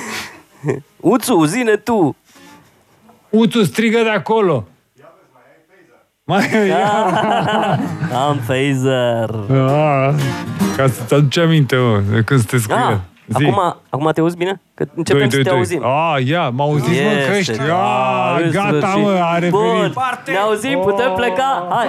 Uțu, 1.14 1.44
zine 1.44 1.76
tu 1.76 2.16
Uțu, 3.30 3.62
strigă 3.64 3.98
de 4.02 4.08
acolo! 4.08 4.66
Mai 6.24 6.66
ia! 6.68 6.86
Am 8.26 8.36
phaser 8.46 9.30
Ah, 9.50 10.14
ca 10.76 10.86
să-ți 10.88 11.14
aduci 11.14 11.36
aminte, 11.36 11.76
mă, 11.76 12.00
de 12.12 12.22
când 12.22 12.40
sunteți 12.40 12.68
cu 12.68 12.74
Ah, 12.74 12.86
el. 12.90 13.00
Zi. 13.26 13.44
acum, 13.44 13.76
acum 13.90 14.10
te 14.14 14.20
auzi 14.20 14.36
bine? 14.36 14.60
Că 14.74 14.84
începem 14.94 15.28
să 15.28 15.42
te 15.42 15.48
auzim 15.50 15.82
Ah, 15.84 16.26
ia, 16.26 16.48
m 16.48 16.60
auziți, 16.60 16.88
mă, 17.02 17.10
Este, 17.18 17.32
căști. 17.32 17.56
da, 17.66 18.34
Ah, 18.34 18.42
în 18.44 18.50
gata, 18.50 18.68
sfârșit. 18.68 19.02
mă, 19.02 19.10
a 19.10 19.38
Bun, 19.50 19.60
revenit. 19.62 19.94
ne 20.26 20.36
auzim, 20.36 20.78
putem 20.78 21.12
pleca? 21.16 21.66
Hai! 21.70 21.86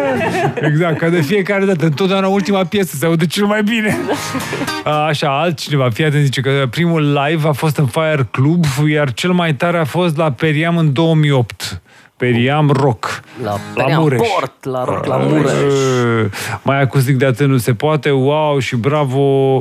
Exact, 0.70 0.98
ca 0.98 1.08
de 1.08 1.20
fiecare 1.20 1.64
dată, 1.64 1.84
întotdeauna 1.84 2.26
ultima 2.26 2.64
piesă 2.64 2.96
se 2.96 3.06
aude 3.06 3.26
cel 3.26 3.44
mai 3.44 3.62
bine. 3.62 3.96
A, 4.84 4.90
Așa, 5.06 5.40
altcineva, 5.40 5.90
fii 5.90 6.04
atent, 6.04 6.22
zice 6.24 6.40
că 6.40 6.50
primul 6.70 7.12
live 7.26 7.48
a 7.48 7.52
fost 7.52 7.76
în 7.76 7.86
Fire 7.86 8.28
Club, 8.30 8.64
iar 8.88 9.12
cel 9.12 9.32
mai 9.32 9.54
tare 9.54 9.78
a 9.78 9.84
fost 9.84 10.16
la 10.16 10.32
Periam 10.32 10.76
în 10.76 10.92
2008. 10.92 11.80
Periam 12.16 12.70
Rock. 12.70 13.20
La, 13.42 13.50
La 13.50 13.58
Periam 13.74 14.00
Mureș. 14.02 14.18
Port, 14.18 14.64
la 14.64 14.84
rock, 14.84 15.04
la 15.06 15.16
Mureș. 15.16 15.50
Uh, 15.52 16.24
Mai 16.62 16.80
acustic 16.80 17.16
de 17.16 17.24
atât 17.24 17.48
nu 17.48 17.56
se 17.56 17.72
poate. 17.74 18.10
Wow 18.10 18.58
și 18.58 18.76
bravo 18.76 19.60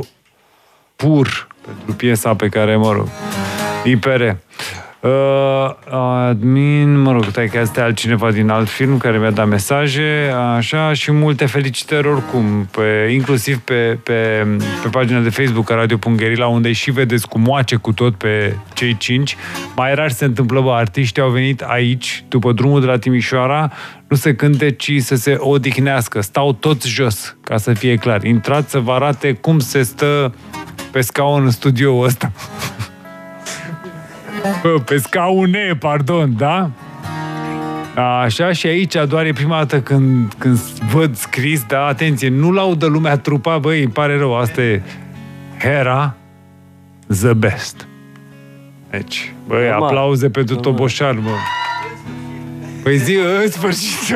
pur 0.97 1.47
pentru 1.65 1.95
piesa 1.95 2.35
pe 2.35 2.47
care, 2.47 2.75
mă 2.75 2.91
rog, 2.91 3.07
IPR. 3.83 4.21
Uh, 4.99 5.73
admin, 5.89 7.01
mă 7.01 7.11
rog, 7.11 7.25
stai 7.29 7.47
că 7.47 7.57
asta 7.57 7.79
e 7.79 7.83
altcineva 7.83 8.31
din 8.31 8.49
alt 8.49 8.69
film 8.69 8.97
care 8.97 9.17
mi-a 9.17 9.31
dat 9.31 9.47
mesaje, 9.47 10.33
așa, 10.55 10.93
și 10.93 11.11
multe 11.11 11.45
felicitări 11.45 12.07
oricum, 12.07 12.67
pe, 12.71 13.09
inclusiv 13.11 13.57
pe, 13.57 13.99
pe, 14.03 14.47
pe 14.83 14.89
pagina 14.91 15.19
de 15.19 15.29
Facebook 15.29 15.71
a 15.71 15.75
Radio.gherila, 15.75 16.47
unde 16.47 16.71
și 16.71 16.91
vedeți 16.91 17.27
cu 17.27 17.39
moace 17.39 17.75
cu 17.75 17.93
tot 17.93 18.15
pe 18.15 18.55
cei 18.73 18.97
cinci. 18.97 19.35
Mai 19.75 19.95
rar 19.95 20.09
se 20.09 20.25
întâmplă, 20.25 20.61
bă, 20.61 20.71
artiștii 20.71 21.21
au 21.21 21.29
venit 21.29 21.61
aici, 21.61 22.23
după 22.27 22.51
drumul 22.51 22.79
de 22.79 22.85
la 22.85 22.97
Timișoara, 22.97 23.71
nu 24.07 24.15
se 24.15 24.35
cânte, 24.35 24.71
ci 24.71 24.91
să 24.99 25.15
se 25.15 25.35
odihnească. 25.39 26.21
Stau 26.21 26.53
toți 26.53 26.89
jos, 26.89 27.37
ca 27.43 27.57
să 27.57 27.73
fie 27.73 27.95
clar. 27.95 28.23
Intrați 28.23 28.69
să 28.69 28.79
vă 28.79 28.91
arate 28.91 29.33
cum 29.33 29.59
se 29.59 29.83
stă 29.83 30.33
pe 30.91 31.01
scaun 31.01 31.43
în 31.43 31.51
studioul 31.51 32.05
ăsta. 32.05 32.31
Bă, 34.61 34.79
pe 34.85 34.97
scaune, 34.97 35.75
pardon, 35.79 36.33
da? 36.38 36.69
Așa, 38.23 38.51
și 38.51 38.67
aici 38.67 38.95
doar 39.07 39.25
e 39.25 39.33
prima 39.33 39.57
dată 39.57 39.81
când, 39.81 40.33
când 40.38 40.57
văd 40.91 41.15
scris, 41.15 41.63
da, 41.67 41.85
atenție, 41.85 42.29
nu 42.29 42.51
laudă 42.51 42.85
lumea 42.85 43.17
trupa, 43.17 43.57
băi, 43.57 43.83
îmi 43.83 43.91
pare 43.91 44.17
rău, 44.17 44.38
asta 44.38 44.61
e 44.61 44.81
Hera 45.59 46.15
the 47.21 47.33
best. 47.33 47.88
Deci, 48.89 49.33
băi, 49.47 49.67
Normal. 49.67 49.83
aplauze 49.83 50.29
pentru 50.29 50.55
Toboșar, 50.55 51.13
mă. 51.13 51.29
Păi 52.83 52.97
zi, 52.97 53.15
în 53.41 53.49
sfârșit. 53.49 54.15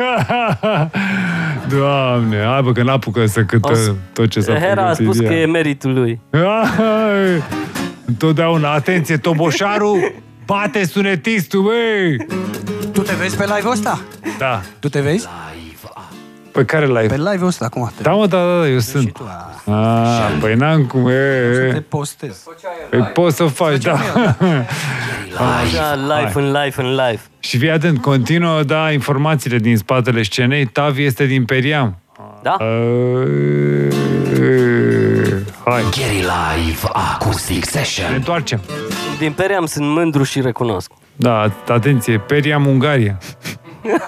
Doamne, 1.78 2.36
hai 2.44 2.62
bă, 2.62 2.72
că 2.72 2.82
n-apucă 2.82 3.26
să 3.26 3.38
Au 3.38 3.44
cântă 3.46 3.74
s- 3.74 3.90
tot 4.12 4.28
ce 4.28 4.40
s-a 4.40 4.54
Hera 4.54 4.70
a 4.88 4.92
pregătit 4.92 5.04
spus 5.04 5.20
ea. 5.20 5.28
că 5.28 5.34
e 5.34 5.46
meritul 5.46 5.92
lui. 5.92 6.20
Hai! 6.32 7.42
Întotdeauna, 8.04 8.72
atenție, 8.72 9.16
toboșarul 9.16 10.12
bate 10.46 10.84
sunetistul, 10.84 11.62
băi! 11.62 12.16
Tu 12.92 13.00
te 13.00 13.12
vezi 13.20 13.36
pe 13.36 13.44
live-ul 13.54 13.72
ăsta? 13.72 14.00
Da. 14.38 14.60
Tu 14.78 14.88
te 14.88 15.00
vezi? 15.00 15.28
Pe 16.52 16.64
care 16.64 16.86
live? 16.86 17.06
Pe 17.06 17.16
live-ul 17.16 17.46
ăsta, 17.46 17.64
acum. 17.64 17.92
Te 17.96 18.02
Da, 18.02 18.10
mă, 18.10 18.26
da, 18.26 18.38
da, 18.46 18.58
da, 18.60 18.68
eu 18.68 18.78
sunt. 18.78 19.16
Ah, 19.66 20.36
păi 20.40 20.54
n-am 20.54 20.86
cum, 20.86 21.08
e, 21.08 21.12
te 21.70 21.76
e. 21.76 21.80
postezi. 21.88 22.42
Păi 22.90 23.00
poți 23.00 23.36
să 23.36 23.44
faci, 23.44 23.82
da. 23.82 23.92
Așa, 25.62 25.94
live 25.94 26.32
în 26.34 26.52
live 26.52 26.82
în 26.82 26.90
live. 26.90 27.20
Și 27.38 27.58
fii 27.58 27.70
atent, 27.70 28.00
continuă, 28.00 28.62
da, 28.62 28.92
informațiile 28.92 29.58
din 29.58 29.76
spatele 29.76 30.22
scenei. 30.22 30.66
Tavi 30.66 31.04
este 31.04 31.24
din 31.26 31.44
Periam. 31.44 31.96
Da? 32.42 32.56
Hai. 35.64 35.82
Gary 35.82 36.16
Live 36.16 36.78
Acoustic 36.92 37.64
Ne 37.64 37.70
Session. 37.70 38.14
întoarcem. 38.14 38.60
Din 39.18 39.32
Periam 39.32 39.66
sunt 39.66 39.86
mândru 39.86 40.22
și 40.22 40.40
recunosc. 40.40 40.90
Da, 41.16 41.52
atenție, 41.68 42.18
Periam, 42.18 42.66
Ungaria. 42.66 43.18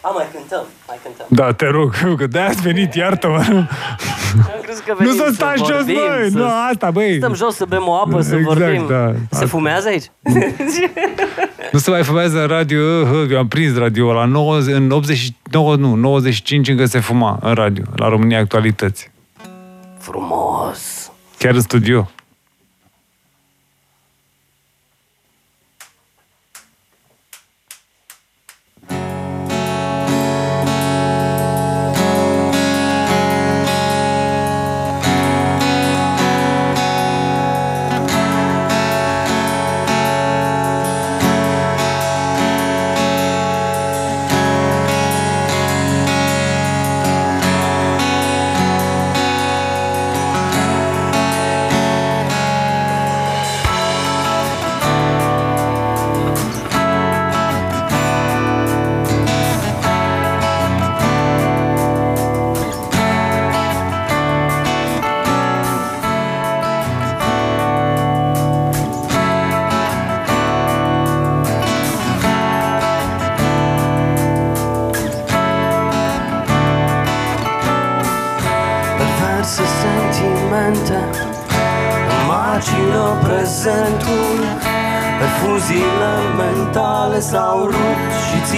A, 0.00 0.10
mai 0.14 0.26
cântăm, 0.32 0.64
mai 0.86 0.98
cântăm. 1.02 1.26
Da, 1.28 1.52
te 1.52 1.66
rog, 1.66 1.94
că 2.18 2.26
de 2.26 2.38
ați 2.38 2.60
venit, 2.60 2.94
iartă-mă. 2.94 3.36
Am 3.38 4.60
crezut 4.62 4.84
că 4.84 4.90
Nu 4.90 4.96
venim 4.96 5.14
să 5.14 5.30
stați 5.34 5.58
jos, 5.58 5.68
vorbim, 5.68 5.94
băi! 5.94 6.30
să 6.30 6.38
Nu, 6.38 6.44
asta, 6.70 6.90
băi! 6.90 7.16
Stăm 7.16 7.34
jos 7.34 7.54
să 7.54 7.64
bem 7.68 7.82
o 7.86 7.94
apă, 7.94 8.20
să 8.20 8.34
Exact, 8.36 8.58
vorbim. 8.58 8.86
da. 8.88 9.10
Se 9.12 9.18
Asta. 9.30 9.46
fumează 9.46 9.88
aici? 9.88 10.04
Nu 11.72 11.78
se 11.78 11.90
mai 11.90 12.02
fumează 12.02 12.40
în 12.40 12.46
radio, 12.46 12.78
uh, 12.80 13.30
eu 13.30 13.38
am 13.38 13.48
prins 13.48 13.76
radio 13.78 14.12
la 14.12 14.24
90, 14.24 14.74
în 14.74 14.90
89, 14.90 15.76
nu, 15.76 15.94
95 15.94 16.68
încă 16.68 16.84
se 16.84 16.98
fuma 17.00 17.38
în 17.42 17.54
radio, 17.54 17.84
la 17.96 18.08
România 18.08 18.38
Actualități. 18.38 19.10
Frumos. 19.98 21.10
Chiar 21.38 21.54
în 21.54 21.60
studio. 21.60 22.10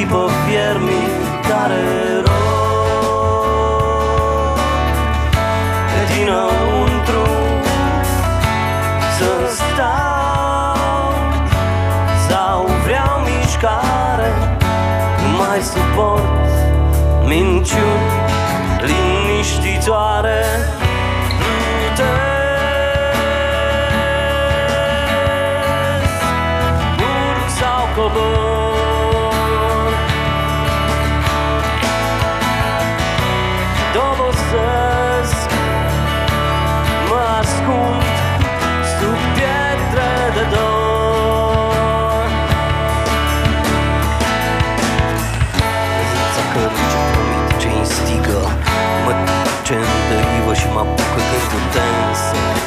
Rupt 0.05 0.40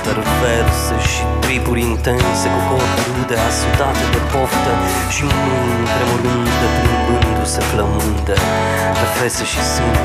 tense 0.04 0.20
Perverse 0.20 0.96
și 1.10 1.24
tripuri 1.40 1.82
intense 1.82 2.48
Cu 2.54 2.60
corpuri 2.70 3.12
rude 3.18 3.38
asudate 3.50 4.06
de 4.14 4.22
poftă 4.32 4.74
Și 5.14 5.24
mâini 5.24 5.88
tremurânde 5.96 6.68
plimbându-se 6.76 7.62
flămânde 7.70 8.36
Pe 9.00 9.06
fese 9.18 9.44
și 9.52 9.62
sâni 9.74 10.02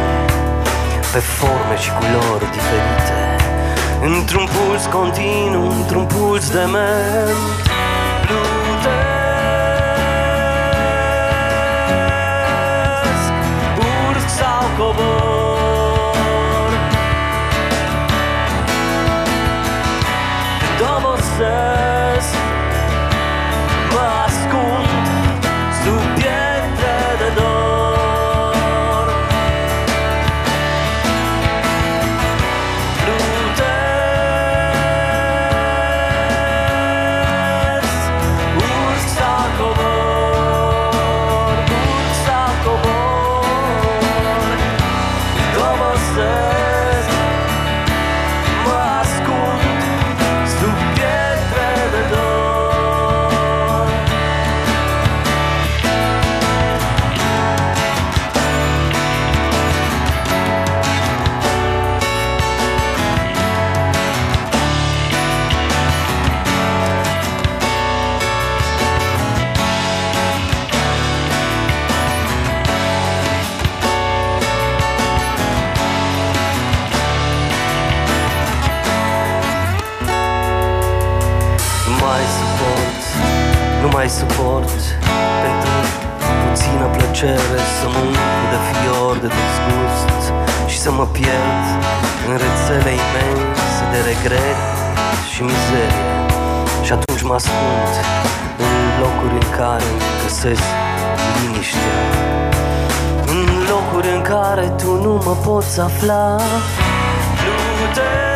Pe 1.13 1.21
forme 1.37 1.77
și 1.85 1.91
culori 1.99 2.47
diferite 2.57 3.19
Într-un 4.11 4.47
puls 4.55 4.85
continuu, 4.97 5.69
într-un 5.79 6.05
puls 6.07 6.51
dement 6.51 7.47
Plutesc, 8.25 8.99
urc 14.09 14.29
sun. 21.39 21.98
Mai 83.99 84.09
suport 84.23 84.71
Pentru 85.45 85.77
puțină 86.43 86.87
plăcere 86.97 87.59
Să 87.79 87.87
mă 87.93 88.01
umplu 88.09 88.45
de 88.53 88.59
fior 88.69 89.15
de 89.25 89.29
dezgust 89.39 90.25
Și 90.71 90.79
să 90.85 90.91
mă 90.99 91.07
pierd 91.17 91.65
în 92.29 92.35
rețele 92.45 92.91
imense 93.05 93.83
De 93.93 94.01
regret 94.11 94.61
și 95.31 95.41
mizerie. 95.49 96.11
Și 96.87 96.93
atunci 96.97 97.23
mă 97.29 97.35
ascund 97.41 97.93
în 98.67 98.77
locuri 99.03 99.35
în 99.43 99.49
care 99.59 99.89
găsesc 100.23 100.67
liniștea 101.39 102.01
În 103.35 103.47
locuri 103.73 104.09
în 104.17 104.23
care 104.33 104.65
tu 104.81 104.91
nu 105.05 105.13
mă 105.27 105.35
poți 105.47 105.81
afla. 105.81 106.27
Nu 107.45 107.87
te 107.95 108.28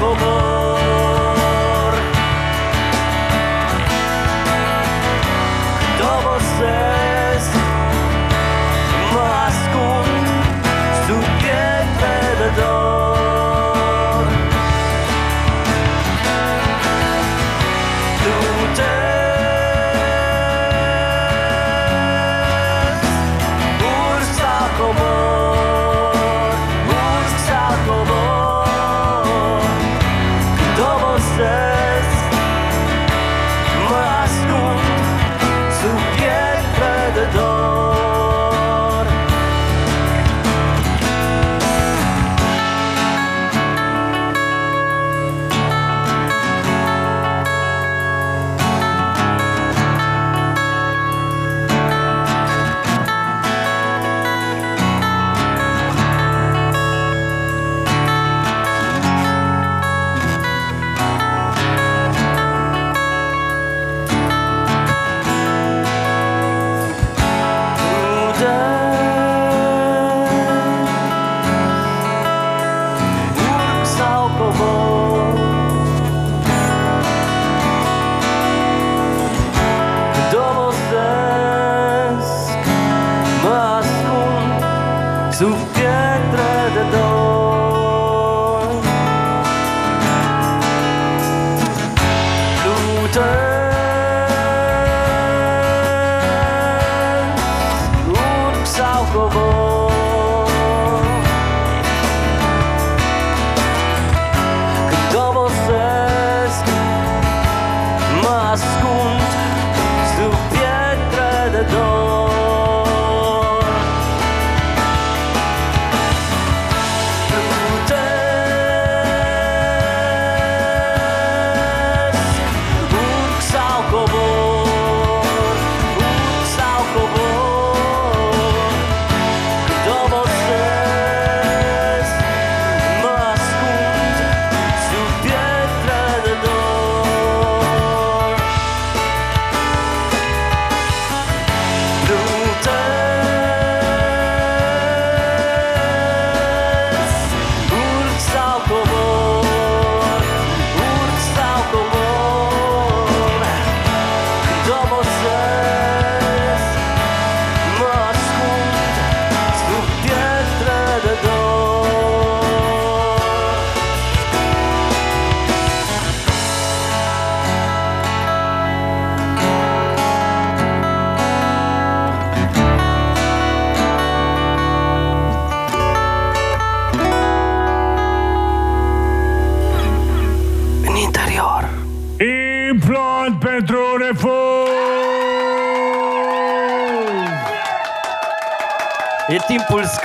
کمان 0.00 0.55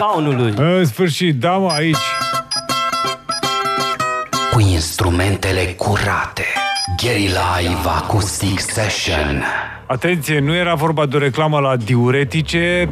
scaunului 0.01 0.53
În 0.55 0.85
sfârșit, 0.85 1.39
da 1.39 1.51
mă, 1.51 1.69
aici. 1.71 1.97
Cu 4.51 4.59
instrumentele 4.59 5.61
curate. 5.77 6.45
Gary 7.03 7.21
Live 7.21 7.87
Acoustic 7.97 8.59
Session. 8.59 9.43
Atenție, 9.85 10.39
nu 10.39 10.55
era 10.55 10.73
vorba 10.73 11.05
de 11.05 11.15
o 11.15 11.19
reclamă 11.19 11.59
la 11.59 11.75
diuretice, 11.75 12.89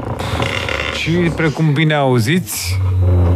ci, 0.95 1.32
precum 1.36 1.74
bine 1.74 1.93
auziți, 1.93 2.80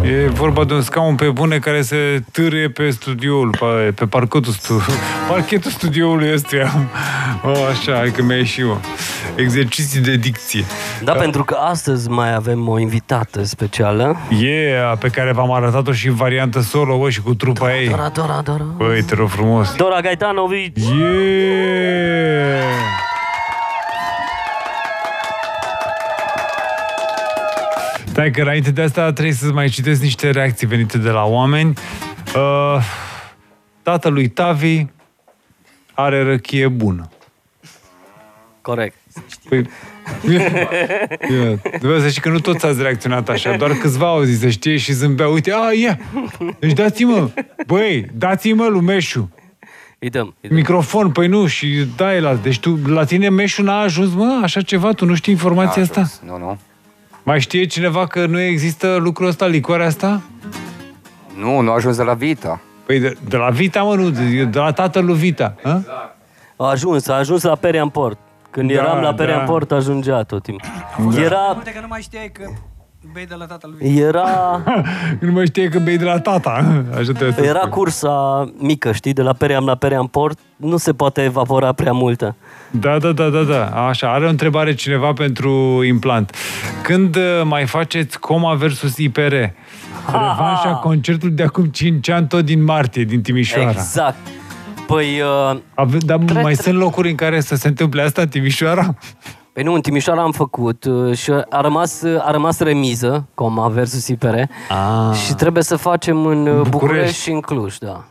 e 0.03 0.27
vorba 0.27 0.63
de 0.63 0.73
un 0.73 0.81
scaun 0.81 1.15
pe 1.15 1.29
bune 1.29 1.57
care 1.57 1.81
se 1.81 2.23
târâie 2.31 2.69
pe 2.69 2.89
studioul, 2.89 3.49
pe, 3.59 3.91
pe 3.91 4.05
parchetul, 4.05 4.53
stu, 4.53 4.85
parchetul 5.29 5.71
studioului 5.71 6.33
ăstuia. 6.33 6.89
Oh, 7.45 7.67
așa, 7.71 7.95
hai 7.95 8.11
că 8.11 8.23
mi-a 8.23 8.37
ieșit, 8.37 8.65
mă. 8.65 8.77
Exerciții 9.35 9.99
de 9.99 10.15
dicție. 10.15 10.63
Da, 11.03 11.11
pentru 11.11 11.43
că 11.43 11.55
astăzi 11.55 12.09
mai 12.09 12.33
avem 12.33 12.67
o 12.67 12.79
invitată 12.79 13.43
specială 13.43 14.17
Yeah, 14.29 14.97
pe 14.99 15.07
care 15.07 15.31
v-am 15.31 15.51
arătat-o 15.51 15.91
și 15.91 16.07
în 16.07 16.15
variantă 16.15 16.61
solo, 16.61 16.97
bă, 16.97 17.09
și 17.09 17.21
cu 17.21 17.33
trupa 17.35 17.75
ei. 17.75 17.87
Dora, 17.87 18.09
Dora, 18.09 18.41
Dora 18.43 18.63
Băi, 18.63 19.03
te 19.03 19.15
rog 19.15 19.29
frumos. 19.29 19.75
Dora 19.75 19.99
Gaetanovici 19.99 20.79
Yeah! 20.79 21.01
Stai 28.05 28.31
că 28.31 28.41
înainte 28.41 28.71
de 28.71 28.81
asta 28.81 29.13
trebuie 29.13 29.33
să 29.33 29.51
mai 29.51 29.67
citesc 29.67 30.01
niște 30.01 30.29
reacții 30.29 30.67
venite 30.67 30.97
de 30.97 31.09
la 31.09 31.23
oameni. 31.23 31.73
Uh, 32.35 32.83
tatălui 33.83 34.27
Tavi 34.27 34.85
are 35.93 36.23
răchie 36.23 36.67
bună. 36.67 37.09
Corect 38.61 38.95
Păi, 39.49 39.69
Ia, 40.29 41.55
Trebuie 41.77 42.01
să 42.01 42.09
știi 42.09 42.21
că 42.21 42.29
nu 42.29 42.39
toți 42.39 42.65
ați 42.65 42.81
reacționat 42.81 43.29
așa, 43.29 43.55
doar 43.55 43.71
câțiva 43.71 44.07
au 44.07 44.21
zis 44.21 44.39
să 44.39 44.49
știe 44.49 44.77
și 44.77 44.91
zâmbea. 44.91 45.27
Uite, 45.27 45.51
a, 45.51 45.71
ia! 45.71 45.99
Deci 46.59 46.73
dați-mă, 46.73 47.29
băi, 47.67 48.05
dați-mă 48.13 48.67
lui 48.67 48.81
Meșu. 48.81 49.29
Îi 49.99 50.09
dăm, 50.09 50.35
îi 50.41 50.49
dăm. 50.49 50.57
Microfon, 50.57 51.11
păi 51.11 51.27
nu, 51.27 51.45
și 51.45 51.87
da, 51.95 52.15
el 52.15 52.39
Deci 52.43 52.59
tu, 52.59 52.79
la 52.85 53.03
tine 53.03 53.29
Meșu 53.29 53.63
n-a 53.63 53.79
ajuns, 53.79 54.13
mă, 54.13 54.39
așa 54.43 54.61
ceva? 54.61 54.91
Tu 54.91 55.05
nu 55.05 55.15
știi 55.15 55.33
informația 55.33 55.81
asta? 55.81 56.09
Nu, 56.25 56.37
nu. 56.37 56.57
Mai 57.23 57.39
știe 57.39 57.65
cineva 57.65 58.07
că 58.07 58.25
nu 58.25 58.41
există 58.41 58.97
lucrul 58.99 59.27
ăsta, 59.27 59.45
licoarea 59.45 59.85
asta? 59.85 60.21
Nu, 61.39 61.59
nu 61.59 61.71
a 61.71 61.73
ajuns 61.73 61.97
de 61.97 62.03
la 62.03 62.13
Vita. 62.13 62.61
Păi 62.85 62.99
de, 62.99 63.17
de 63.27 63.37
la 63.37 63.49
Vita, 63.49 63.81
mă, 63.83 63.95
nu, 63.95 64.09
de, 64.09 64.43
de 64.43 64.59
la 64.59 64.71
tatăl 64.71 65.05
lui 65.05 65.15
Vita. 65.15 65.55
A? 65.63 65.81
A 66.55 66.69
ajuns, 66.69 67.07
a 67.07 67.13
ajuns 67.13 67.43
la 67.43 67.55
Periamport 67.55 68.17
Când 68.53 68.71
Da, 68.73 68.81
eram 68.81 68.95
la 68.95 69.09
da. 69.09 69.13
Periamport 69.13 69.71
ajungea 69.71 70.23
tot 70.23 70.43
timpul 70.43 70.67
Da. 71.15 71.21
Era, 71.21 71.53
Uite 71.57 71.71
că 71.71 71.79
nu 71.81 71.87
mai 71.89 72.01
știai 72.01 72.31
că 72.33 72.43
Bei 73.13 73.25
de 73.25 73.35
la 73.37 73.45
tatăl 73.45 73.75
lui. 73.79 73.97
Era, 73.97 74.61
Nu 75.19 75.31
mai 75.31 75.45
știe 75.45 75.69
că 75.69 75.79
bei 75.79 75.97
de 75.97 76.03
la 76.03 76.19
tata. 76.19 76.49
Așa 76.97 77.11
trebuie 77.11 77.31
să 77.31 77.43
era 77.43 77.59
spui. 77.59 77.69
cursa 77.71 78.45
mică, 78.57 78.91
știi, 78.91 79.13
de 79.13 79.21
la 79.21 79.33
Peream 79.33 79.65
la 79.65 79.75
Peream 79.75 80.07
Port. 80.07 80.39
Nu 80.55 80.77
se 80.77 80.93
poate 80.93 81.23
evapora 81.23 81.71
prea 81.71 81.91
multă. 81.91 82.35
Da, 82.71 82.97
da, 82.97 83.11
da, 83.11 83.29
da, 83.29 83.41
da. 83.41 83.87
Așa, 83.87 84.13
are 84.13 84.25
o 84.25 84.29
întrebare 84.29 84.73
cineva 84.73 85.13
pentru 85.13 85.83
implant. 85.83 86.35
Când 86.83 87.15
uh, 87.15 87.41
mai 87.43 87.65
faceți 87.65 88.19
Coma 88.19 88.53
versus 88.53 88.97
IPR? 88.97 89.33
Revanșa 90.11 90.79
concertul 90.83 91.33
de 91.33 91.43
acum 91.43 91.65
5 91.65 92.09
ani, 92.09 92.27
tot 92.27 92.45
din 92.45 92.63
martie, 92.63 93.03
din 93.03 93.21
Timișoara. 93.21 93.69
Exact. 93.69 94.17
Păi, 94.87 95.21
uh, 95.51 95.59
Ave, 95.75 95.97
dar 95.97 96.17
Cred- 96.17 96.41
mai 96.43 96.55
sunt 96.55 96.75
locuri 96.75 97.09
în 97.09 97.15
care 97.15 97.39
să 97.39 97.55
se 97.55 97.67
întâmple 97.67 98.01
asta 98.01 98.21
în 98.21 98.27
Timișoara? 98.27 98.95
Păi 99.53 99.63
nu, 99.63 99.73
în 99.73 99.81
Timișoara 99.81 100.21
am 100.21 100.31
făcut 100.31 100.83
uh, 100.85 101.17
și 101.17 101.31
a 101.49 101.61
rămas, 101.61 102.01
uh, 102.01 102.25
a 102.27 102.31
rămas 102.31 102.59
remiză, 102.59 103.27
Coma 103.33 103.67
versus 103.67 104.07
IPR, 104.07 104.35
Ah. 104.69 105.15
și 105.25 105.33
trebuie 105.33 105.63
să 105.63 105.75
facem 105.75 106.25
în 106.25 106.37
uh, 106.47 106.53
București. 106.53 106.69
București 106.69 107.21
și 107.21 107.31
în 107.31 107.39
Cluj, 107.39 107.77
da. 107.77 108.03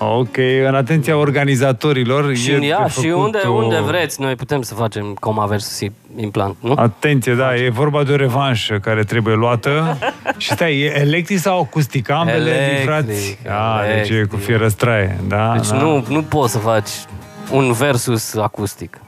Ok, 0.00 0.36
în 0.68 0.74
atenția 0.74 1.16
organizatorilor. 1.16 2.34
Și 2.34 2.50
e 2.50 2.54
în 2.54 2.60
de 2.60 2.66
ea, 2.66 2.86
și 2.86 3.08
făcut 3.08 3.24
unde, 3.24 3.38
o- 3.38 3.50
unde 3.52 3.80
vreți, 3.80 4.20
noi 4.20 4.34
putem 4.34 4.62
să 4.62 4.74
facem 4.74 5.16
Coma 5.20 5.46
versus 5.46 5.80
implant, 6.16 6.56
nu? 6.60 6.72
Atenție, 6.76 7.34
da, 7.34 7.54
e 7.56 7.68
vorba 7.70 8.02
de 8.02 8.12
o 8.12 8.16
revanșă 8.16 8.78
care 8.78 9.02
trebuie 9.04 9.34
luată. 9.34 9.98
și 10.36 10.50
stai, 10.50 10.78
e 10.78 10.98
electric 11.00 11.38
sau 11.38 11.60
acustic? 11.60 12.10
Ambele 12.10 12.50
Electric, 12.50 12.78
livrați? 12.78 13.38
Ah, 13.48 13.80
deci 13.94 14.08
e 14.08 14.12
cu 14.12 14.14
electric. 14.16 14.42
fierăstraie. 14.44 15.18
Da, 15.28 15.52
Deci 15.56 15.68
da. 15.68 15.76
nu, 15.76 16.04
nu 16.08 16.22
poți 16.22 16.52
să 16.52 16.58
faci 16.58 16.88
un 17.52 17.72
versus 17.72 18.34
acustic, 18.34 19.00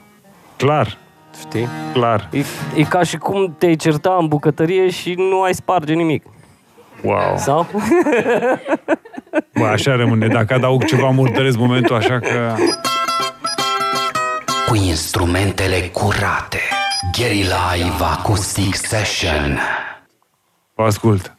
Clar, 0.57 0.97
știi? 1.39 1.67
clar. 1.93 2.29
E, 2.31 2.43
e 2.75 2.83
ca 2.83 3.03
și 3.03 3.17
cum 3.17 3.55
te-ai 3.57 3.75
certa 3.75 4.17
în 4.19 4.27
bucătărie 4.27 4.89
și 4.89 5.13
nu 5.17 5.41
ai 5.41 5.53
sparge 5.53 5.93
nimic. 5.93 6.23
Wow. 7.03 7.33
Sau? 7.37 7.67
Bă, 9.61 9.67
așa 9.67 9.95
rămâne. 9.95 10.27
Dacă 10.27 10.53
adaug 10.53 10.85
ceva, 10.85 11.09
murdăresc 11.09 11.57
momentul, 11.57 11.95
așa 11.95 12.19
că... 12.19 12.55
Cu 14.67 14.75
instrumentele 14.75 15.79
curate. 15.79 16.59
Gary 17.17 17.41
Live 17.41 18.03
Acoustic 18.17 18.75
Session. 18.75 19.59
Vă 20.75 20.83
ascult. 20.83 21.35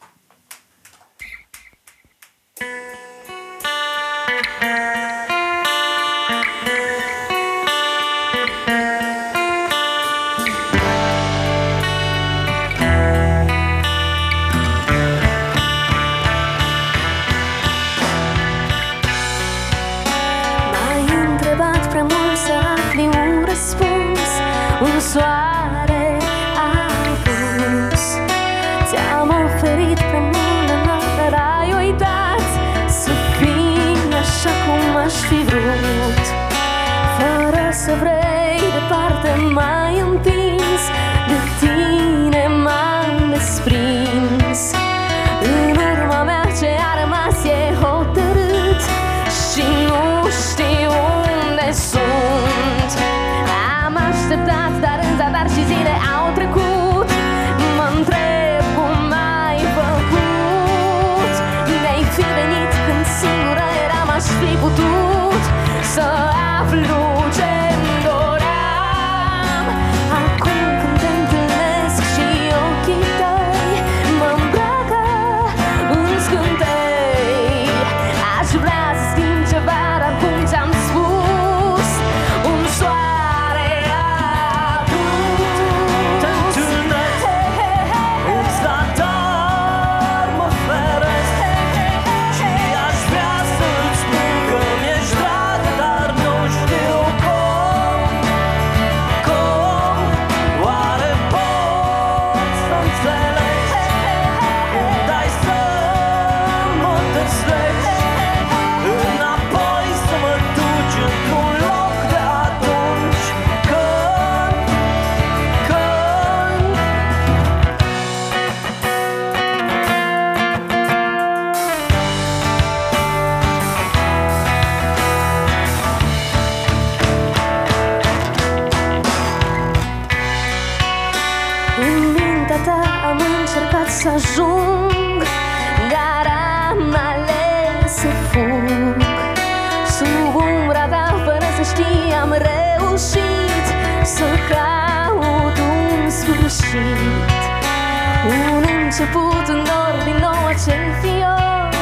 Început, 148.92 149.48
un 149.48 149.64
dor 149.68 149.94
din 150.04 150.16
nou 150.26 150.46
acel 150.52 150.84
fior. 151.00 151.72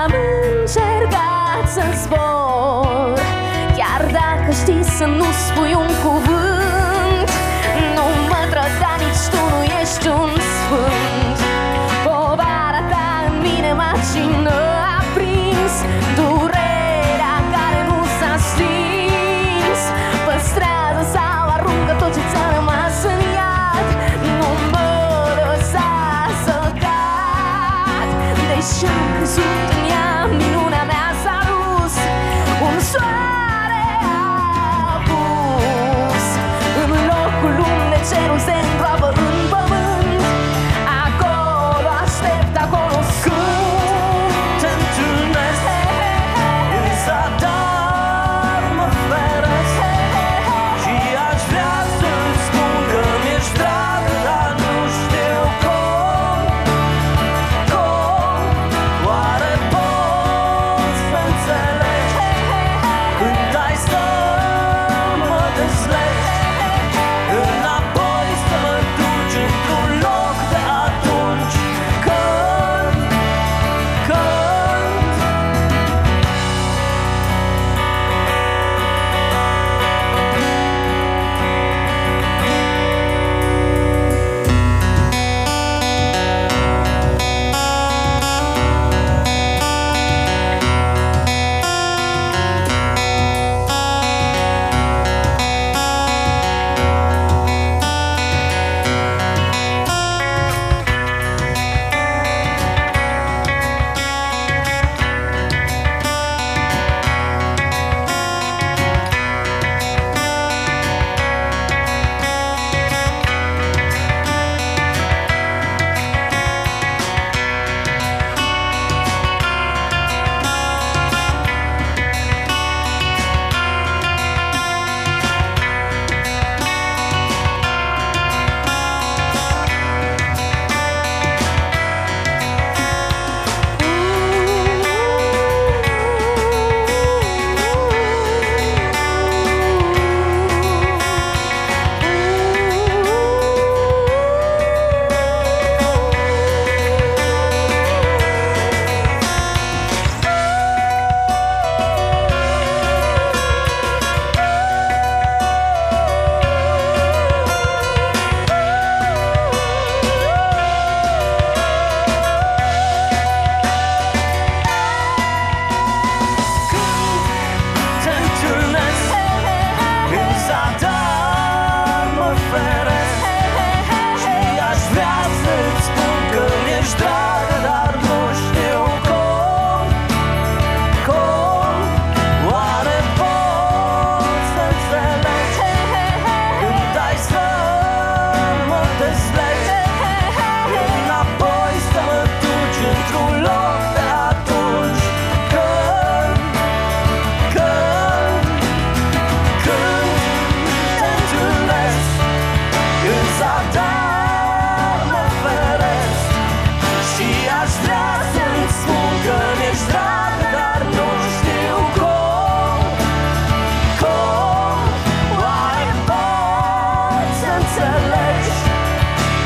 Am 0.00 0.12
încercat 0.60 1.64
să 1.74 1.82
zbor. 2.02 3.18
Chiar 3.76 4.02
dacă 4.18 4.50
știi 4.60 4.84
să 4.98 5.04
nu 5.04 5.24
spui 5.44 5.72
un 5.74 5.90
cuvânt 6.02 6.25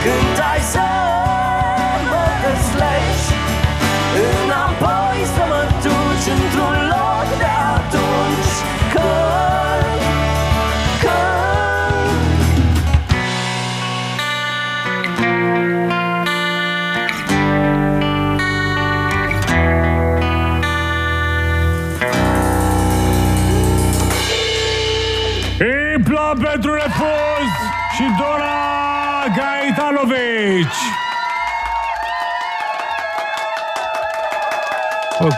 good 0.02 0.39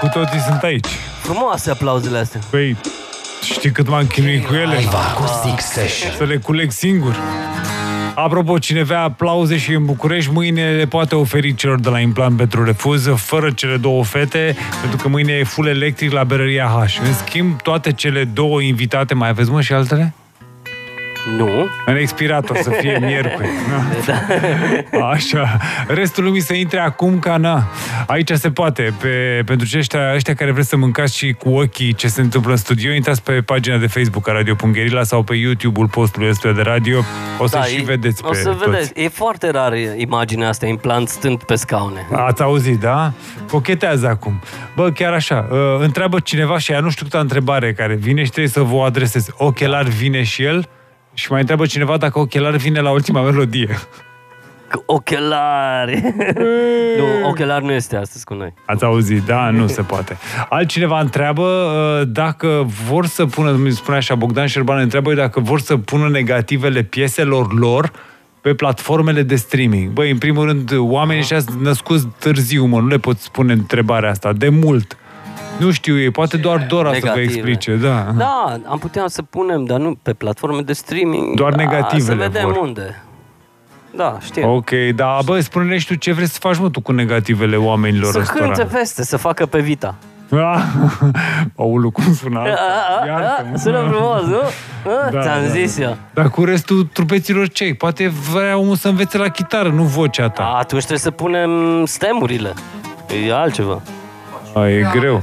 cu 0.01 0.09
toții 0.13 0.39
sunt 0.39 0.63
aici. 0.63 0.87
Frumoase 1.21 1.71
aplauzele 1.71 2.19
astea. 2.19 2.41
Păi, 2.51 2.77
știi 3.43 3.71
cât 3.71 3.89
m-am 3.89 4.07
chinuit 4.07 4.47
cu 4.47 4.55
ele? 4.55 4.77
Live 4.77 4.97
Acoustic 5.11 5.61
Session. 5.61 6.13
Să 6.17 6.25
le 6.25 6.37
culeg 6.37 6.71
singur. 6.71 7.17
Apropo, 8.15 8.59
cine 8.59 8.83
vrea 8.83 9.03
aplauze 9.03 9.59
și 9.59 9.73
în 9.73 9.85
București, 9.85 10.31
mâine 10.33 10.71
le 10.71 10.87
poate 10.87 11.15
oferi 11.15 11.55
celor 11.55 11.81
de 11.81 11.89
la 11.89 11.99
Implant 11.99 12.37
pentru 12.37 12.65
refuz, 12.65 13.09
fără 13.17 13.51
cele 13.51 13.77
două 13.77 14.05
fete, 14.05 14.57
pentru 14.81 14.99
că 15.03 15.09
mâine 15.09 15.33
e 15.33 15.45
full 15.45 15.69
electric 15.69 16.13
la 16.13 16.25
berăria 16.25 16.87
H. 16.87 16.99
În 17.07 17.13
schimb, 17.13 17.63
toate 17.63 17.93
cele 17.93 18.25
două 18.25 18.61
invitate, 18.61 19.15
mai 19.15 19.29
aveți 19.29 19.51
mă 19.51 19.61
și 19.61 19.73
altele? 19.73 20.15
Nu. 21.37 21.67
În 21.87 21.97
expirator, 21.97 22.57
să 22.57 22.71
fie 22.71 22.99
miercuri. 23.07 23.49
Da. 24.07 25.07
Așa. 25.09 25.57
Restul 25.87 26.25
lumii 26.25 26.41
să 26.41 26.55
intre 26.55 26.79
acum 26.81 27.19
ca 27.19 27.37
na. 27.37 27.65
Aici 28.07 28.31
se 28.31 28.51
poate. 28.51 28.95
Pe, 29.01 29.43
pentru 29.45 29.67
cei 29.67 29.79
ăștia, 29.79 30.13
ăștia 30.15 30.35
care 30.35 30.51
vreți 30.51 30.69
să 30.69 30.77
mâncați 30.77 31.17
și 31.17 31.33
cu 31.33 31.49
ochii 31.49 31.93
ce 31.95 32.09
se 32.09 32.21
întâmplă 32.21 32.51
în 32.51 32.57
studio, 32.57 32.93
intrați 32.93 33.23
pe 33.23 33.33
pagina 33.33 33.77
de 33.77 33.87
Facebook 33.87 34.29
a 34.29 34.33
Radio.gherila 34.33 35.03
sau 35.03 35.23
pe 35.23 35.35
YouTube-ul 35.35 35.89
postului 35.89 36.29
ăsta 36.29 36.53
de 36.53 36.63
radio. 36.63 36.99
O 37.39 37.47
să 37.47 37.65
și 37.69 37.77
e- 37.77 37.83
vedeți 37.85 38.23
pe 38.23 38.29
O 38.29 38.33
să 38.35 38.49
toți. 38.49 38.71
vedeți. 38.71 38.93
E 38.95 39.09
foarte 39.09 39.51
rar 39.51 39.73
imaginea 39.97 40.49
asta, 40.49 40.67
implant 40.67 41.09
stând 41.09 41.43
pe 41.43 41.55
scaune. 41.55 42.07
Ați 42.13 42.43
auzit, 42.43 42.81
da? 42.81 43.13
Cochetează 43.51 44.07
acum. 44.09 44.41
Bă, 44.77 44.91
chiar 44.91 45.13
așa, 45.13 45.49
uh, 45.51 45.59
întreabă 45.79 46.21
cineva 46.21 46.59
și 46.59 46.73
ea 46.73 46.81
nu 46.81 46.91
știu 46.91 47.05
câta 47.05 47.19
întrebare 47.19 47.73
care 47.73 47.95
vine 47.95 48.25
și 48.25 48.31
trebuie 48.31 48.53
să 48.53 48.61
vă 48.61 48.75
o 48.75 48.81
adresez. 48.83 49.27
Ochelar 49.37 49.85
vine 49.85 50.23
și 50.23 50.43
el? 50.43 50.69
Și 51.15 51.31
mai 51.31 51.41
întreabă 51.41 51.67
cineva 51.67 51.97
dacă 51.97 52.19
Ochelar 52.19 52.57
vine 52.57 52.81
la 52.81 52.91
ultima 52.91 53.23
melodie. 53.23 53.79
Ochelari! 54.87 56.15
nu, 56.99 57.29
ochelari 57.29 57.65
nu 57.65 57.73
este 57.73 57.97
astăzi 57.97 58.25
cu 58.25 58.35
noi. 58.35 58.55
Ați 58.65 58.85
auzit, 58.85 59.23
da? 59.23 59.51
Nu 59.51 59.67
se 59.67 59.83
poate. 59.83 60.17
Altcineva 60.49 61.01
întreabă 61.01 61.43
uh, 61.43 62.09
dacă 62.13 62.67
vor 62.87 63.07
să 63.07 63.27
pună, 63.27 63.51
mi 63.51 63.71
spune 63.71 63.97
așa, 63.97 64.15
Bogdan 64.15 64.47
Șerban 64.47 64.79
întreabă 64.79 65.15
dacă 65.15 65.41
vor 65.41 65.61
să 65.61 65.77
pună 65.77 66.09
negativele 66.09 66.83
pieselor 66.83 67.59
lor 67.59 67.93
pe 68.41 68.55
platformele 68.55 69.23
de 69.23 69.37
streaming. 69.37 69.91
Băi, 69.91 70.11
în 70.11 70.19
primul 70.19 70.47
rând, 70.47 70.73
oamenii 70.77 71.23
ăștia 71.23 71.41
sunt 71.41 71.61
născuți 71.61 72.09
târziu, 72.19 72.65
mă, 72.65 72.81
nu 72.81 72.87
le 72.87 72.99
pot 72.99 73.19
spune 73.19 73.53
întrebarea 73.53 74.11
asta, 74.11 74.33
de 74.33 74.49
mult. 74.49 74.97
Nu 75.65 75.71
știu 75.71 75.99
ei, 76.01 76.11
poate 76.11 76.37
doar 76.37 76.67
Dora 76.69 76.93
să 76.93 76.99
vă 77.01 77.07
Negative. 77.07 77.33
explice, 77.35 77.75
da. 77.75 78.07
Da, 78.17 78.61
am 78.67 78.79
putea 78.79 79.05
să 79.07 79.23
punem, 79.23 79.65
dar 79.65 79.79
nu 79.79 79.95
pe 80.03 80.13
platforme 80.13 80.61
de 80.61 80.73
streaming. 80.73 81.37
Doar 81.37 81.51
da, 81.55 81.57
negativele 81.63 82.23
Să 82.23 82.29
vedem 82.31 82.49
vor. 82.49 82.57
unde. 82.57 83.03
Da, 83.97 84.19
știu. 84.25 84.55
Ok, 84.55 84.71
da, 84.95 85.19
bă, 85.25 85.41
spune-ne 85.41 85.79
și 85.79 85.87
tu 85.87 85.95
ce 85.95 86.13
vrei 86.13 86.27
să 86.29 86.39
faci, 86.41 86.59
mă, 86.59 86.71
tu 86.71 86.81
cu 86.81 86.93
negativele 86.93 87.57
oamenilor 87.57 88.13
Să 88.13 88.19
ăstora. 88.19 88.45
cânte 88.45 88.65
peste, 88.77 89.05
să 89.05 89.17
facă 89.17 89.47
pe 89.47 89.61
Vita. 89.61 89.95
Ah, 90.31 90.63
Aulu, 91.57 91.91
cum 91.91 92.15
sună 92.15 92.39
A, 92.39 92.43
asta? 92.43 92.61
a, 92.99 93.03
a, 93.03 93.07
Iartă-mă. 93.07 93.57
Sună 93.57 93.87
frumos, 93.91 94.23
nu? 94.23 94.37
A, 95.07 95.11
Da, 95.11 95.21
Ți-am 95.23 95.43
da, 95.43 95.49
zis 95.49 95.79
da. 95.79 95.85
eu. 95.85 95.97
Dar 96.15 96.29
cu 96.31 96.45
restul 96.45 96.85
trupeților 96.93 97.49
ce 97.49 97.75
Poate 97.79 98.13
vrea 98.33 98.57
omul 98.59 98.77
să 98.77 98.89
învețe 98.89 99.19
la 99.19 99.29
chitară, 99.29 99.69
nu 99.69 99.83
vocea 99.83 100.29
ta. 100.29 100.43
A, 100.43 100.59
atunci 100.59 100.81
trebuie 100.81 100.99
să 100.99 101.11
punem 101.11 101.51
stemurile. 101.85 102.53
E 103.27 103.33
altceva. 103.35 103.81
A, 104.55 104.69
e 104.69 104.89
greu. 104.93 105.23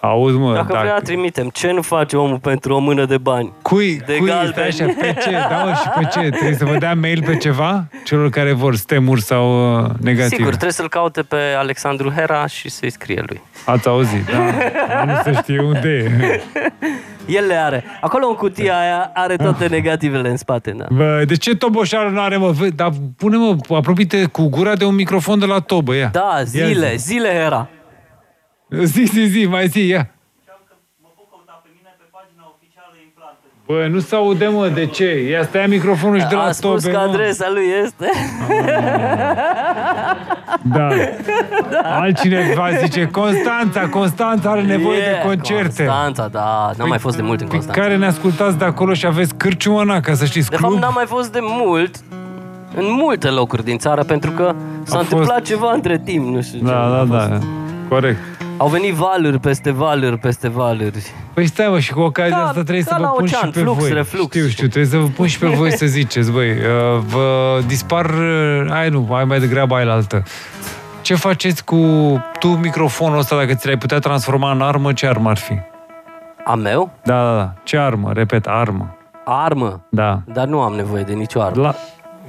Auzi, 0.00 0.36
mă, 0.36 0.52
Dacă 0.54 0.66
dacă... 0.72 0.80
vrea, 0.82 0.98
trimitem. 1.00 1.48
Ce 1.48 1.70
nu 1.70 1.82
face 1.82 2.16
omul 2.16 2.38
pentru 2.38 2.74
o 2.74 2.78
mână 2.78 3.04
de 3.04 3.18
bani? 3.18 3.52
Cui, 3.62 4.02
de 4.06 4.16
cui, 4.16 4.26
galben. 4.28 4.50
stai 4.52 4.66
așa, 4.66 4.84
pe 5.00 5.16
ce? 5.22 5.30
Da, 5.30 5.62
mă, 5.64 5.72
și 5.82 5.88
pe 5.98 6.20
ce? 6.20 6.28
Trebuie 6.28 6.54
să 6.54 6.64
vă 6.64 6.76
dea 6.78 6.94
mail 6.94 7.22
pe 7.26 7.36
ceva? 7.36 7.84
Celor 8.04 8.30
care 8.30 8.52
vor 8.52 8.76
stemuri 8.76 9.20
sau 9.20 9.74
uh, 9.78 9.84
negative. 10.00 10.34
Sigur, 10.34 10.48
trebuie 10.48 10.72
să-l 10.72 10.88
caute 10.88 11.22
pe 11.22 11.36
Alexandru 11.58 12.10
Hera 12.10 12.46
și 12.46 12.68
să-i 12.68 12.90
scrie 12.90 13.22
lui. 13.26 13.42
Ați 13.66 13.88
auzit, 13.88 14.24
da? 14.26 14.38
Nu 15.06 15.20
se 15.24 15.32
știe 15.32 15.60
unde 15.62 15.88
e. 15.88 16.40
El 17.26 17.46
le 17.46 17.54
are. 17.54 17.84
Acolo 18.00 18.26
în 18.26 18.34
cutia 18.34 18.78
aia 18.78 19.10
are 19.14 19.36
toate 19.36 19.66
negativele 19.66 20.28
în 20.28 20.36
spate, 20.36 20.70
da. 20.76 20.84
Bă, 20.90 21.22
de 21.26 21.36
ce 21.36 21.56
toboșarul 21.56 22.12
nu 22.12 22.20
are, 22.20 22.36
mă? 22.36 22.50
Vă- 22.50 22.68
Dar 22.74 22.90
pune-mă, 23.16 23.56
apropie 23.76 24.24
cu 24.26 24.48
gura 24.48 24.74
de 24.74 24.84
un 24.84 24.94
microfon 24.94 25.38
de 25.38 25.46
la 25.46 25.58
tobă, 25.60 25.94
ia. 25.94 26.08
Da, 26.12 26.34
Ia 26.36 26.42
zile, 26.44 26.90
zi. 26.96 27.06
zile 27.06 27.28
Hera. 27.28 27.68
Zi, 28.70 29.04
zi, 29.04 29.24
zi, 29.26 29.46
mai 29.46 29.66
zi, 29.66 29.86
ia. 29.86 30.10
Bă, 33.66 33.86
nu 33.90 33.98
se 33.98 34.14
aude, 34.14 34.46
mă, 34.46 34.68
de 34.68 34.86
ce? 34.86 35.28
Ia 35.30 35.42
stai 35.42 35.66
microfonul 35.66 36.18
și 36.20 36.26
de 36.26 36.34
la 36.34 36.42
A 36.42 36.52
spus 36.52 36.82
tobe, 36.82 36.94
că 36.96 37.02
mă. 37.04 37.12
adresa 37.12 37.46
lui 37.52 37.64
este. 37.84 38.06
Da. 40.62 40.88
Altcineva 41.82 42.70
zice, 42.82 43.08
Constanța, 43.12 43.88
Constanța 43.88 44.50
are 44.50 44.62
nevoie 44.62 44.98
Yeah, 44.98 45.12
de 45.22 45.26
concerte. 45.26 45.84
Constanța, 45.84 46.28
da. 46.28 46.70
N-am 46.76 46.88
mai 46.88 46.98
fost 46.98 47.16
de 47.16 47.22
mult 47.22 47.40
în 47.40 47.46
Pe 47.46 47.52
Constanța. 47.52 47.80
care 47.80 47.96
ne 47.96 48.06
ascultați 48.06 48.58
de 48.58 48.64
acolo 48.64 48.92
și 48.94 49.06
aveți 49.06 49.34
cârciumă 49.34 49.84
na, 49.84 50.00
ca 50.00 50.14
să 50.14 50.24
știți, 50.24 50.50
De 50.50 50.56
club. 50.56 50.70
fapt, 50.70 50.82
n-am 50.82 50.92
mai 50.94 51.06
fost 51.06 51.32
de 51.32 51.38
mult 51.42 51.96
în 52.76 52.84
multe 52.88 53.28
locuri 53.28 53.64
din 53.64 53.78
țară, 53.78 54.02
pentru 54.02 54.30
că 54.30 54.54
s-a 54.82 54.96
A 54.96 55.00
întâmplat 55.00 55.38
fost- 55.38 55.50
ceva 55.50 55.72
între 55.72 55.98
timp, 55.98 56.34
nu 56.34 56.40
știu 56.42 56.58
ce. 56.58 56.64
Da, 56.64 56.84
a 56.84 57.04
da, 57.04 57.16
fost. 57.16 57.28
da. 57.28 57.38
Corect. 57.88 58.18
Au 58.56 58.68
venit 58.68 58.94
valuri 58.94 59.38
peste 59.38 59.70
valuri 59.70 60.18
peste 60.18 60.48
valuri. 60.48 61.12
Păi 61.34 61.46
stai 61.46 61.68
mă, 61.68 61.78
și 61.78 61.92
cu 61.92 62.00
ocazia 62.00 62.36
Ca- 62.36 62.42
asta 62.42 62.62
trebuie 62.62 62.82
ca 62.84 62.94
să 62.94 63.00
la 63.00 63.08
vă 63.08 63.14
pun 63.14 63.24
ocean, 63.32 63.44
și 63.44 63.50
pe 63.52 63.60
flux, 63.60 63.78
voi. 63.78 63.92
reflux. 63.92 64.34
Știu, 64.36 64.48
știu, 64.48 64.66
trebuie 64.68 64.90
să 64.90 64.96
vă 64.96 65.06
pun 65.06 65.26
și 65.26 65.38
pe 65.38 65.46
voi 65.46 65.72
să 65.72 65.86
ziceți, 65.86 66.30
băi. 66.32 66.50
Uh, 66.50 66.56
vă 67.06 67.58
dispar... 67.66 68.04
uh, 68.10 68.70
Ai 68.70 68.88
nu, 68.88 69.08
ai 69.14 69.24
mai 69.24 69.38
degrabă 69.40 69.74
ai 69.74 69.84
la 69.84 69.92
altă. 69.92 70.22
Ce 71.00 71.14
faceți 71.14 71.64
cu 71.64 71.76
tu 72.38 72.48
microfonul 72.48 73.18
ăsta, 73.18 73.36
dacă 73.36 73.54
ți 73.54 73.66
l-ai 73.66 73.78
putea 73.78 73.98
transforma 73.98 74.50
în 74.52 74.60
armă, 74.60 74.92
ce 74.92 75.06
armă 75.06 75.30
ar 75.30 75.36
fi? 75.36 75.58
A 76.44 76.54
meu? 76.54 76.90
Da, 77.04 77.22
da, 77.24 77.36
da. 77.36 77.52
Ce 77.62 77.76
armă? 77.78 78.12
Repet, 78.12 78.46
armă. 78.46 78.96
Armă. 79.24 79.80
Da. 79.90 80.20
Dar 80.26 80.46
nu 80.46 80.60
am 80.60 80.72
nevoie 80.72 81.02
de 81.02 81.12
nicio 81.12 81.40
armă. 81.42 81.62
La... 81.62 81.74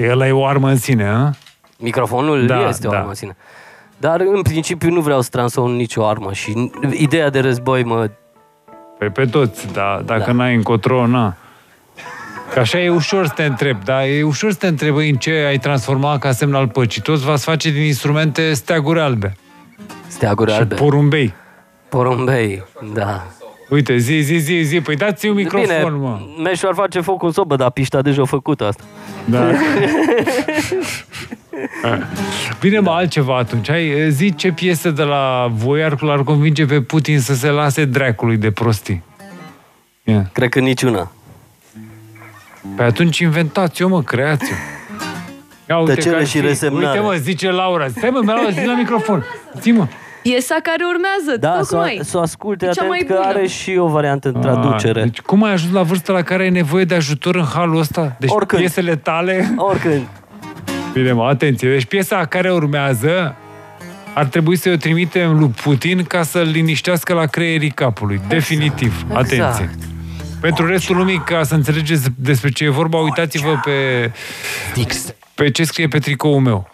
El 0.06 0.22
e 0.22 0.32
o 0.32 0.46
armă 0.46 0.70
în 0.70 0.78
sine, 0.78 1.08
a? 1.10 1.30
Microfonul 1.78 2.46
Da, 2.46 2.68
este 2.68 2.88
o 2.88 2.92
da. 2.92 2.98
armă 2.98 3.10
în 3.10 3.16
sine. 3.16 3.36
Dar 4.00 4.20
în 4.20 4.42
principiu 4.42 4.90
nu 4.90 5.02
vreau 5.02 5.22
să 5.22 5.30
transform 5.32 5.72
nicio 5.72 6.06
armă 6.06 6.34
și 6.34 6.72
ideea 6.92 7.30
de 7.30 7.40
război 7.40 7.84
mă... 7.84 8.10
Păi 8.98 9.10
pe 9.10 9.26
toți, 9.26 9.74
da, 9.74 10.02
dacă 10.06 10.24
Da. 10.26 10.32
n-ai 10.32 10.56
încotro, 10.56 11.08
na. 11.08 11.36
Că 12.54 12.60
așa 12.60 12.80
e 12.80 12.90
ușor 12.90 13.28
să 13.28 13.34
te 13.36 13.44
întrebi, 13.44 13.84
dar 13.84 14.02
e 14.04 14.24
ușor 14.24 14.52
să 14.52 14.58
te 14.58 14.68
întrebi 14.68 15.10
în 15.10 15.16
ce 15.16 15.32
ai 15.32 15.58
transformat 15.58 16.20
ca 16.20 16.32
semn 16.32 16.54
al 16.54 16.68
păcii. 16.68 17.02
Toți 17.02 17.24
v-ați 17.26 17.44
face 17.44 17.72
din 17.72 17.84
instrumente 17.84 18.54
steaguri 18.54 19.00
albe. 19.00 19.36
Steaguri 20.08 20.52
și 20.52 20.58
albe. 20.58 20.76
porumbei. 20.76 21.34
Porumbei, 21.90 22.64
da. 22.94 23.24
Uite, 23.70 23.98
zi, 23.98 24.20
zi, 24.20 24.36
zi, 24.36 24.62
zi, 24.62 24.82
păi 24.82 24.96
dați 24.96 25.28
un 25.28 25.34
microfon, 25.34 25.68
Bine, 25.68 25.84
mă. 25.90 26.20
Meșu 26.44 26.68
ar 26.68 26.74
face 26.74 27.00
foc 27.00 27.24
în 27.24 27.32
sobă, 27.32 27.56
dar 27.56 27.72
pișta 27.72 28.02
deja 28.02 28.22
a 28.22 28.26
făcut 28.26 28.62
asta. 28.62 28.84
Da. 29.30 29.52
Bine, 32.60 32.80
mă, 32.80 32.92
altceva 32.92 33.38
atunci. 33.38 33.70
Hai, 33.70 34.08
zi 34.10 34.36
ce 34.36 34.52
piesă 34.52 34.90
de 34.92 35.04
la 35.04 35.48
Voiarcul 35.54 36.10
ar 36.12 36.24
convinge 36.24 36.66
pe 36.66 36.82
Putin 36.82 37.20
să 37.20 37.34
se 37.34 37.50
lase 37.50 37.86
dracului 37.86 38.38
de 38.38 38.52
prostii. 38.52 39.04
Yeah. 40.04 40.22
Cred 40.34 40.50
că 40.50 40.60
niciuna. 40.60 41.12
Pe 42.76 42.84
atunci 42.84 43.20
inventați-o, 43.20 43.88
mă, 43.88 44.04
creați-o. 44.04 44.56
Ia 45.70 45.78
uite 45.78 45.94
Tăcere 45.94 46.16
că 46.16 46.22
ar 46.22 46.28
și 46.28 46.40
fi. 46.40 46.46
resemnare. 46.46 46.86
Uite, 47.00 47.00
mă, 47.00 47.14
zice 47.14 47.52
Laura. 47.52 47.88
Stai, 47.88 48.10
mă, 48.10 48.22
Laura, 48.26 48.50
zi 48.50 48.66
la 48.66 48.76
microfon. 48.76 49.26
Zi, 49.62 49.72
mă. 49.72 49.88
Piesa 50.22 50.56
care 50.64 50.84
urmează, 50.86 51.40
Da, 51.40 51.60
să, 51.64 51.70
tocmai. 51.72 52.00
să 52.04 52.18
o 52.18 52.22
asculte 52.22 52.66
E 52.66 52.70
cea 52.70 52.84
mai 52.84 52.98
atent 52.98 53.10
că 53.10 53.16
bună. 53.24 53.28
are 53.38 53.48
și 53.48 53.76
o 53.78 53.88
variantă 53.88 54.32
în 54.34 54.42
traducere. 54.42 55.00
A, 55.02 55.04
deci 55.04 55.20
cum 55.22 55.44
ai 55.44 55.52
ajuns 55.52 55.74
la 55.74 55.82
vârsta 55.84 56.14
la 56.14 56.22
care 56.22 56.44
ai 56.44 56.50
nevoie 56.50 56.84
de 56.84 56.96
ajutor 56.96 57.36
în 57.36 57.46
halul 57.46 57.80
ăsta? 57.80 58.16
Deci 58.20 58.30
Oricând. 58.34 58.62
piesele 58.62 58.96
tale... 58.96 59.54
Oricând. 59.58 60.08
Bine, 60.94 61.12
mă, 61.12 61.24
atenție. 61.24 61.70
Deci 61.70 61.86
piesa 61.86 62.26
care 62.26 62.52
urmează 62.52 63.36
ar 64.14 64.26
trebui 64.26 64.56
să 64.56 64.70
o 64.70 64.76
trimitem 64.76 65.40
lui 65.40 65.48
Putin 65.64 66.04
ca 66.04 66.24
să-l 66.24 66.48
liniștească 66.52 67.14
la 67.14 67.26
creierii 67.26 67.72
capului. 67.72 68.22
Definitiv. 68.28 69.06
Exact. 69.10 69.26
Atenție. 69.34 69.70
Pentru 70.42 70.66
restul 70.68 70.96
lumii, 70.96 71.22
ca 71.26 71.44
să 71.44 71.54
înțelegeți 71.56 72.08
despre 72.16 72.50
ce 72.50 72.64
e 72.64 72.70
vorba, 72.70 72.98
uitați-vă 72.98 73.60
pe, 73.64 74.12
pe 75.36 75.52
ce 75.52 75.64
scrie 75.64 75.88
pe 75.88 76.00
tricoul 76.00 76.40
meu. 76.40 76.70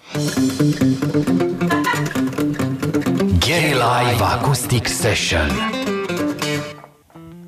Gary 3.85 4.05
Live 4.05 4.21
Acoustic 4.21 4.87
Session. 4.87 5.49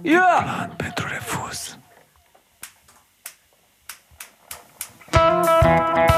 Yeah! 0.02 0.70
Pentru 0.76 1.08
refuz. 1.08 1.78
ca 5.12 6.17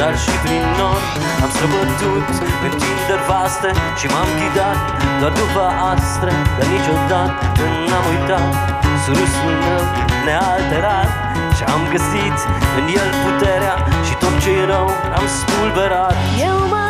dar 0.00 0.14
și 0.22 0.34
prin 0.44 0.64
nori 0.78 1.08
Am 1.42 1.50
străbătut 1.54 2.28
în 2.64 2.72
tinderi 2.80 3.24
vaste 3.28 3.70
și 3.98 4.06
m-am 4.12 4.30
ghidat 4.38 4.80
Doar 5.20 5.32
după 5.42 5.64
astre, 5.94 6.32
dar 6.56 6.66
niciodată 6.76 7.62
n-am 7.88 8.06
uitat 8.12 8.52
Surâsul 9.02 9.54
meu 9.64 9.84
nealterat 10.26 11.10
și 11.56 11.64
am 11.74 11.82
găsit 11.94 12.38
în 12.78 12.84
el 13.00 13.08
puterea 13.24 13.74
și 14.06 14.14
tot 14.22 14.34
ce 14.42 14.50
e 14.60 14.64
rău 14.74 14.88
am 15.18 15.26
spulberat. 15.38 16.16
Eu 16.48 16.58
mă 16.72 16.85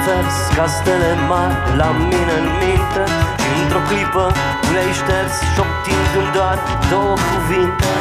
încet 0.00 0.12
din 0.12 0.12
vers 0.12 0.36
Ca 0.56 0.66
stele 0.66 1.14
mari 1.28 1.76
la 1.76 1.90
mine 1.90 2.34
în 2.40 2.48
minte. 2.60 3.04
Și 3.40 3.62
într-o 3.62 3.82
clipă 3.88 4.32
tu 4.60 4.72
le-ai 4.72 4.92
șters 5.00 5.34
Șoptindu-mi 5.54 6.32
doar 6.34 6.58
două 6.90 7.14
cuvinte. 7.28 7.92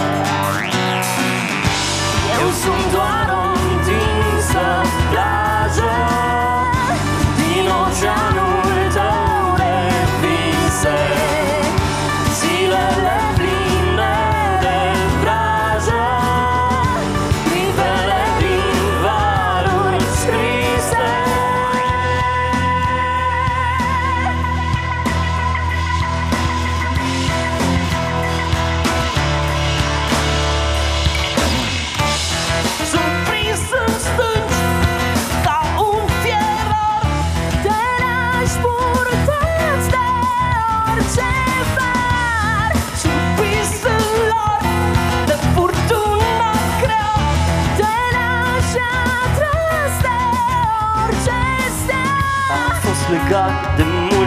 Eu 2.42 2.50
sunt 2.64 2.92
doar 2.92 3.28
o 3.40 3.44
întinsă 3.68 4.66
plajă 5.12 5.92
Din 7.40 7.66
oceanul 7.82 8.49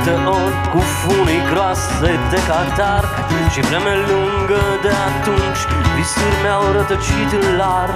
multe 0.05 0.29
ori 0.29 0.69
cu 0.73 0.79
funii 0.79 1.43
groase 1.51 2.11
de 2.31 2.41
catar 2.49 3.05
Și 3.51 3.61
vreme 3.61 3.95
lungă 4.11 4.63
de 4.83 4.93
atunci 5.09 5.63
visuri 5.97 6.37
mi-au 6.43 6.73
rătăcit 6.73 7.31
în 7.41 7.57
larg 7.57 7.95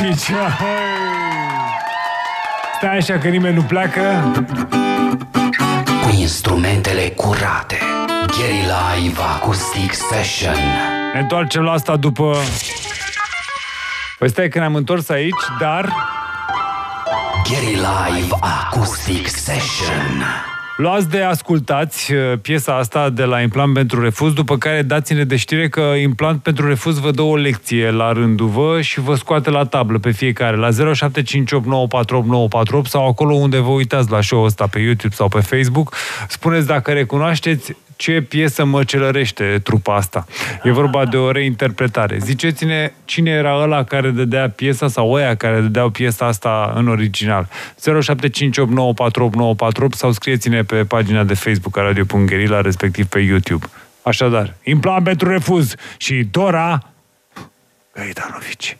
Goitan 0.00 0.12
oficial. 0.12 0.58
Stai 2.76 2.96
așa 2.96 3.18
că 3.18 3.28
nimeni 3.28 3.54
nu 3.54 3.62
pleacă. 3.62 4.32
Cu 6.02 6.16
instrumentele 6.18 7.08
curate. 7.08 7.78
Gary 8.26 8.64
Live 9.00 9.20
Acoustic 9.36 9.92
Session. 9.94 10.54
Ne 11.14 11.20
întoarcem 11.20 11.62
la 11.62 11.72
asta 11.72 11.96
după... 11.96 12.36
Păi 14.18 14.28
stai 14.28 14.48
că 14.48 14.58
ne-am 14.58 14.74
întors 14.74 15.08
aici, 15.08 15.42
dar... 15.58 15.92
Gary 17.50 17.74
Live 17.74 18.34
Acoustic 18.40 19.28
Session. 19.28 20.24
Luați 20.80 21.08
de 21.08 21.22
ascultați 21.22 22.12
uh, 22.12 22.38
piesa 22.42 22.76
asta 22.76 23.10
de 23.10 23.24
la 23.24 23.40
Implant 23.40 23.74
pentru 23.74 24.02
Refuz, 24.02 24.32
după 24.32 24.58
care 24.58 24.82
dați-ne 24.82 25.24
de 25.24 25.36
știre 25.36 25.68
că 25.68 25.80
Implant 25.80 26.42
pentru 26.42 26.68
Refuz 26.68 26.98
vă 26.98 27.10
dă 27.10 27.22
o 27.22 27.36
lecție 27.36 27.90
la 27.90 28.12
rândul 28.12 28.46
vă 28.46 28.80
și 28.80 29.00
vă 29.00 29.14
scoate 29.14 29.50
la 29.50 29.64
tablă 29.64 29.98
pe 29.98 30.10
fiecare, 30.10 30.56
la 30.56 30.68
0758948948 30.68 30.72
sau 32.84 33.06
acolo 33.06 33.34
unde 33.34 33.58
vă 33.58 33.70
uitați 33.70 34.10
la 34.10 34.20
show-ul 34.20 34.46
ăsta 34.46 34.66
pe 34.66 34.78
YouTube 34.78 35.14
sau 35.14 35.28
pe 35.28 35.40
Facebook. 35.40 35.94
Spuneți 36.28 36.66
dacă 36.66 36.90
recunoașteți 36.90 37.76
ce 38.00 38.20
piesă 38.20 38.64
măcelărește 38.64 39.60
trupa 39.62 39.94
asta. 39.94 40.26
E 40.62 40.70
vorba 40.70 41.04
de 41.04 41.16
o 41.16 41.30
reinterpretare. 41.30 42.18
Ziceți-ne 42.18 42.92
cine 43.04 43.30
era 43.30 43.62
ăla 43.62 43.84
care 43.84 44.10
dădea 44.10 44.50
piesa 44.50 44.88
sau 44.88 45.12
ăia 45.12 45.34
care 45.36 45.60
dădeau 45.60 45.90
piesa 45.90 46.26
asta 46.26 46.72
în 46.74 46.88
original. 46.88 47.48
0758948948 47.48 47.50
sau 49.90 50.12
scrieți-ne 50.12 50.62
pe 50.62 50.84
pagina 50.84 51.24
de 51.24 51.34
Facebook 51.34 51.76
a 51.78 51.82
Radio.gherila, 51.82 52.60
respectiv 52.60 53.06
pe 53.06 53.18
YouTube. 53.18 53.66
Așadar, 54.02 54.54
implant 54.62 55.04
pentru 55.04 55.28
refuz 55.28 55.74
și 55.96 56.28
Dora 56.30 56.82
Gaidanovici. 57.94 58.76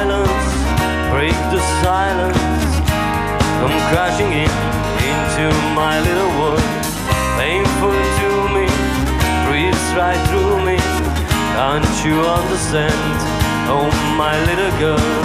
Like 0.00 0.08
violence 0.08 0.60
break 1.10 1.36
the 1.50 1.60
silence. 1.82 2.38
Come 3.60 3.76
crashing 3.90 4.32
in 4.32 4.50
into 5.10 5.46
my 5.74 6.00
little 6.00 6.32
world. 6.38 6.62
Painful 7.36 7.98
to 8.18 8.30
me, 8.54 8.66
breathes 9.46 9.86
right 9.98 10.20
through 10.28 10.64
me. 10.64 10.78
Can't 11.56 11.96
you 12.04 12.16
understand? 12.20 13.16
Oh, 13.68 13.88
my 14.16 14.34
little 14.48 14.74
girl. 14.78 15.20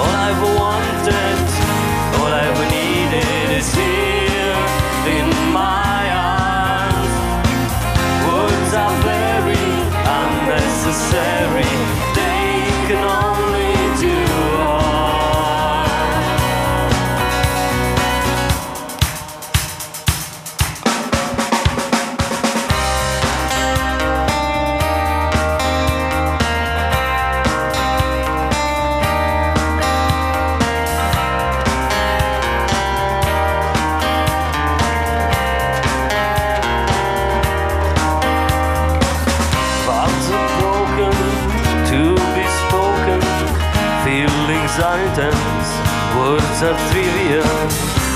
All 0.00 0.14
I've 0.26 0.42
wanted, 0.58 1.44
all 2.18 2.32
I've 2.32 2.60
needed 2.70 3.58
is 3.58 3.68
here 3.74 4.58
in 5.16 5.28
my 5.52 6.02
arms. 6.10 7.14
Words 8.26 8.72
are 8.82 8.96
very 9.12 9.66
unnecessary. 10.20 11.70
They 12.16 12.52
can 12.88 13.31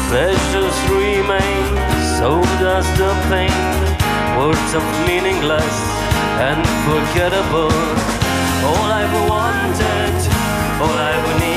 Pleasures 0.08 0.78
remain, 0.88 1.66
so 2.18 2.40
does 2.60 2.86
the 2.96 3.12
pain. 3.28 3.50
Words 4.38 4.74
are 4.74 5.06
meaningless 5.06 5.78
and 6.38 6.62
forgettable. 6.86 7.72
All 8.68 8.86
I've 9.00 9.28
wanted, 9.28 10.14
all 10.80 10.96
I've 10.96 11.40
needed 11.40 11.55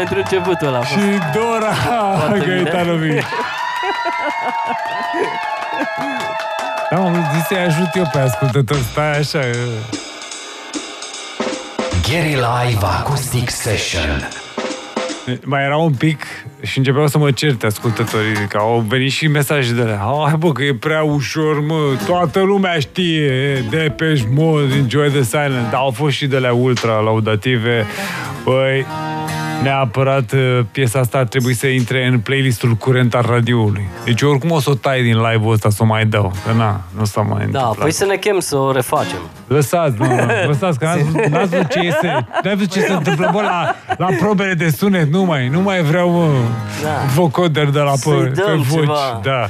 pentru 0.00 0.18
începutul 0.18 0.66
ăla. 0.66 0.78
a 0.78 0.80
fost. 0.80 1.00
Și 1.00 1.18
Dora 1.34 1.72
Foarte 2.18 2.38
bine. 2.38 2.62
Gaetanovici. 2.62 3.24
Da, 6.90 6.96
mă, 6.98 7.18
zis 7.34 7.46
să-i 7.46 7.58
ajut 7.58 7.88
eu 7.94 8.08
pe 8.12 8.18
ascultător. 8.18 8.76
Stai 8.90 9.18
așa. 9.18 9.40
Gary 12.08 12.34
Live 12.34 12.84
Acoustic 12.98 13.50
Session. 13.50 14.28
Mai 15.44 15.62
era 15.64 15.76
un 15.76 15.92
pic 15.92 16.22
și 16.62 16.78
începeau 16.78 17.06
să 17.06 17.18
mă 17.18 17.30
certe 17.30 17.66
ascultătorii, 17.66 18.46
că 18.48 18.56
au 18.56 18.84
venit 18.88 19.10
și 19.10 19.26
mesaje 19.26 19.72
de 19.72 19.82
la 19.82 20.24
Hai 20.26 20.36
bă, 20.38 20.52
că 20.52 20.62
e 20.62 20.74
prea 20.74 21.02
ușor, 21.02 21.60
mă, 21.60 21.76
toată 22.06 22.40
lumea 22.40 22.78
știe, 22.78 23.64
Depeche 23.70 24.28
Mode, 24.34 24.74
Enjoy 24.74 25.08
the 25.08 25.22
Silence, 25.22 25.68
dar 25.70 25.80
au 25.80 25.90
fost 25.90 26.16
și 26.16 26.26
de 26.26 26.38
la 26.38 26.52
ultra 26.52 26.98
laudative. 26.98 27.86
Băi, 28.44 28.86
neapărat 29.62 30.32
uh, 30.32 30.60
piesa 30.70 30.98
asta 30.98 31.18
ar 31.18 31.24
trebui 31.24 31.54
să 31.54 31.66
intre 31.66 32.06
în 32.06 32.18
playlistul 32.18 32.72
curent 32.74 33.14
al 33.14 33.24
radioului. 33.28 33.88
Deci 34.04 34.22
oricum 34.22 34.50
o 34.50 34.60
să 34.60 34.70
o 34.70 34.74
tai 34.74 35.02
din 35.02 35.16
live-ul 35.16 35.52
ăsta 35.52 35.70
să 35.70 35.82
o 35.82 35.86
mai 35.86 36.04
dau, 36.06 36.32
că 36.46 36.52
na, 36.52 36.80
nu 36.98 37.04
s-a 37.04 37.20
mai 37.20 37.30
Da, 37.38 37.44
întâmplat. 37.44 37.74
păi 37.76 37.92
să 37.92 38.04
ne 38.04 38.16
chem 38.16 38.38
să 38.40 38.56
o 38.56 38.72
refacem. 38.72 39.18
Lăsați, 39.46 39.94
nu, 39.98 40.04
nu, 40.06 40.46
lăsați, 40.46 40.78
că 40.78 40.84
n-ați, 40.84 41.02
văzut- 41.02 41.24
n-ați 41.30 41.48
văzut 41.50 41.68
ce 41.70 41.78
este, 41.78 42.06
n-ați 42.44 42.56
văzut 42.56 42.70
ce 42.72 42.80
se 42.80 42.92
întâmplă, 42.92 43.30
bă, 43.32 43.40
la, 43.40 43.74
la 43.96 44.08
probele 44.20 44.54
de 44.54 44.70
sunet, 44.70 45.10
nu 45.12 45.24
mai, 45.24 45.48
nu 45.48 45.60
mai 45.60 45.82
vreau, 45.82 46.10
mă, 46.10 46.26
Da. 46.82 46.88
vocoder 47.14 47.68
de 47.68 47.78
la 47.78 47.92
Să-i 47.94 48.12
pe, 48.12 48.28
dăm 48.28 48.46
pe 48.46 48.52
voci, 48.68 48.80
ceva. 48.80 49.20
da. 49.22 49.48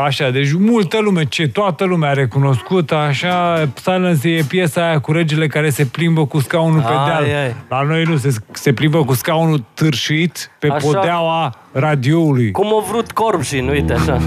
Așa, 0.00 0.30
deci 0.30 0.52
multă 0.58 0.98
lume, 1.00 1.24
ce 1.24 1.48
toată 1.48 1.84
lumea 1.84 2.10
a 2.10 2.12
recunoscut, 2.12 2.90
așa, 2.92 3.68
Silence 3.82 4.28
e 4.28 4.42
piesa 4.48 4.86
aia 4.88 5.00
cu 5.00 5.12
regele 5.12 5.46
care 5.46 5.70
se 5.70 5.84
plimbă 5.84 6.26
cu 6.26 6.40
scaunul 6.40 6.80
pe 6.80 6.86
Ai, 6.88 7.06
deal. 7.06 7.22
ai. 7.42 7.54
La 7.68 7.82
noi 7.82 8.02
nu, 8.02 8.16
se, 8.16 8.34
se 8.52 8.72
plimbă 8.72 9.04
cu 9.04 9.14
scaunul 9.14 9.45
târșit 9.74 10.50
pe 10.58 10.68
Așa. 10.68 10.86
podeaua 10.86 11.54
radioului. 11.72 12.50
Cum 12.50 12.66
a 12.66 12.84
vrut 12.90 13.12
Corbșin, 13.12 13.68
uite 13.68 13.92
așa. 13.92 14.20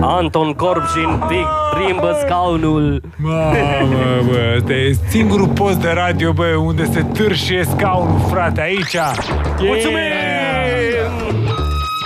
Anton 0.00 0.52
Corbșin 0.52 1.22
pic, 1.28 1.46
plimbă 1.74 2.18
scaunul. 2.24 3.02
Mamă, 3.16 4.22
bă, 4.26 4.54
ăsta 4.56 4.72
e 4.72 4.96
singurul 5.08 5.48
post 5.48 5.76
de 5.76 5.90
radio, 5.94 6.32
bă, 6.32 6.44
unde 6.44 6.84
se 6.84 7.02
târșie 7.02 7.64
scaunul, 7.76 8.28
frate, 8.30 8.60
aici. 8.60 8.96
Mulțumim! 9.58 9.96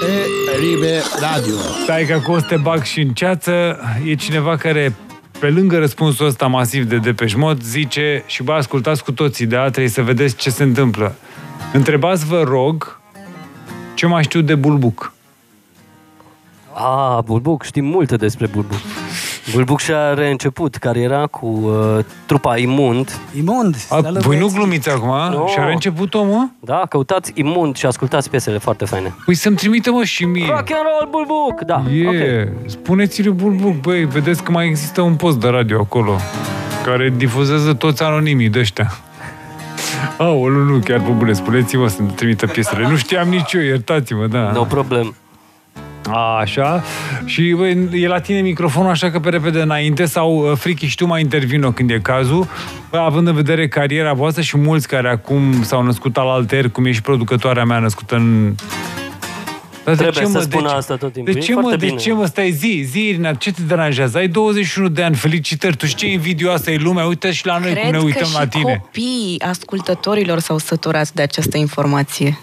E 0.03 0.59
Ribe 0.61 1.03
Radio. 1.21 1.55
Stai 1.83 2.05
că 2.05 2.13
acum 2.13 2.35
o 2.35 2.39
să 2.39 2.47
te 2.49 2.57
bag 2.57 2.83
și 2.83 3.01
în 3.01 3.09
ceață. 3.09 3.79
E 4.05 4.15
cineva 4.15 4.57
care, 4.57 4.95
pe 5.41 5.49
lângă 5.49 5.79
răspunsul 5.79 6.27
ăsta 6.27 6.47
masiv 6.47 6.85
de 6.85 6.97
Depeche 6.97 7.37
Mode, 7.37 7.61
zice 7.65 8.23
și 8.27 8.43
bă, 8.43 8.53
ascultați 8.53 9.05
cu 9.05 9.13
toții, 9.13 9.47
da? 9.47 9.61
Trebuie 9.61 9.89
să 9.89 10.03
vedeți 10.03 10.37
ce 10.37 10.51
se 10.51 10.63
întâmplă. 10.63 11.15
Întrebați, 11.73 12.27
vă 12.27 12.43
rog, 12.43 13.01
ce 13.95 14.07
mai 14.07 14.23
știu 14.23 14.41
de 14.41 14.55
Bulbuc. 14.55 15.13
Ah, 16.73 17.19
Bulbuc, 17.25 17.63
știm 17.63 17.85
multe 17.85 18.17
despre 18.17 18.47
Bulbuc. 18.47 18.79
Bulbuc 19.53 19.81
și-a 19.81 20.15
reînceput 20.15 20.77
cariera 20.77 21.27
cu 21.27 21.47
uh, 21.47 22.05
trupa 22.27 22.57
Imund. 22.57 23.21
Imund. 23.37 23.77
A, 23.89 24.01
voi 24.01 24.39
nu 24.39 24.49
glumiți 24.55 24.91
acum? 24.91 25.31
Nu. 25.31 25.47
Și-a 25.49 25.65
reînceput 25.65 26.15
omul? 26.15 26.51
Da, 26.61 26.83
căutați 26.89 27.33
Imund 27.35 27.77
și 27.77 27.87
ascultați 27.87 28.31
piesele 28.31 28.59
foarte 28.59 28.85
faine. 28.85 29.15
Păi 29.25 29.35
să-mi 29.35 29.57
trimite, 29.57 29.91
mă, 29.91 30.05
și 30.05 30.25
mie. 30.25 30.47
Rock 30.47 30.59
and 30.59 30.83
roll 30.99 31.09
Bulbuc, 31.11 31.61
da. 31.61 31.83
E, 31.93 32.09
ok. 32.09 32.71
spuneți-le 32.71 33.31
Bulbuc, 33.31 33.81
băi, 33.81 34.05
vedeți 34.05 34.43
că 34.43 34.51
mai 34.51 34.67
există 34.67 35.01
un 35.01 35.15
post 35.15 35.41
de 35.41 35.49
radio 35.49 35.81
acolo 35.81 36.17
care 36.85 37.13
difuzează 37.17 37.75
toți 37.75 38.03
anonimii 38.03 38.49
de 38.49 38.59
ăștia. 38.59 38.93
Aoleu, 40.19 40.61
nu, 40.61 40.79
chiar 40.79 41.01
pe 41.01 41.11
bune, 41.11 41.33
spuneți-mă 41.33 41.89
să-mi 41.89 42.11
trimită 42.11 42.47
piesele. 42.47 42.89
Nu 42.89 42.97
știam 42.97 43.29
nici 43.29 43.53
eu, 43.53 43.61
iertați-mă, 43.61 44.27
da. 44.27 44.51
No 44.53 44.63
problem. 44.65 45.15
A, 46.11 46.39
așa. 46.41 46.83
Și 47.25 47.55
băi, 47.57 47.89
e 47.93 48.09
la 48.09 48.21
tine 48.21 48.41
microfonul, 48.41 48.91
așa 48.91 49.11
că 49.11 49.19
pe 49.19 49.29
repede 49.29 49.61
înainte 49.61 50.05
sau 50.05 50.37
uh, 50.37 50.57
Frichi 50.57 50.87
și 50.87 50.97
tu 50.97 51.07
mai 51.07 51.21
intervină 51.21 51.73
când 51.73 51.91
e 51.91 51.99
cazul, 51.99 52.47
bă, 52.91 52.99
având 52.99 53.27
în 53.27 53.35
vedere 53.35 53.69
cariera 53.69 54.13
voastră 54.13 54.43
și 54.43 54.57
mulți 54.57 54.89
care 54.89 55.09
acum 55.09 55.63
s-au 55.63 55.83
născut 55.83 56.17
al 56.17 56.29
alter, 56.29 56.71
cum 56.71 56.85
e 56.85 56.93
și 56.93 57.03
producătoarea 57.03 57.65
mea 57.65 57.79
născută 57.79 58.15
în... 58.15 58.55
Dar 59.87 59.95
de 59.95 60.03
Trebuie 60.03 60.25
ce, 60.25 60.31
să 60.31 60.37
mă, 60.39 60.43
spun 60.45 60.63
de 60.63 60.69
ce- 60.69 60.75
asta 60.75 60.97
tot 60.97 61.13
timpul. 61.13 61.33
De 61.33 61.39
E 61.39 61.43
ce, 61.43 61.55
mă, 61.55 61.61
foarte 61.61 61.77
de 61.79 61.87
bine. 61.87 61.99
ce, 61.99 62.13
mă, 62.13 62.27
stai 62.27 62.51
zi, 62.51 62.85
zi, 62.91 63.09
Irina, 63.09 63.35
ce 63.35 63.53
te 63.53 63.63
deranjează? 63.63 64.19
Ai 64.19 64.29
21 64.29 64.89
de 64.89 65.03
ani, 65.03 65.15
felicitări, 65.15 65.77
tu 65.77 65.87
știi 65.87 66.07
ce 66.07 66.13
invidioasă 66.13 66.71
e 66.71 66.77
lumea, 66.77 67.05
uite 67.07 67.33
și 67.33 67.47
la 67.47 67.59
noi 67.59 67.73
cum 67.75 67.83
ne 67.83 67.89
Cred 67.91 68.03
uităm 68.03 68.21
că 68.21 68.27
și 68.29 68.33
la 68.35 68.47
tine. 68.47 68.81
copiii 68.83 69.41
ascultătorilor 69.47 70.39
s-au 70.39 70.59
săturat 70.59 71.11
de 71.13 71.23
această 71.23 71.57
informație. 71.57 72.39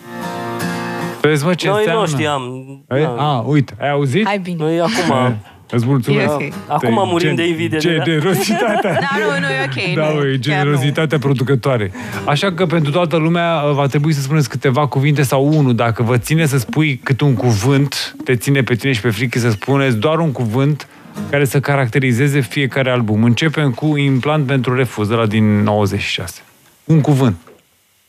Vezi, 1.21 1.45
mă, 1.45 1.53
ce 1.53 1.67
Noi 1.67 1.77
înseamnă? 1.77 2.01
nu 2.01 2.07
știam. 2.07 2.41
Ai, 2.87 3.01
Da. 3.01 3.07
a, 3.17 3.39
uite, 3.47 3.73
ai 3.79 3.89
auzit? 3.89 4.25
Hai 4.25 4.39
bine. 4.39 4.57
Noi 4.63 4.79
acum... 4.79 5.37
Îți 5.75 5.85
mulțumesc. 5.85 6.29
E 6.29 6.33
ok. 6.33 6.53
Acum 6.67 6.89
Te- 6.89 6.93
murim 6.95 7.27
gen- 7.27 7.35
de 7.35 7.47
invidie, 7.47 7.77
da? 7.77 8.03
Generozitatea. 8.03 8.91
Da, 8.99 9.07
nu, 9.19 9.39
nu, 9.39 9.47
e 9.47 9.63
ok. 9.65 9.95
Da, 9.95 10.07
nu, 10.09 10.19
băi, 10.19 10.29
chiar 10.29 10.39
generozitatea 10.39 11.17
producătoare. 11.19 11.91
Așa 12.25 12.53
că 12.53 12.65
pentru 12.65 12.91
toată 12.91 13.15
lumea 13.17 13.61
uh, 13.61 13.73
va 13.73 13.85
trebui 13.85 14.13
să 14.13 14.21
spuneți 14.21 14.49
câteva 14.49 14.87
cuvinte 14.87 15.21
sau 15.21 15.47
unul. 15.57 15.75
Dacă 15.75 16.03
vă 16.03 16.17
ține 16.17 16.45
să 16.45 16.57
spui 16.57 16.99
cât 17.03 17.21
un 17.21 17.33
cuvânt, 17.33 18.15
te 18.23 18.35
ține 18.35 18.61
pe 18.63 18.75
tine 18.75 18.91
și 18.91 19.01
pe 19.01 19.09
frică 19.09 19.39
să 19.39 19.49
spuneți 19.49 19.97
doar 19.97 20.19
un 20.19 20.31
cuvânt 20.31 20.87
care 21.29 21.45
să 21.45 21.59
caracterizeze 21.59 22.39
fiecare 22.39 22.89
album. 22.89 23.23
Începem 23.23 23.71
cu 23.71 23.97
Implant 23.97 24.45
pentru 24.45 24.75
refuz, 24.75 25.07
de 25.07 25.13
la 25.15 25.25
din 25.25 25.61
96. 25.63 26.41
Un 26.83 27.01
cuvânt. 27.01 27.35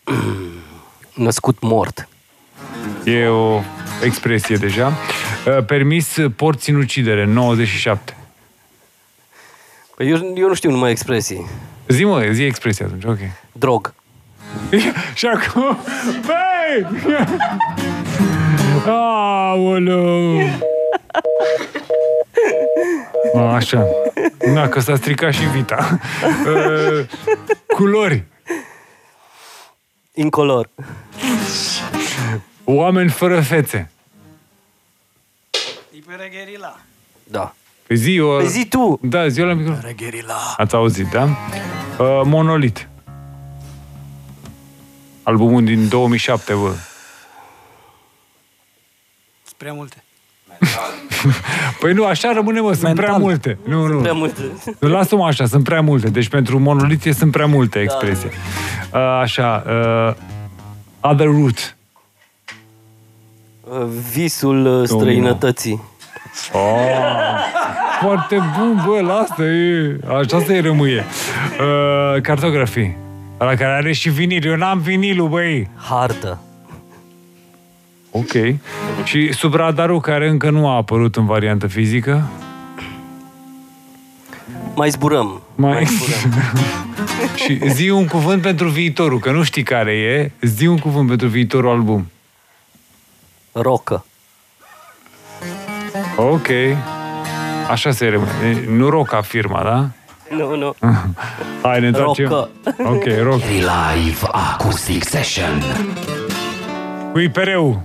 Născut 1.15 1.57
mort. 1.61 2.09
E 3.05 3.27
o 3.27 3.61
expresie 4.05 4.57
deja. 4.57 4.93
Uh, 5.47 5.65
Permis 5.65 6.17
port 6.37 6.61
sinucidere, 6.61 7.25
97. 7.25 8.17
Păi 9.97 10.09
eu, 10.11 10.33
eu 10.35 10.49
nu 10.49 10.55
știu 10.55 10.71
numai 10.71 10.91
expresii. 10.91 11.47
Zi, 11.89 12.05
mă, 12.05 12.27
zi 12.31 12.43
expresia 12.43 12.87
atunci, 12.87 13.05
ok. 13.05 13.19
Drog. 13.53 13.95
și 15.15 15.27
acum, 15.27 15.79
băi! 16.27 17.03
Aoleu! 18.87 20.41
A, 23.35 23.55
Așa. 23.55 23.87
Na, 24.53 24.69
că 24.69 24.81
s-a 24.81 24.97
stricat 24.97 25.33
și 25.33 25.49
Vita. 25.49 25.99
Uh, 26.47 27.07
culori. 27.77 28.25
Incolor. 30.13 30.69
Oameni 32.65 33.11
fără 33.11 33.41
fețe. 33.41 33.91
Da. 37.25 37.55
Păi 37.87 37.97
zi, 37.97 38.15
eu... 38.15 38.37
Păi 38.37 38.47
zi 38.49 38.67
tu. 38.67 38.99
Da, 39.03 39.29
zi 39.29 39.41
eu 39.41 39.47
la 39.47 39.55
microfon. 39.55 39.95
Ați 40.57 40.75
auzit, 40.75 41.07
da? 41.07 41.23
Uh, 41.23 42.21
Monolit. 42.25 42.89
Albumul 45.23 45.65
din 45.65 45.89
2007, 45.89 46.53
bă. 46.55 46.73
Prea 49.57 49.73
multe. 49.73 50.05
Păi 51.81 51.93
nu, 51.93 52.05
așa 52.05 52.33
rămâne, 52.33 52.61
mă, 52.61 52.73
sunt 52.73 52.83
Mental. 52.83 53.05
prea 53.05 53.17
multe. 53.17 53.59
Nu, 53.65 53.87
nu. 53.87 54.01
Prea 54.01 54.13
multe. 54.13 54.43
Lasă-mă 54.79 55.27
așa, 55.27 55.47
sunt 55.47 55.65
prea 55.65 55.81
multe. 55.81 56.09
Deci 56.09 56.29
pentru 56.29 56.59
monolitie 56.59 57.13
sunt 57.13 57.31
prea 57.31 57.47
multe 57.47 57.81
expresii. 57.81 58.29
Uh, 58.93 59.01
așa, 59.01 59.65
uh, 59.67 61.11
other 61.11 61.27
root. 61.27 61.77
Uh, 63.61 63.85
Visul 64.13 64.81
uh, 64.81 64.89
străinătății. 64.89 65.83
Oh, 66.53 67.39
foarte 68.01 68.39
bun, 68.59 68.83
bă, 68.87 69.01
la 69.01 69.15
asta 69.15 69.43
e, 69.43 69.97
așa 70.19 70.41
să-i 70.45 70.61
rămâie. 70.61 71.05
Uh, 71.61 72.21
cartografii. 72.23 72.97
La 73.39 73.55
care 73.55 73.73
are 73.73 73.93
și 73.93 74.11
vinil. 74.11 74.47
Eu 74.47 74.57
n-am 74.57 74.79
vinilul, 74.79 75.29
băi. 75.29 75.69
Hartă. 75.77 76.39
Ok. 78.11 78.33
Și 79.05 79.33
sub 79.33 79.55
radarul 79.55 80.01
care 80.01 80.29
încă 80.29 80.51
nu 80.51 80.69
a 80.69 80.77
apărut 80.77 81.17
în 81.17 81.27
variantă 81.27 81.67
fizică. 81.67 82.29
Mai 84.75 84.91
zburăm. 84.91 85.43
Mai... 85.55 85.85
zburăm. 85.85 86.45
și 87.45 87.69
zi 87.69 87.89
un 87.89 88.07
cuvânt 88.07 88.43
pentru 88.43 88.69
viitorul, 88.69 89.19
că 89.19 89.31
nu 89.31 89.43
știi 89.43 89.63
care 89.63 89.93
e. 89.93 90.31
Zi 90.47 90.67
un 90.67 90.79
cuvânt 90.79 91.09
pentru 91.09 91.27
viitorul 91.27 91.71
album. 91.71 92.11
Rocă. 93.53 94.05
Ok. 96.17 96.49
Așa 97.71 97.91
se 97.91 98.09
rămâne. 98.09 98.65
Nu 98.69 98.89
roca 98.89 99.21
firma, 99.21 99.63
da? 99.63 99.89
Nu, 100.37 100.57
nu. 100.57 100.75
Hai, 101.63 101.81
ne 101.81 101.87
întoarcem. 101.87 102.29
Rocă. 102.29 102.49
Ok, 102.85 103.05
rock. 103.23 103.41
Live 103.95 104.27
Acoustic 104.31 105.05
Session. 105.05 105.63
Cu 107.13 107.19
IPR-ul. 107.19 107.81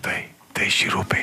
Dă-i, 0.00 0.30
dă 0.52 0.62
și 0.62 0.86
rupe 0.88 1.20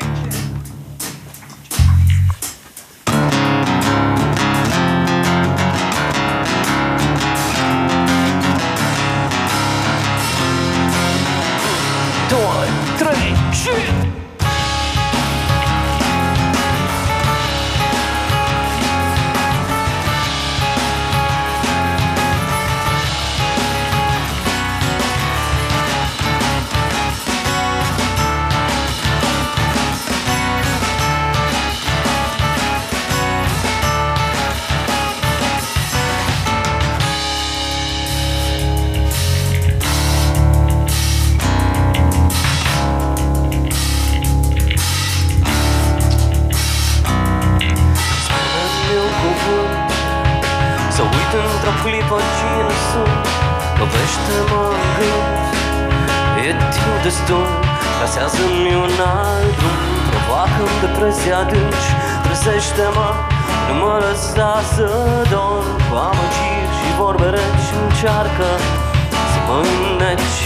Doi, 12.30 12.69
trei 12.98 13.34
și... 13.52 14.06
Trezește-mă, 62.57 63.09
nu 63.67 63.73
mă 63.81 63.93
lăsa 64.05 64.53
să 64.73 64.88
dorm. 65.34 65.69
Cu 65.88 65.95
amăgiri 66.09 66.73
și 66.77 66.88
vorbe 67.01 67.27
reci 67.38 67.69
Încearcă 67.84 68.49
să 69.31 69.39
mă 69.47 69.57
înneci. 69.67 70.39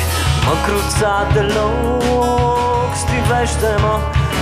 Mă 0.45 0.53
cruța 0.65 1.13
deloc 1.33 2.89
Strivește-mă 3.01 3.95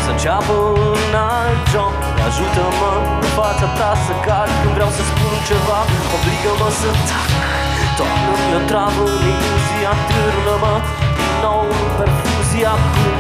să 0.04 0.10
înceapă 0.14 0.56
un 0.92 1.14
alt 1.38 1.62
joc. 1.74 1.98
Ajută-mă 2.28 2.92
în 3.24 3.30
fața 3.38 3.68
ta 3.78 3.92
să 4.06 4.14
cad 4.26 4.50
Când 4.62 4.74
vreau 4.78 4.92
să 4.98 5.02
spun 5.12 5.36
ceva 5.50 5.80
Obligă-mă 6.16 6.70
să 6.80 6.90
tac. 7.08 7.30
Toamnă-mi 7.98 8.56
o 8.60 8.62
travă 8.70 9.04
în 9.16 9.24
iluzia 9.34 9.94
Târnă-mă 10.10 10.76
din 11.18 11.34
nou 11.46 11.66
în 11.80 11.90
perfuzia 12.00 12.74
Cum 12.96 13.18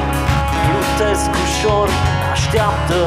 plutesc 0.63 1.29
ușor 1.45 1.87
Așteaptă 2.33 2.99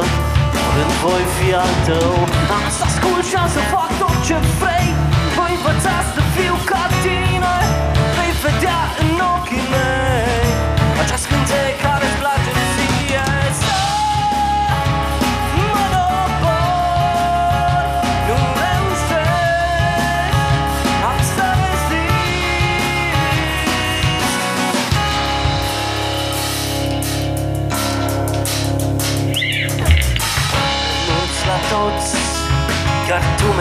când 0.75 0.93
voi 1.05 1.25
fi 1.37 1.49
al 1.63 1.73
tău. 1.89 2.13
Am 2.57 2.65
să 2.77 2.83
ascult 2.89 3.25
și 3.31 3.37
am 3.43 3.49
să 3.57 3.63
fac 3.75 3.89
tot 4.03 4.17
ce 4.27 4.37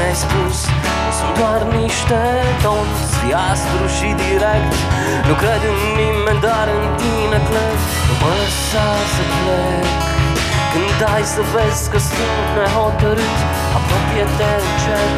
mi-ai 0.01 0.17
spus 0.25 0.57
Sunt 1.17 1.33
doar 1.41 1.61
niște 1.81 2.21
tonți 2.63 3.03
Fii 3.19 3.35
aspru 3.51 3.85
și 3.97 4.09
direct. 4.25 4.73
Nu 5.27 5.33
cred 5.41 5.61
în 5.71 5.79
nimeni, 6.01 6.39
dar 6.47 6.65
în 6.77 6.85
tine 7.01 7.39
cred 7.49 7.79
Nu 8.07 8.13
mă 8.21 8.29
lăsa 8.39 8.89
să 9.13 9.23
plec. 9.37 9.85
Când 10.73 10.99
ai 11.13 11.23
să 11.35 11.41
vezi 11.53 11.83
că 11.91 11.99
sunt 12.11 12.45
nehotărât 12.57 13.39
Apropie-te 13.77 14.49
încet. 14.61 15.15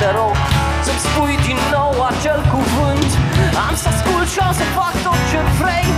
Te 0.00 0.08
rog 0.18 0.38
să-mi 0.86 1.04
spui 1.06 1.34
din 1.48 1.58
nou 1.76 1.94
acel 2.10 2.40
cuvânt. 2.54 3.10
Am 3.66 3.74
să 3.82 3.88
ascult 3.92 4.28
și 4.34 4.38
am 4.46 4.54
să 4.60 4.66
fac 4.78 4.94
tot 5.06 5.20
ce 5.30 5.40
vrei. 5.58 5.88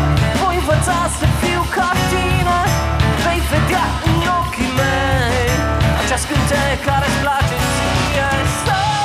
Voi 0.43 0.57
învăța 0.63 0.99
să 1.19 1.27
fiu 1.41 1.63
ca 1.77 1.89
tine. 2.11 2.61
Vei 3.25 3.41
vedea 3.51 3.87
în 4.09 4.19
ochii 4.39 4.73
mei 4.79 5.04
Acea 6.15 6.27
scânteye 6.27 6.79
care-ți 6.87 7.19
place 7.23 7.57
ție 7.75 8.29
Să 8.65 8.77
mă 8.99 9.04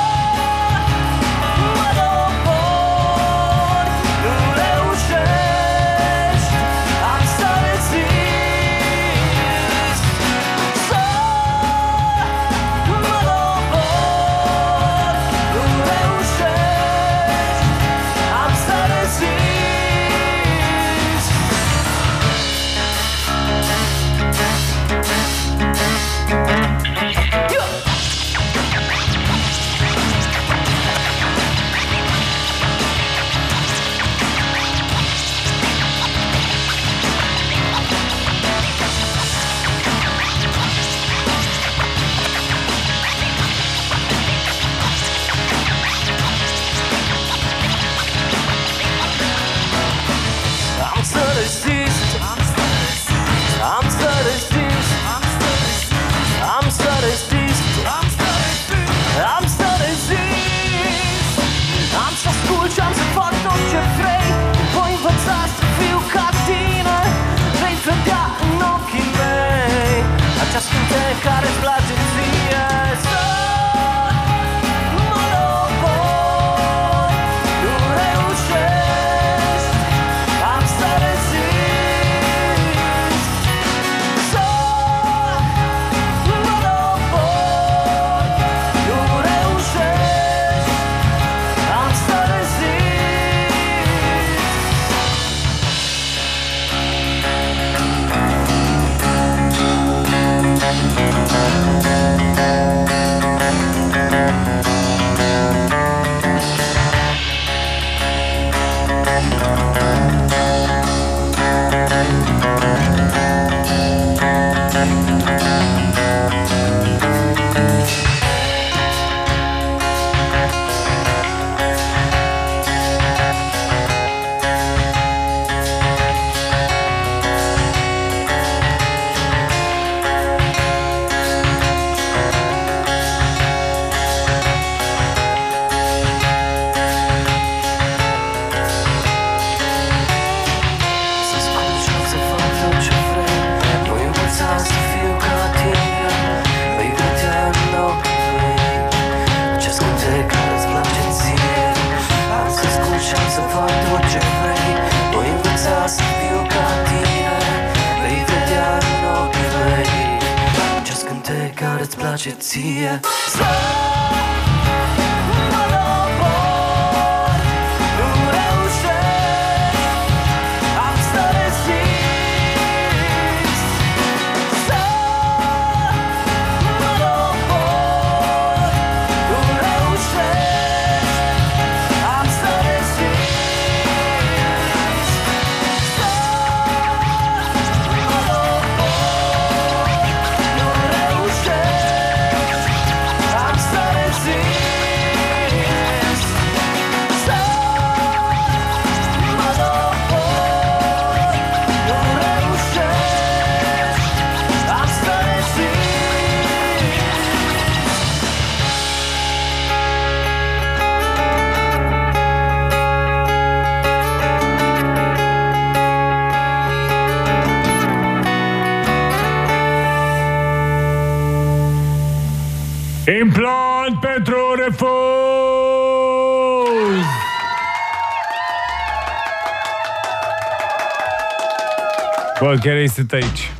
Bă, 232.50 232.56
chiar 232.56 232.76
ei 232.76 232.88
sunt 232.88 233.12
aici. 233.12 233.52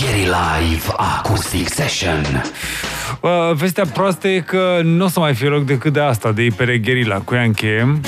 Gary 0.00 0.20
Live 0.20 0.84
Acoustic 0.96 1.68
Session. 1.68 2.42
Bă, 3.20 3.52
vestea 3.56 3.84
proastă 3.84 4.28
e 4.28 4.40
că 4.40 4.80
nu 4.82 5.04
o 5.04 5.08
să 5.08 5.20
mai 5.20 5.34
fie 5.34 5.48
loc 5.48 5.64
decât 5.64 5.92
de 5.92 6.00
asta, 6.00 6.32
de 6.32 6.42
Ipere 6.42 6.78
Gherila, 6.78 7.18
cu 7.18 7.34
ea 7.34 7.42
încheiem. 7.42 8.00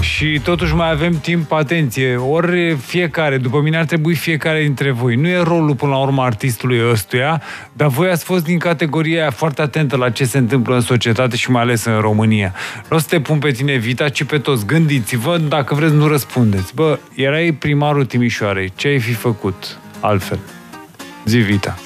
Și 0.00 0.40
totuși 0.44 0.74
mai 0.74 0.90
avem 0.90 1.18
timp, 1.18 1.52
atenție, 1.52 2.16
ori 2.16 2.74
fiecare, 2.74 3.38
după 3.38 3.60
mine 3.60 3.76
ar 3.76 3.84
trebui 3.84 4.14
fiecare 4.14 4.62
dintre 4.62 4.90
voi. 4.90 5.14
Nu 5.14 5.28
e 5.28 5.42
rolul 5.42 5.74
până 5.74 5.90
la 5.90 5.98
urmă 5.98 6.22
artistului 6.22 6.90
ăstuia, 6.90 7.42
dar 7.72 7.88
voi 7.88 8.10
ați 8.10 8.24
fost 8.24 8.44
din 8.44 8.58
categoria 8.58 9.20
aia 9.20 9.30
foarte 9.30 9.62
atentă 9.62 9.96
la 9.96 10.10
ce 10.10 10.24
se 10.24 10.38
întâmplă 10.38 10.74
în 10.74 10.80
societate 10.80 11.36
și 11.36 11.50
mai 11.50 11.62
ales 11.62 11.84
în 11.84 12.00
România. 12.00 12.54
Nu 12.90 12.96
o 12.96 13.00
să 13.00 13.06
te 13.08 13.20
pun 13.20 13.38
pe 13.38 13.50
tine, 13.50 13.76
Vita, 13.76 14.08
ci 14.08 14.24
pe 14.24 14.38
toți. 14.38 14.66
Gândiți-vă, 14.66 15.38
dacă 15.38 15.74
vreți, 15.74 15.94
nu 15.94 16.06
răspundeți. 16.06 16.74
Bă, 16.74 16.98
erai 17.14 17.52
primarul 17.52 18.04
Timișoarei, 18.04 18.72
ce 18.76 18.88
ai 18.88 18.98
fi 18.98 19.12
făcut 19.12 19.78
altfel? 20.00 20.38
Zi, 21.24 21.36
Vita. 21.36 21.78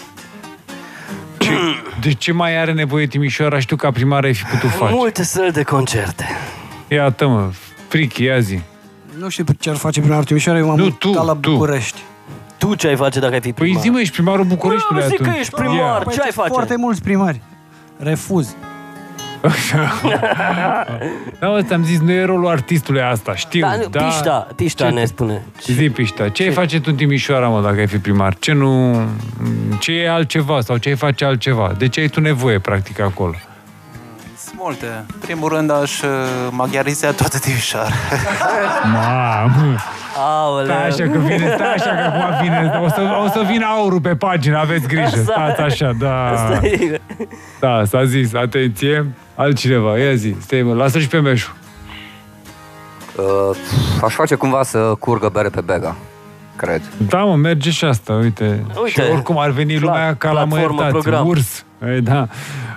Ce, 1.38 1.50
de 2.00 2.12
ce 2.12 2.32
mai 2.32 2.60
are 2.60 2.72
nevoie 2.72 3.06
Timișoara? 3.06 3.58
Știu 3.58 3.76
ca 3.76 3.90
primar 3.90 4.24
ai 4.24 4.34
fi 4.34 4.44
putut 4.44 4.70
face. 4.70 4.94
Multe 4.94 5.24
săli 5.24 5.52
de 5.52 5.62
concerte. 5.62 6.24
Iată, 6.88 7.26
mă, 7.26 7.50
frichi, 7.90 8.22
ia 8.24 8.38
zi. 8.38 8.60
Nu 9.18 9.28
știu 9.28 9.44
ce 9.60 9.70
ar 9.70 9.76
face 9.76 10.00
primarul 10.00 10.24
Timișoara, 10.24 10.58
eu 10.58 10.66
m-am 10.66 10.76
Nu, 10.76 10.82
mutat 10.82 10.98
tu, 10.98 11.10
la 11.24 11.32
tu. 11.40 11.50
București. 11.50 11.98
Tu 12.58 12.74
ce 12.74 12.86
ai 12.88 12.96
face 12.96 13.20
dacă 13.20 13.32
ai 13.34 13.40
fi 13.40 13.52
primar? 13.52 13.72
Păi 13.74 13.82
zi, 13.82 13.88
mă, 13.90 14.00
ești 14.00 14.12
primarul 14.12 14.44
Bucureștiului 14.44 15.02
Nu, 15.02 15.08
zic 15.08 15.20
atunci. 15.20 15.32
că 15.34 15.40
ești 15.40 15.54
primar. 15.54 16.02
Păi 16.02 16.14
Ce 16.14 16.20
ai 16.22 16.30
face? 16.32 16.48
Foarte 16.48 16.76
mulți 16.76 17.02
primari. 17.02 17.40
Refuz. 17.96 18.54
Da, 21.40 21.48
mă, 21.48 21.62
ți-am 21.62 21.84
zis, 21.84 22.00
nu 22.00 22.10
e 22.10 22.24
rolul 22.24 22.46
artistului 22.48 23.00
asta, 23.02 23.34
știu. 23.34 23.60
Da, 23.60 23.76
nu, 23.76 23.88
Pișta, 23.88 24.46
Pișta 24.56 24.84
Ce- 24.86 24.90
ne 24.94 25.04
spune. 25.04 25.42
Zi, 25.66 25.90
Pișta, 25.90 26.28
ce 26.28 26.42
ai 26.42 26.50
face 26.52 26.76
tu 26.80 26.84
în 26.90 26.96
Timișoara, 26.96 27.48
mă, 27.48 27.60
dacă 27.62 27.78
ai 27.78 27.86
fi 27.86 27.98
primar? 27.98 28.36
Ce 28.38 28.52
nu... 28.52 28.94
Ce 29.78 29.92
e 29.92 30.10
altceva 30.10 30.60
sau 30.60 30.76
ce 30.76 30.88
ai 30.88 30.94
face 30.96 31.24
altceva? 31.24 31.72
De 31.78 31.88
ce 31.88 32.00
ai 32.00 32.08
tu 32.08 32.20
nevoie, 32.20 32.58
practic, 32.58 33.00
acolo? 33.00 33.34
Sunt 34.60 34.72
multe. 34.80 35.04
În 35.14 35.20
primul 35.20 35.48
rând 35.48 35.70
aș 35.70 36.02
uh, 36.02 36.08
maghiariza 36.50 37.12
toată 37.12 37.38
Timișoara. 37.38 37.94
Mamă! 38.92 39.76
Aoleu. 40.16 40.64
Stai 40.64 40.86
așa 40.86 41.12
că 41.12 41.18
vine, 41.18 41.52
stai 41.54 41.72
așa 41.74 41.90
că 41.90 42.00
acum 42.00 42.42
vine, 42.42 42.80
o 42.84 42.88
să, 42.88 43.00
o 43.24 43.28
să 43.28 43.44
vină 43.46 43.66
aurul 43.66 44.00
pe 44.00 44.14
pagină, 44.14 44.58
aveți 44.58 44.86
grijă, 44.86 45.22
stați 45.22 45.60
așa, 45.60 45.92
da. 45.98 46.26
Asta 46.26 46.66
e. 46.66 47.00
Da, 47.60 47.84
s-a 47.84 48.04
zis, 48.04 48.34
atenție, 48.34 49.06
altcineva, 49.34 49.98
ia 49.98 50.14
zi, 50.14 50.34
stai 50.40 50.62
mă, 50.62 50.74
lasă 50.74 50.98
și 50.98 51.08
pe 51.08 51.18
meșu. 51.18 51.56
Uh, 53.16 53.56
aș 54.02 54.14
face 54.14 54.34
cumva 54.34 54.62
să 54.62 54.78
curgă 54.78 55.28
bere 55.28 55.48
pe 55.48 55.60
bega, 55.60 55.96
cred. 56.60 56.82
Da, 57.08 57.18
mă, 57.18 57.36
merge 57.36 57.70
și 57.70 57.84
asta, 57.84 58.12
uite. 58.12 58.64
Uite, 58.82 58.90
și 58.90 59.00
oricum 59.12 59.38
ar 59.38 59.50
veni 59.50 59.78
lumea 59.78 60.14
ca 60.16 60.30
la 60.30 60.44
mă 60.44 60.54
platformă, 60.54 60.82
iertați, 60.82 61.02
program. 61.02 61.26
urs. 61.26 61.64
E, 61.96 62.00
da. 62.00 62.28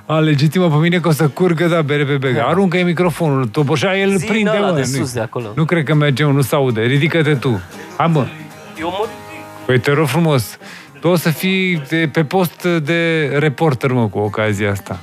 A, 0.05 0.17
legitimă 0.19 0.69
pe 0.69 0.75
mine 0.75 0.99
că 0.99 1.07
o 1.07 1.11
să 1.11 1.27
curgă, 1.27 1.67
da, 1.67 1.81
bere 1.81 2.05
pe 2.05 2.17
bega. 2.17 2.43
Aruncă 2.43 2.77
e 2.77 2.83
microfonul, 2.83 3.47
toboșa, 3.47 3.97
el 3.97 4.09
îl 4.09 4.17
Zi 4.17 4.25
prinde, 4.25 4.51
ăla 4.57 4.67
mă. 4.67 4.73
de 4.73 4.79
nu- 4.79 4.85
sus 4.85 5.13
de 5.13 5.19
acolo. 5.19 5.47
Nu 5.55 5.65
cred 5.65 5.83
că 5.83 5.93
merge, 5.93 6.23
mă, 6.25 6.31
nu 6.31 6.41
se 6.41 6.55
aude. 6.55 6.81
Ridică-te 6.81 7.35
tu. 7.35 7.61
Hai, 7.97 8.07
mă. 8.07 8.25
Eu 8.79 8.87
mă... 8.87 9.07
Păi 9.65 9.79
te 9.79 9.91
rog 9.91 10.07
frumos. 10.07 10.57
Tu 10.99 11.07
o 11.07 11.15
să 11.15 11.29
fii 11.29 11.83
de, 11.89 12.09
pe 12.13 12.23
post 12.23 12.63
de 12.63 13.31
reporter, 13.39 13.91
mă, 13.91 14.07
cu 14.07 14.17
ocazia 14.19 14.71
asta. 14.71 14.99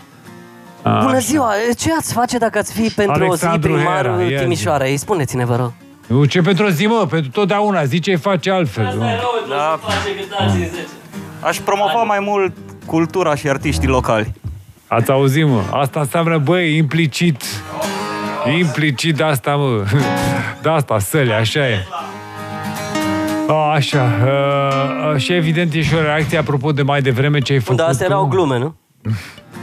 A, 0.83 1.03
Bună 1.05 1.19
ziua! 1.19 1.51
Ce 1.77 1.93
ați 1.99 2.13
face 2.13 2.39
dacă 2.39 2.59
ați 2.59 2.73
fi 2.73 2.89
pentru 2.89 3.25
Alexandru 3.25 3.73
o 3.73 3.77
zi 3.77 3.83
Hera, 3.85 4.01
primarul 4.01 4.21
ia 4.31 4.37
zi. 4.37 4.43
Timișoarei? 4.43 4.97
Spuneți-ne, 4.97 5.45
vă 5.45 5.57
rog. 5.57 5.73
Nu, 6.11 6.25
ce 6.25 6.41
pentru 6.41 6.65
o 6.65 6.69
zi, 6.69 6.87
mă, 6.87 7.07
pentru 7.11 7.31
totdeauna. 7.31 7.85
Zi 7.85 7.99
ce 8.01 8.17
face 8.17 8.51
altfel. 8.51 8.95
mă. 8.97 9.05
Da. 9.49 9.79
Aș 11.41 11.57
promova 11.59 12.03
mai 12.03 12.19
mult 12.21 12.53
cultura 12.87 13.35
și 13.35 13.49
artiștii 13.49 13.89
locali. 13.89 14.33
Ați 14.87 15.11
auzit, 15.11 15.47
mă? 15.47 15.61
Asta 15.73 16.01
înseamnă, 16.01 16.39
băi, 16.39 16.77
implicit. 16.77 17.43
Implicit 18.59 19.17
de 19.17 19.23
asta, 19.23 19.57
mă. 19.57 19.85
De 20.63 20.69
asta, 20.69 20.99
săle, 20.99 21.33
așa 21.35 21.69
e. 21.69 21.87
A, 23.49 23.73
așa. 23.73 24.11
Uh, 24.25 25.21
și 25.21 25.33
evident 25.33 25.75
e 25.75 25.83
și 25.83 25.95
o 25.95 26.01
reacție 26.01 26.39
apropo 26.39 26.73
de 26.73 26.83
mai 26.83 27.01
devreme 27.03 27.39
ce 27.39 27.53
ai 27.53 27.59
făcut 27.59 27.77
Dar 27.77 27.89
astea 27.89 28.07
tu. 28.07 28.13
erau 28.13 28.27
glume, 28.27 28.59
nu? 28.59 28.75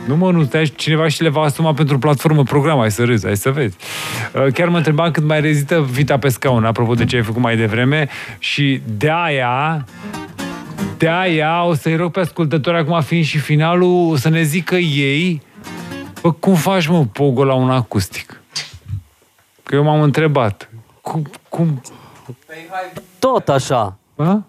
Nu 0.07 0.15
mă, 0.15 0.31
nu, 0.31 0.43
stai, 0.43 0.65
cineva 0.75 1.07
și 1.07 1.21
le 1.21 1.29
va 1.29 1.41
asuma 1.41 1.73
pentru 1.73 1.99
platformă 1.99 2.43
program, 2.43 2.77
hai 2.77 2.91
să 2.91 3.03
râzi, 3.03 3.25
hai 3.25 3.37
să 3.37 3.51
vezi. 3.51 3.77
Uh, 4.33 4.53
Chiar 4.53 4.67
mă 4.67 4.77
întrebam 4.77 5.11
cât 5.11 5.23
mai 5.23 5.41
rezită 5.41 5.81
Vita 5.81 6.17
pe 6.17 6.29
scaun, 6.29 6.65
apropo 6.65 6.93
de 6.93 7.05
ce 7.05 7.15
ai 7.15 7.21
făcut 7.23 7.41
mai 7.41 7.57
devreme, 7.57 8.07
și 8.39 8.81
de 8.97 9.09
aia, 9.11 9.85
de 10.97 11.09
aia 11.09 11.63
o 11.63 11.73
să-i 11.73 11.95
rog 11.95 12.11
pe 12.11 12.19
ascultători, 12.19 12.77
acum 12.77 13.01
fiind 13.01 13.25
și 13.25 13.37
finalul, 13.37 14.17
să 14.17 14.29
ne 14.29 14.41
zică 14.41 14.75
ei, 14.75 15.41
bă, 16.21 16.31
cum 16.31 16.53
faci, 16.53 16.87
mă, 16.87 17.05
pogo 17.05 17.43
la 17.43 17.53
un 17.53 17.69
acustic? 17.69 18.41
Că 19.63 19.75
eu 19.75 19.83
m-am 19.83 20.01
întrebat. 20.01 20.69
Cum, 21.01 21.31
cum? 21.49 21.81
Tot 23.19 23.49
așa. 23.49 23.97
Bă? 24.15 24.39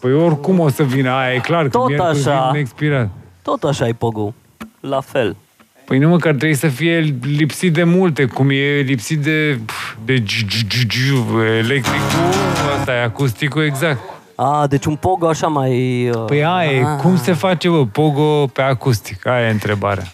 Păi 0.00 0.12
oricum 0.12 0.58
o 0.58 0.68
să 0.68 0.82
vină, 0.82 1.10
aia 1.10 1.34
e 1.34 1.38
clar, 1.38 1.62
că 1.62 1.68
Tot 1.68 1.88
miercuri 1.88 2.18
așa. 2.18 2.50
vin 2.52 2.60
expirat. 2.60 3.08
Tot 3.48 3.62
așa 3.62 3.88
e 3.88 3.92
Pogu. 3.92 4.34
La 4.80 5.00
fel. 5.00 5.36
Păi 5.84 5.98
nu 5.98 6.08
mă, 6.08 6.16
că 6.16 6.28
ar 6.28 6.34
trebui 6.34 6.54
să 6.54 6.68
fie 6.68 7.16
lipsit 7.36 7.72
de 7.72 7.82
multe, 7.84 8.24
cum 8.24 8.50
e 8.50 8.80
lipsit 8.80 9.18
de, 9.22 9.60
de 10.04 10.14
gi- 10.22 10.46
gi- 10.46 10.66
gi- 10.68 10.86
gi- 10.86 11.56
electricul, 11.58 12.18
ăsta 12.78 12.92
e 12.92 13.02
acusticul 13.02 13.62
exact. 13.64 13.98
A, 14.34 14.66
deci 14.68 14.84
un 14.84 14.94
Pogo 14.96 15.28
așa 15.28 15.46
mai... 15.46 15.72
uh, 16.08 16.24
Păi 16.26 16.44
aia 16.44 16.72
e, 16.72 16.82
ah. 16.84 17.00
cum 17.00 17.16
se 17.16 17.32
face, 17.32 17.68
bă, 17.68 17.86
pogo 17.86 18.46
pe 18.46 18.62
acustic? 18.62 19.26
Aia 19.26 19.46
e 19.46 19.50
întrebarea. 19.50 20.12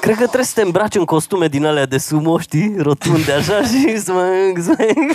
Cred 0.00 0.14
că 0.16 0.22
trebuie 0.24 0.44
să 0.44 0.52
te 0.54 0.62
îmbraci 0.62 0.94
în 0.94 1.04
costume 1.04 1.46
din 1.46 1.64
alea 1.64 1.86
de 1.86 1.98
sumo, 1.98 2.38
știi? 2.38 2.74
Rotunde 2.78 3.32
așa 3.32 3.60
și 3.70 3.98
smâng, 3.98 4.58
smâng. 4.58 5.12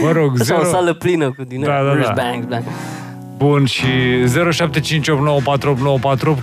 Mă 0.00 0.10
rog, 0.12 0.40
Așa 0.40 0.54
o 0.58 0.62
zero- 0.62 0.70
sală 0.70 0.92
plină 0.92 1.30
cu 1.32 1.42
din 1.44 1.60
Da, 1.62 1.74
alea. 1.76 1.94
da, 1.94 2.00
da. 2.00 2.12
Bang, 2.22 2.44
bang. 2.46 2.62
Bun, 3.38 3.64
și 3.64 3.84
0758948948, 3.84 3.88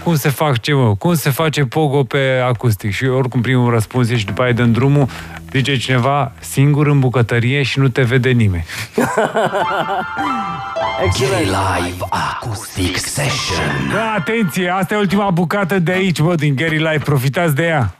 cum 0.03 0.15
se 0.15 0.29
fac 0.29 0.59
ce, 0.59 0.73
mă? 0.73 0.95
Cum 0.95 1.13
se 1.13 1.29
face 1.29 1.65
pogo 1.65 2.03
pe 2.03 2.41
acustic? 2.47 2.91
Și 2.91 3.05
oricum 3.05 3.41
primul 3.41 3.71
răspuns 3.71 4.09
e 4.09 4.17
și 4.17 4.25
după 4.25 4.41
aia 4.41 4.51
dăm 4.51 4.71
drumul, 4.71 5.07
zice 5.51 5.77
cineva, 5.77 6.31
singur 6.39 6.87
în 6.87 6.99
bucătărie 6.99 7.63
și 7.63 7.79
nu 7.79 7.87
te 7.87 8.01
vede 8.01 8.29
nimeni. 8.29 8.65
Gary 11.19 11.43
Live 11.43 12.05
Acoustic 12.09 12.97
Session. 12.97 13.89
Da, 13.93 14.13
atenție, 14.17 14.69
asta 14.69 14.93
e 14.93 14.97
ultima 14.97 15.29
bucată 15.29 15.79
de 15.79 15.91
aici, 15.91 16.21
bă, 16.21 16.35
din 16.35 16.55
Gary 16.55 16.77
Live, 16.77 17.01
profitați 17.03 17.55
de 17.55 17.63
ea. 17.63 17.95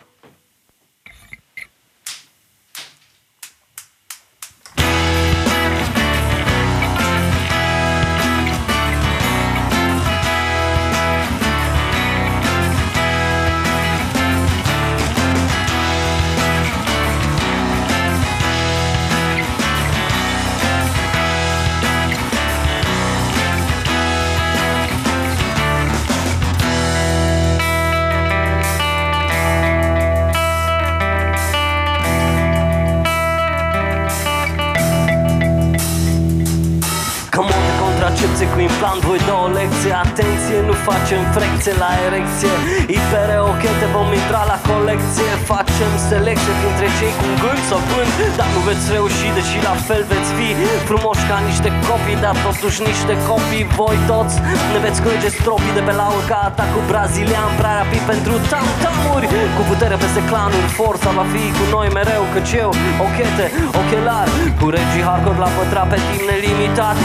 Contracepție 38.85 38.93
cu 38.93 38.93
implant 38.93 39.01
Voi 39.09 39.19
da 39.29 39.35
o 39.45 39.47
lecție, 39.59 39.93
atenție, 40.05 40.57
nu 40.69 40.75
facem 40.89 41.21
frecție 41.37 41.73
la 41.83 41.91
erecție. 42.07 42.53
Ipere 42.99 43.37
ochete, 43.51 43.85
vom 43.95 44.09
intra 44.19 44.41
la 44.51 44.57
colecție. 44.71 45.29
Facem 45.53 45.91
selecție 46.09 46.53
dintre 46.63 46.87
cei 46.97 47.13
cu 47.19 47.27
gând 47.41 47.61
sau 47.69 47.79
gând 47.91 48.11
Dar 48.39 48.49
nu 48.55 48.59
veți 48.67 48.85
reuși, 48.95 49.27
deși 49.37 49.57
la 49.69 49.75
fel 49.87 50.03
veți 50.13 50.31
fi 50.37 50.49
Frumoși 50.89 51.25
ca 51.29 51.37
niște 51.49 51.69
copii, 51.87 52.21
dar 52.25 52.35
totuși 52.47 52.79
niște 52.91 53.13
copii 53.29 53.65
Voi 53.77 53.97
toți. 54.11 54.35
Ne 54.73 54.79
veți 54.85 54.99
culege 55.03 55.29
stropii 55.37 55.77
de 55.77 55.83
pe 55.87 55.93
laur 55.99 56.23
Ca 56.31 56.37
atacul 56.49 56.83
brazilian, 56.91 57.49
prea 57.59 57.75
rapid 57.81 58.03
pentru 58.11 58.33
tam-tamuri. 58.51 59.27
Cu 59.57 59.61
putere 59.71 59.95
peste 60.03 60.21
clanuri, 60.29 60.69
forța 60.79 61.09
va 61.19 61.25
fi 61.33 61.43
cu 61.57 61.63
noi 61.75 61.87
mereu 61.97 62.23
Căci 62.33 62.53
eu, 62.63 62.71
ochete, 63.05 63.45
ochelari 63.79 64.33
Cu 64.59 64.65
regii 64.75 65.05
hardcore 65.07 65.39
la 65.45 65.49
pătrat 65.57 65.87
pe 65.91 65.97
timp 66.07 66.21
nelimitat 66.29 66.97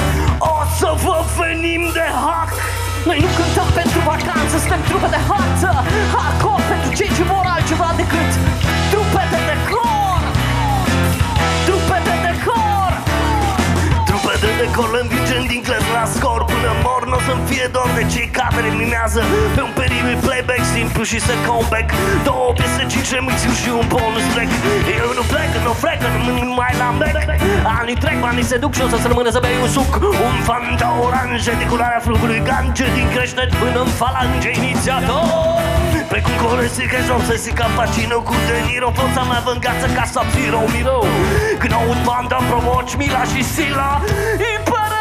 O 0.53 0.60
să 0.79 0.91
vă 1.05 1.19
venim 1.39 1.83
de 1.99 2.07
hack 2.25 2.53
Noi 3.09 3.19
nu 3.25 3.31
cântăm 3.39 3.69
pentru 3.81 3.99
vacanță, 4.13 4.55
suntem 4.63 4.83
trupe 4.89 5.09
de 5.17 5.21
harță 5.29 5.71
Hardcore 6.15 6.65
pentru 6.73 6.91
cei 6.99 7.11
ce 7.17 7.23
vor 7.33 7.45
altceva 7.55 7.89
decât 8.01 8.31
Trupete 14.73 14.89
de 14.89 14.89
decor 14.89 14.89
le 14.95 15.01
învingem 15.05 15.45
din 15.53 15.63
clăs 15.67 15.85
la 15.97 16.05
scor 16.15 16.41
Până 16.53 16.71
mor 16.85 17.03
n-o 17.11 17.21
să-mi 17.27 17.45
fie 17.51 17.67
dor 17.77 17.91
de 17.99 18.05
cei 18.13 18.29
care 18.39 18.69
mimează 18.83 19.21
Pe 19.55 19.61
un 19.69 19.73
peribil 19.81 20.17
playback 20.27 20.63
simplu 20.77 21.03
și 21.11 21.19
să 21.27 21.33
comeback. 21.47 21.89
Două 22.29 22.49
piese, 22.57 22.83
cinci 22.93 23.11
remixuri 23.15 23.61
și 23.63 23.71
un 23.81 23.87
bonus 23.93 24.27
track 24.33 24.51
Eu 25.03 25.11
nu 25.19 25.25
plec, 25.33 25.51
nu 25.67 25.73
frec, 25.83 26.01
nu 26.27 26.55
mai 26.61 26.73
la 26.81 26.89
bec 27.01 27.17
Anii 27.79 27.99
trec, 28.03 28.17
banii 28.25 28.47
se 28.51 28.57
duc 28.63 28.73
și 28.77 28.83
o 28.87 28.89
să-ți 28.93 29.07
rămână 29.11 29.31
să 29.37 29.41
bei 29.45 29.57
un 29.65 29.71
suc. 29.77 29.93
Un 30.29 30.37
fanta 30.49 30.89
orange 31.07 31.53
de 31.61 31.67
culoarea 31.71 32.01
flugului 32.07 32.41
gange 32.49 32.87
Din 32.97 33.07
creșteri 33.15 33.53
până 33.63 33.79
în 33.85 33.91
falange 34.01 34.51
inițiator 34.61 35.80
Precum 36.13 36.33
colesica 36.47 36.99
și 37.05 37.11
obsesii 37.11 37.53
ca 37.53 37.67
Pacino 37.77 38.21
cu 38.21 38.35
De 38.47 38.57
Niro. 38.67 38.91
Forța 38.99 39.23
mea 39.23 39.43
vângață 39.45 39.87
ca 39.97 40.05
Sub-Zero 40.15 40.61
Miro 40.73 40.99
Când 41.59 41.73
aud 41.73 41.99
banda 42.05 42.39
provoci 42.51 42.97
Mila 42.97 43.23
și 43.33 43.43
Sila 43.45 44.01
Impere 44.57 45.00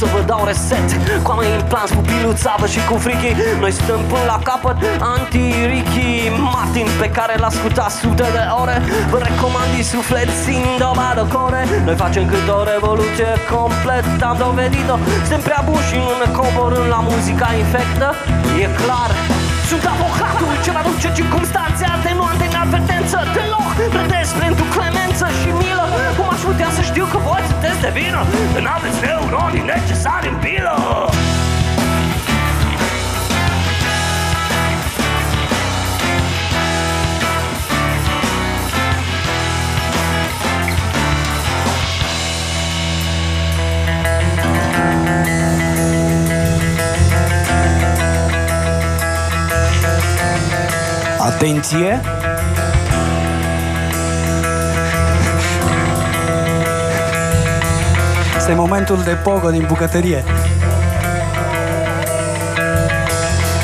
să 0.00 0.06
vă 0.14 0.20
dau 0.30 0.42
reset. 0.50 0.88
Cu 1.24 1.30
amei 1.34 1.52
în 1.58 1.64
plan, 1.70 1.88
pupilul 1.98 2.34
țavă 2.42 2.66
și 2.74 2.80
cu 2.88 2.94
frichii 3.04 3.36
Noi 3.62 3.72
stăm 3.80 4.00
până 4.10 4.26
la 4.32 4.38
capăt. 4.48 4.76
Anti-Ricky 5.14 6.10
Martin 6.54 6.86
pe 7.02 7.08
care 7.16 7.34
l-a 7.42 7.50
ascultat 7.54 7.90
sute 8.00 8.26
de 8.36 8.42
ore 8.62 8.76
Vă 9.10 9.18
recomand 9.28 9.68
din 9.74 9.84
suflet 9.94 10.28
Sindobado 10.44 11.24
Core. 11.34 11.62
Noi 11.86 11.96
facem 12.04 12.24
cât 12.32 12.46
o 12.58 12.60
revoluție 12.72 13.30
complet 13.54 14.06
Am 14.30 14.36
dovedit-o. 14.44 14.96
Suntem 15.26 15.42
prea 15.48 15.62
buni 15.68 15.86
și 15.88 15.98
ne 16.20 16.28
coborâm 16.38 16.86
la 16.94 17.00
muzica 17.10 17.48
infectă 17.62 18.08
E 18.62 18.66
clar 18.80 19.10
sunt 19.70 19.84
avocatul 19.94 20.52
ce 20.64 20.70
vă 20.74 20.80
aduce 20.82 21.08
circumstanțe 21.18 21.84
atenuante 21.96 22.44
în 22.50 22.56
advertență 22.64 23.18
Deloc 23.36 23.68
plătesc 23.94 24.32
pentru 24.44 24.64
clemență 24.74 25.26
și 25.38 25.48
milă. 25.60 25.86
Cum 26.16 26.28
aș 26.34 26.40
putea 26.50 26.70
să 26.76 26.82
știu 26.90 27.04
că 27.12 27.18
voi 27.26 27.42
sunteți 27.50 27.80
de 27.84 27.90
vină 27.98 28.20
Că 28.54 28.60
n-aveți 28.66 28.98
neuronii 29.04 29.64
necesari 29.74 30.28
în 30.32 30.36
pilă 30.44 30.74
Atenție! 51.36 52.00
Este 58.36 58.54
momentul 58.54 59.02
de 59.04 59.10
pogo 59.10 59.50
din 59.50 59.64
bucătărie. 59.68 60.24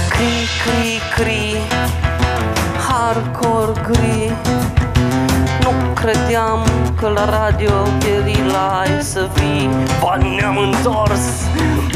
Cri, 0.08 0.48
cri, 0.64 1.00
cri 1.14 1.56
Hardcore 2.88 3.80
gri 3.88 4.32
Nu 5.62 5.70
credeam 5.94 6.66
că 6.96 7.08
la 7.08 7.24
radio 7.24 7.72
Gherila 7.98 8.80
ai 8.80 9.02
să 9.02 9.28
vii 9.34 9.68
Ba 10.00 10.16
ne-am 10.16 10.58
întors 10.58 11.20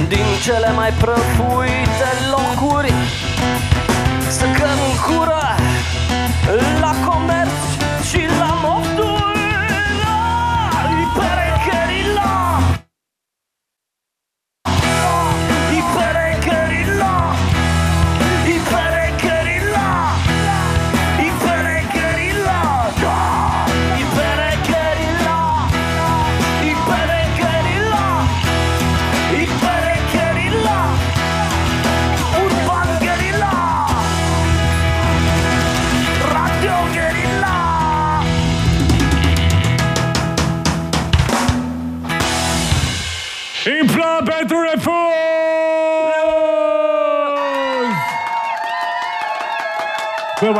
din 0.08 0.26
cele 0.44 0.72
mai 0.76 0.90
prăfuite 0.90 2.10
locuri 2.30 2.92
Să 4.28 4.44
căm 4.44 4.78
în 4.90 4.96
come 7.04 7.45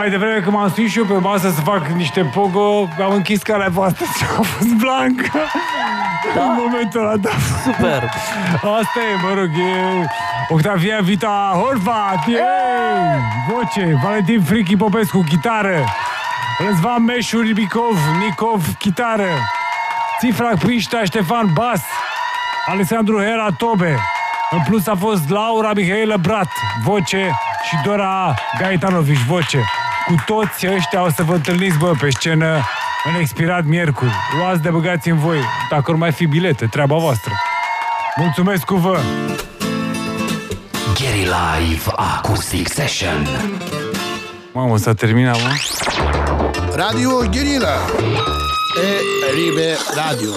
mai 0.09 0.19
devreme 0.19 0.41
când 0.41 0.57
m-am 0.57 0.71
suit 0.71 0.91
și 0.91 0.99
eu 0.99 1.05
pe 1.05 1.13
masă 1.13 1.51
să 1.51 1.61
fac 1.61 1.87
niște 1.87 2.21
pogo, 2.23 2.89
am 3.03 3.13
închis 3.13 3.43
calea 3.43 3.69
voastră 3.69 4.05
și 4.17 4.25
a 4.39 4.43
fost 4.43 4.75
blanc. 4.75 5.21
Da? 6.35 6.43
În 6.43 6.59
momentul 6.65 7.01
ăla, 7.01 7.17
da. 7.17 7.31
Super. 7.65 8.03
Asta 8.55 9.01
e, 9.13 9.21
mă 9.23 9.35
rog, 9.35 9.49
e 9.49 10.07
Octavia 10.49 10.99
Vita 11.03 11.53
Horvat, 11.55 12.27
e 12.27 12.39
voce, 13.49 13.99
Valentin 14.03 14.43
Frichi 14.43 14.77
Popescu, 14.77 15.25
chitară, 15.29 15.85
Răzvan 16.67 17.05
Meșu 17.05 17.41
Ribicov, 17.41 17.99
Nicov, 18.19 18.77
chitară, 18.79 19.29
Țifra 20.19 20.51
Pișta, 20.67 21.05
Ștefan 21.05 21.51
Bas, 21.55 21.83
Alexandru 22.67 23.19
Hera 23.19 23.49
Tobe. 23.59 23.99
În 24.51 24.59
plus 24.69 24.87
a 24.87 24.95
fost 24.95 25.31
Laura 25.31 25.71
Mihaela 25.75 26.17
Brat, 26.17 26.51
voce 26.85 27.31
și 27.69 27.77
Dora 27.85 28.35
Gaetanovici, 28.59 29.25
voce. 29.27 29.59
Cu 30.07 30.15
toți 30.27 30.69
ăștia 30.75 31.03
o 31.03 31.11
să 31.11 31.23
vă 31.23 31.35
întâlniți, 31.35 31.79
bă, 31.79 31.93
pe 32.01 32.11
scenă 32.11 32.61
în 33.05 33.21
expirat 33.21 33.65
miercuri. 33.65 34.11
Luați 34.39 34.63
de 34.63 34.71
băgați 34.71 35.09
în 35.09 35.19
voi, 35.19 35.39
dacă 35.71 35.91
nu 35.91 35.97
mai 35.97 36.13
fi 36.13 36.27
bilete, 36.27 36.67
treaba 36.67 36.97
voastră. 36.97 37.33
Mulțumesc 38.17 38.65
cu 38.65 38.75
vă! 38.75 39.01
Gary 40.95 41.19
Live 41.19 41.83
Acoustic 41.97 42.69
Session. 42.73 43.27
Mamă, 44.53 44.77
s-a 44.77 44.95
terminat, 44.95 45.37
mă? 45.43 45.49
Radio 46.75 47.11
Guerilla. 47.11 47.77
E 48.83 49.35
Ribe 49.35 49.77
Radio. 49.95 50.31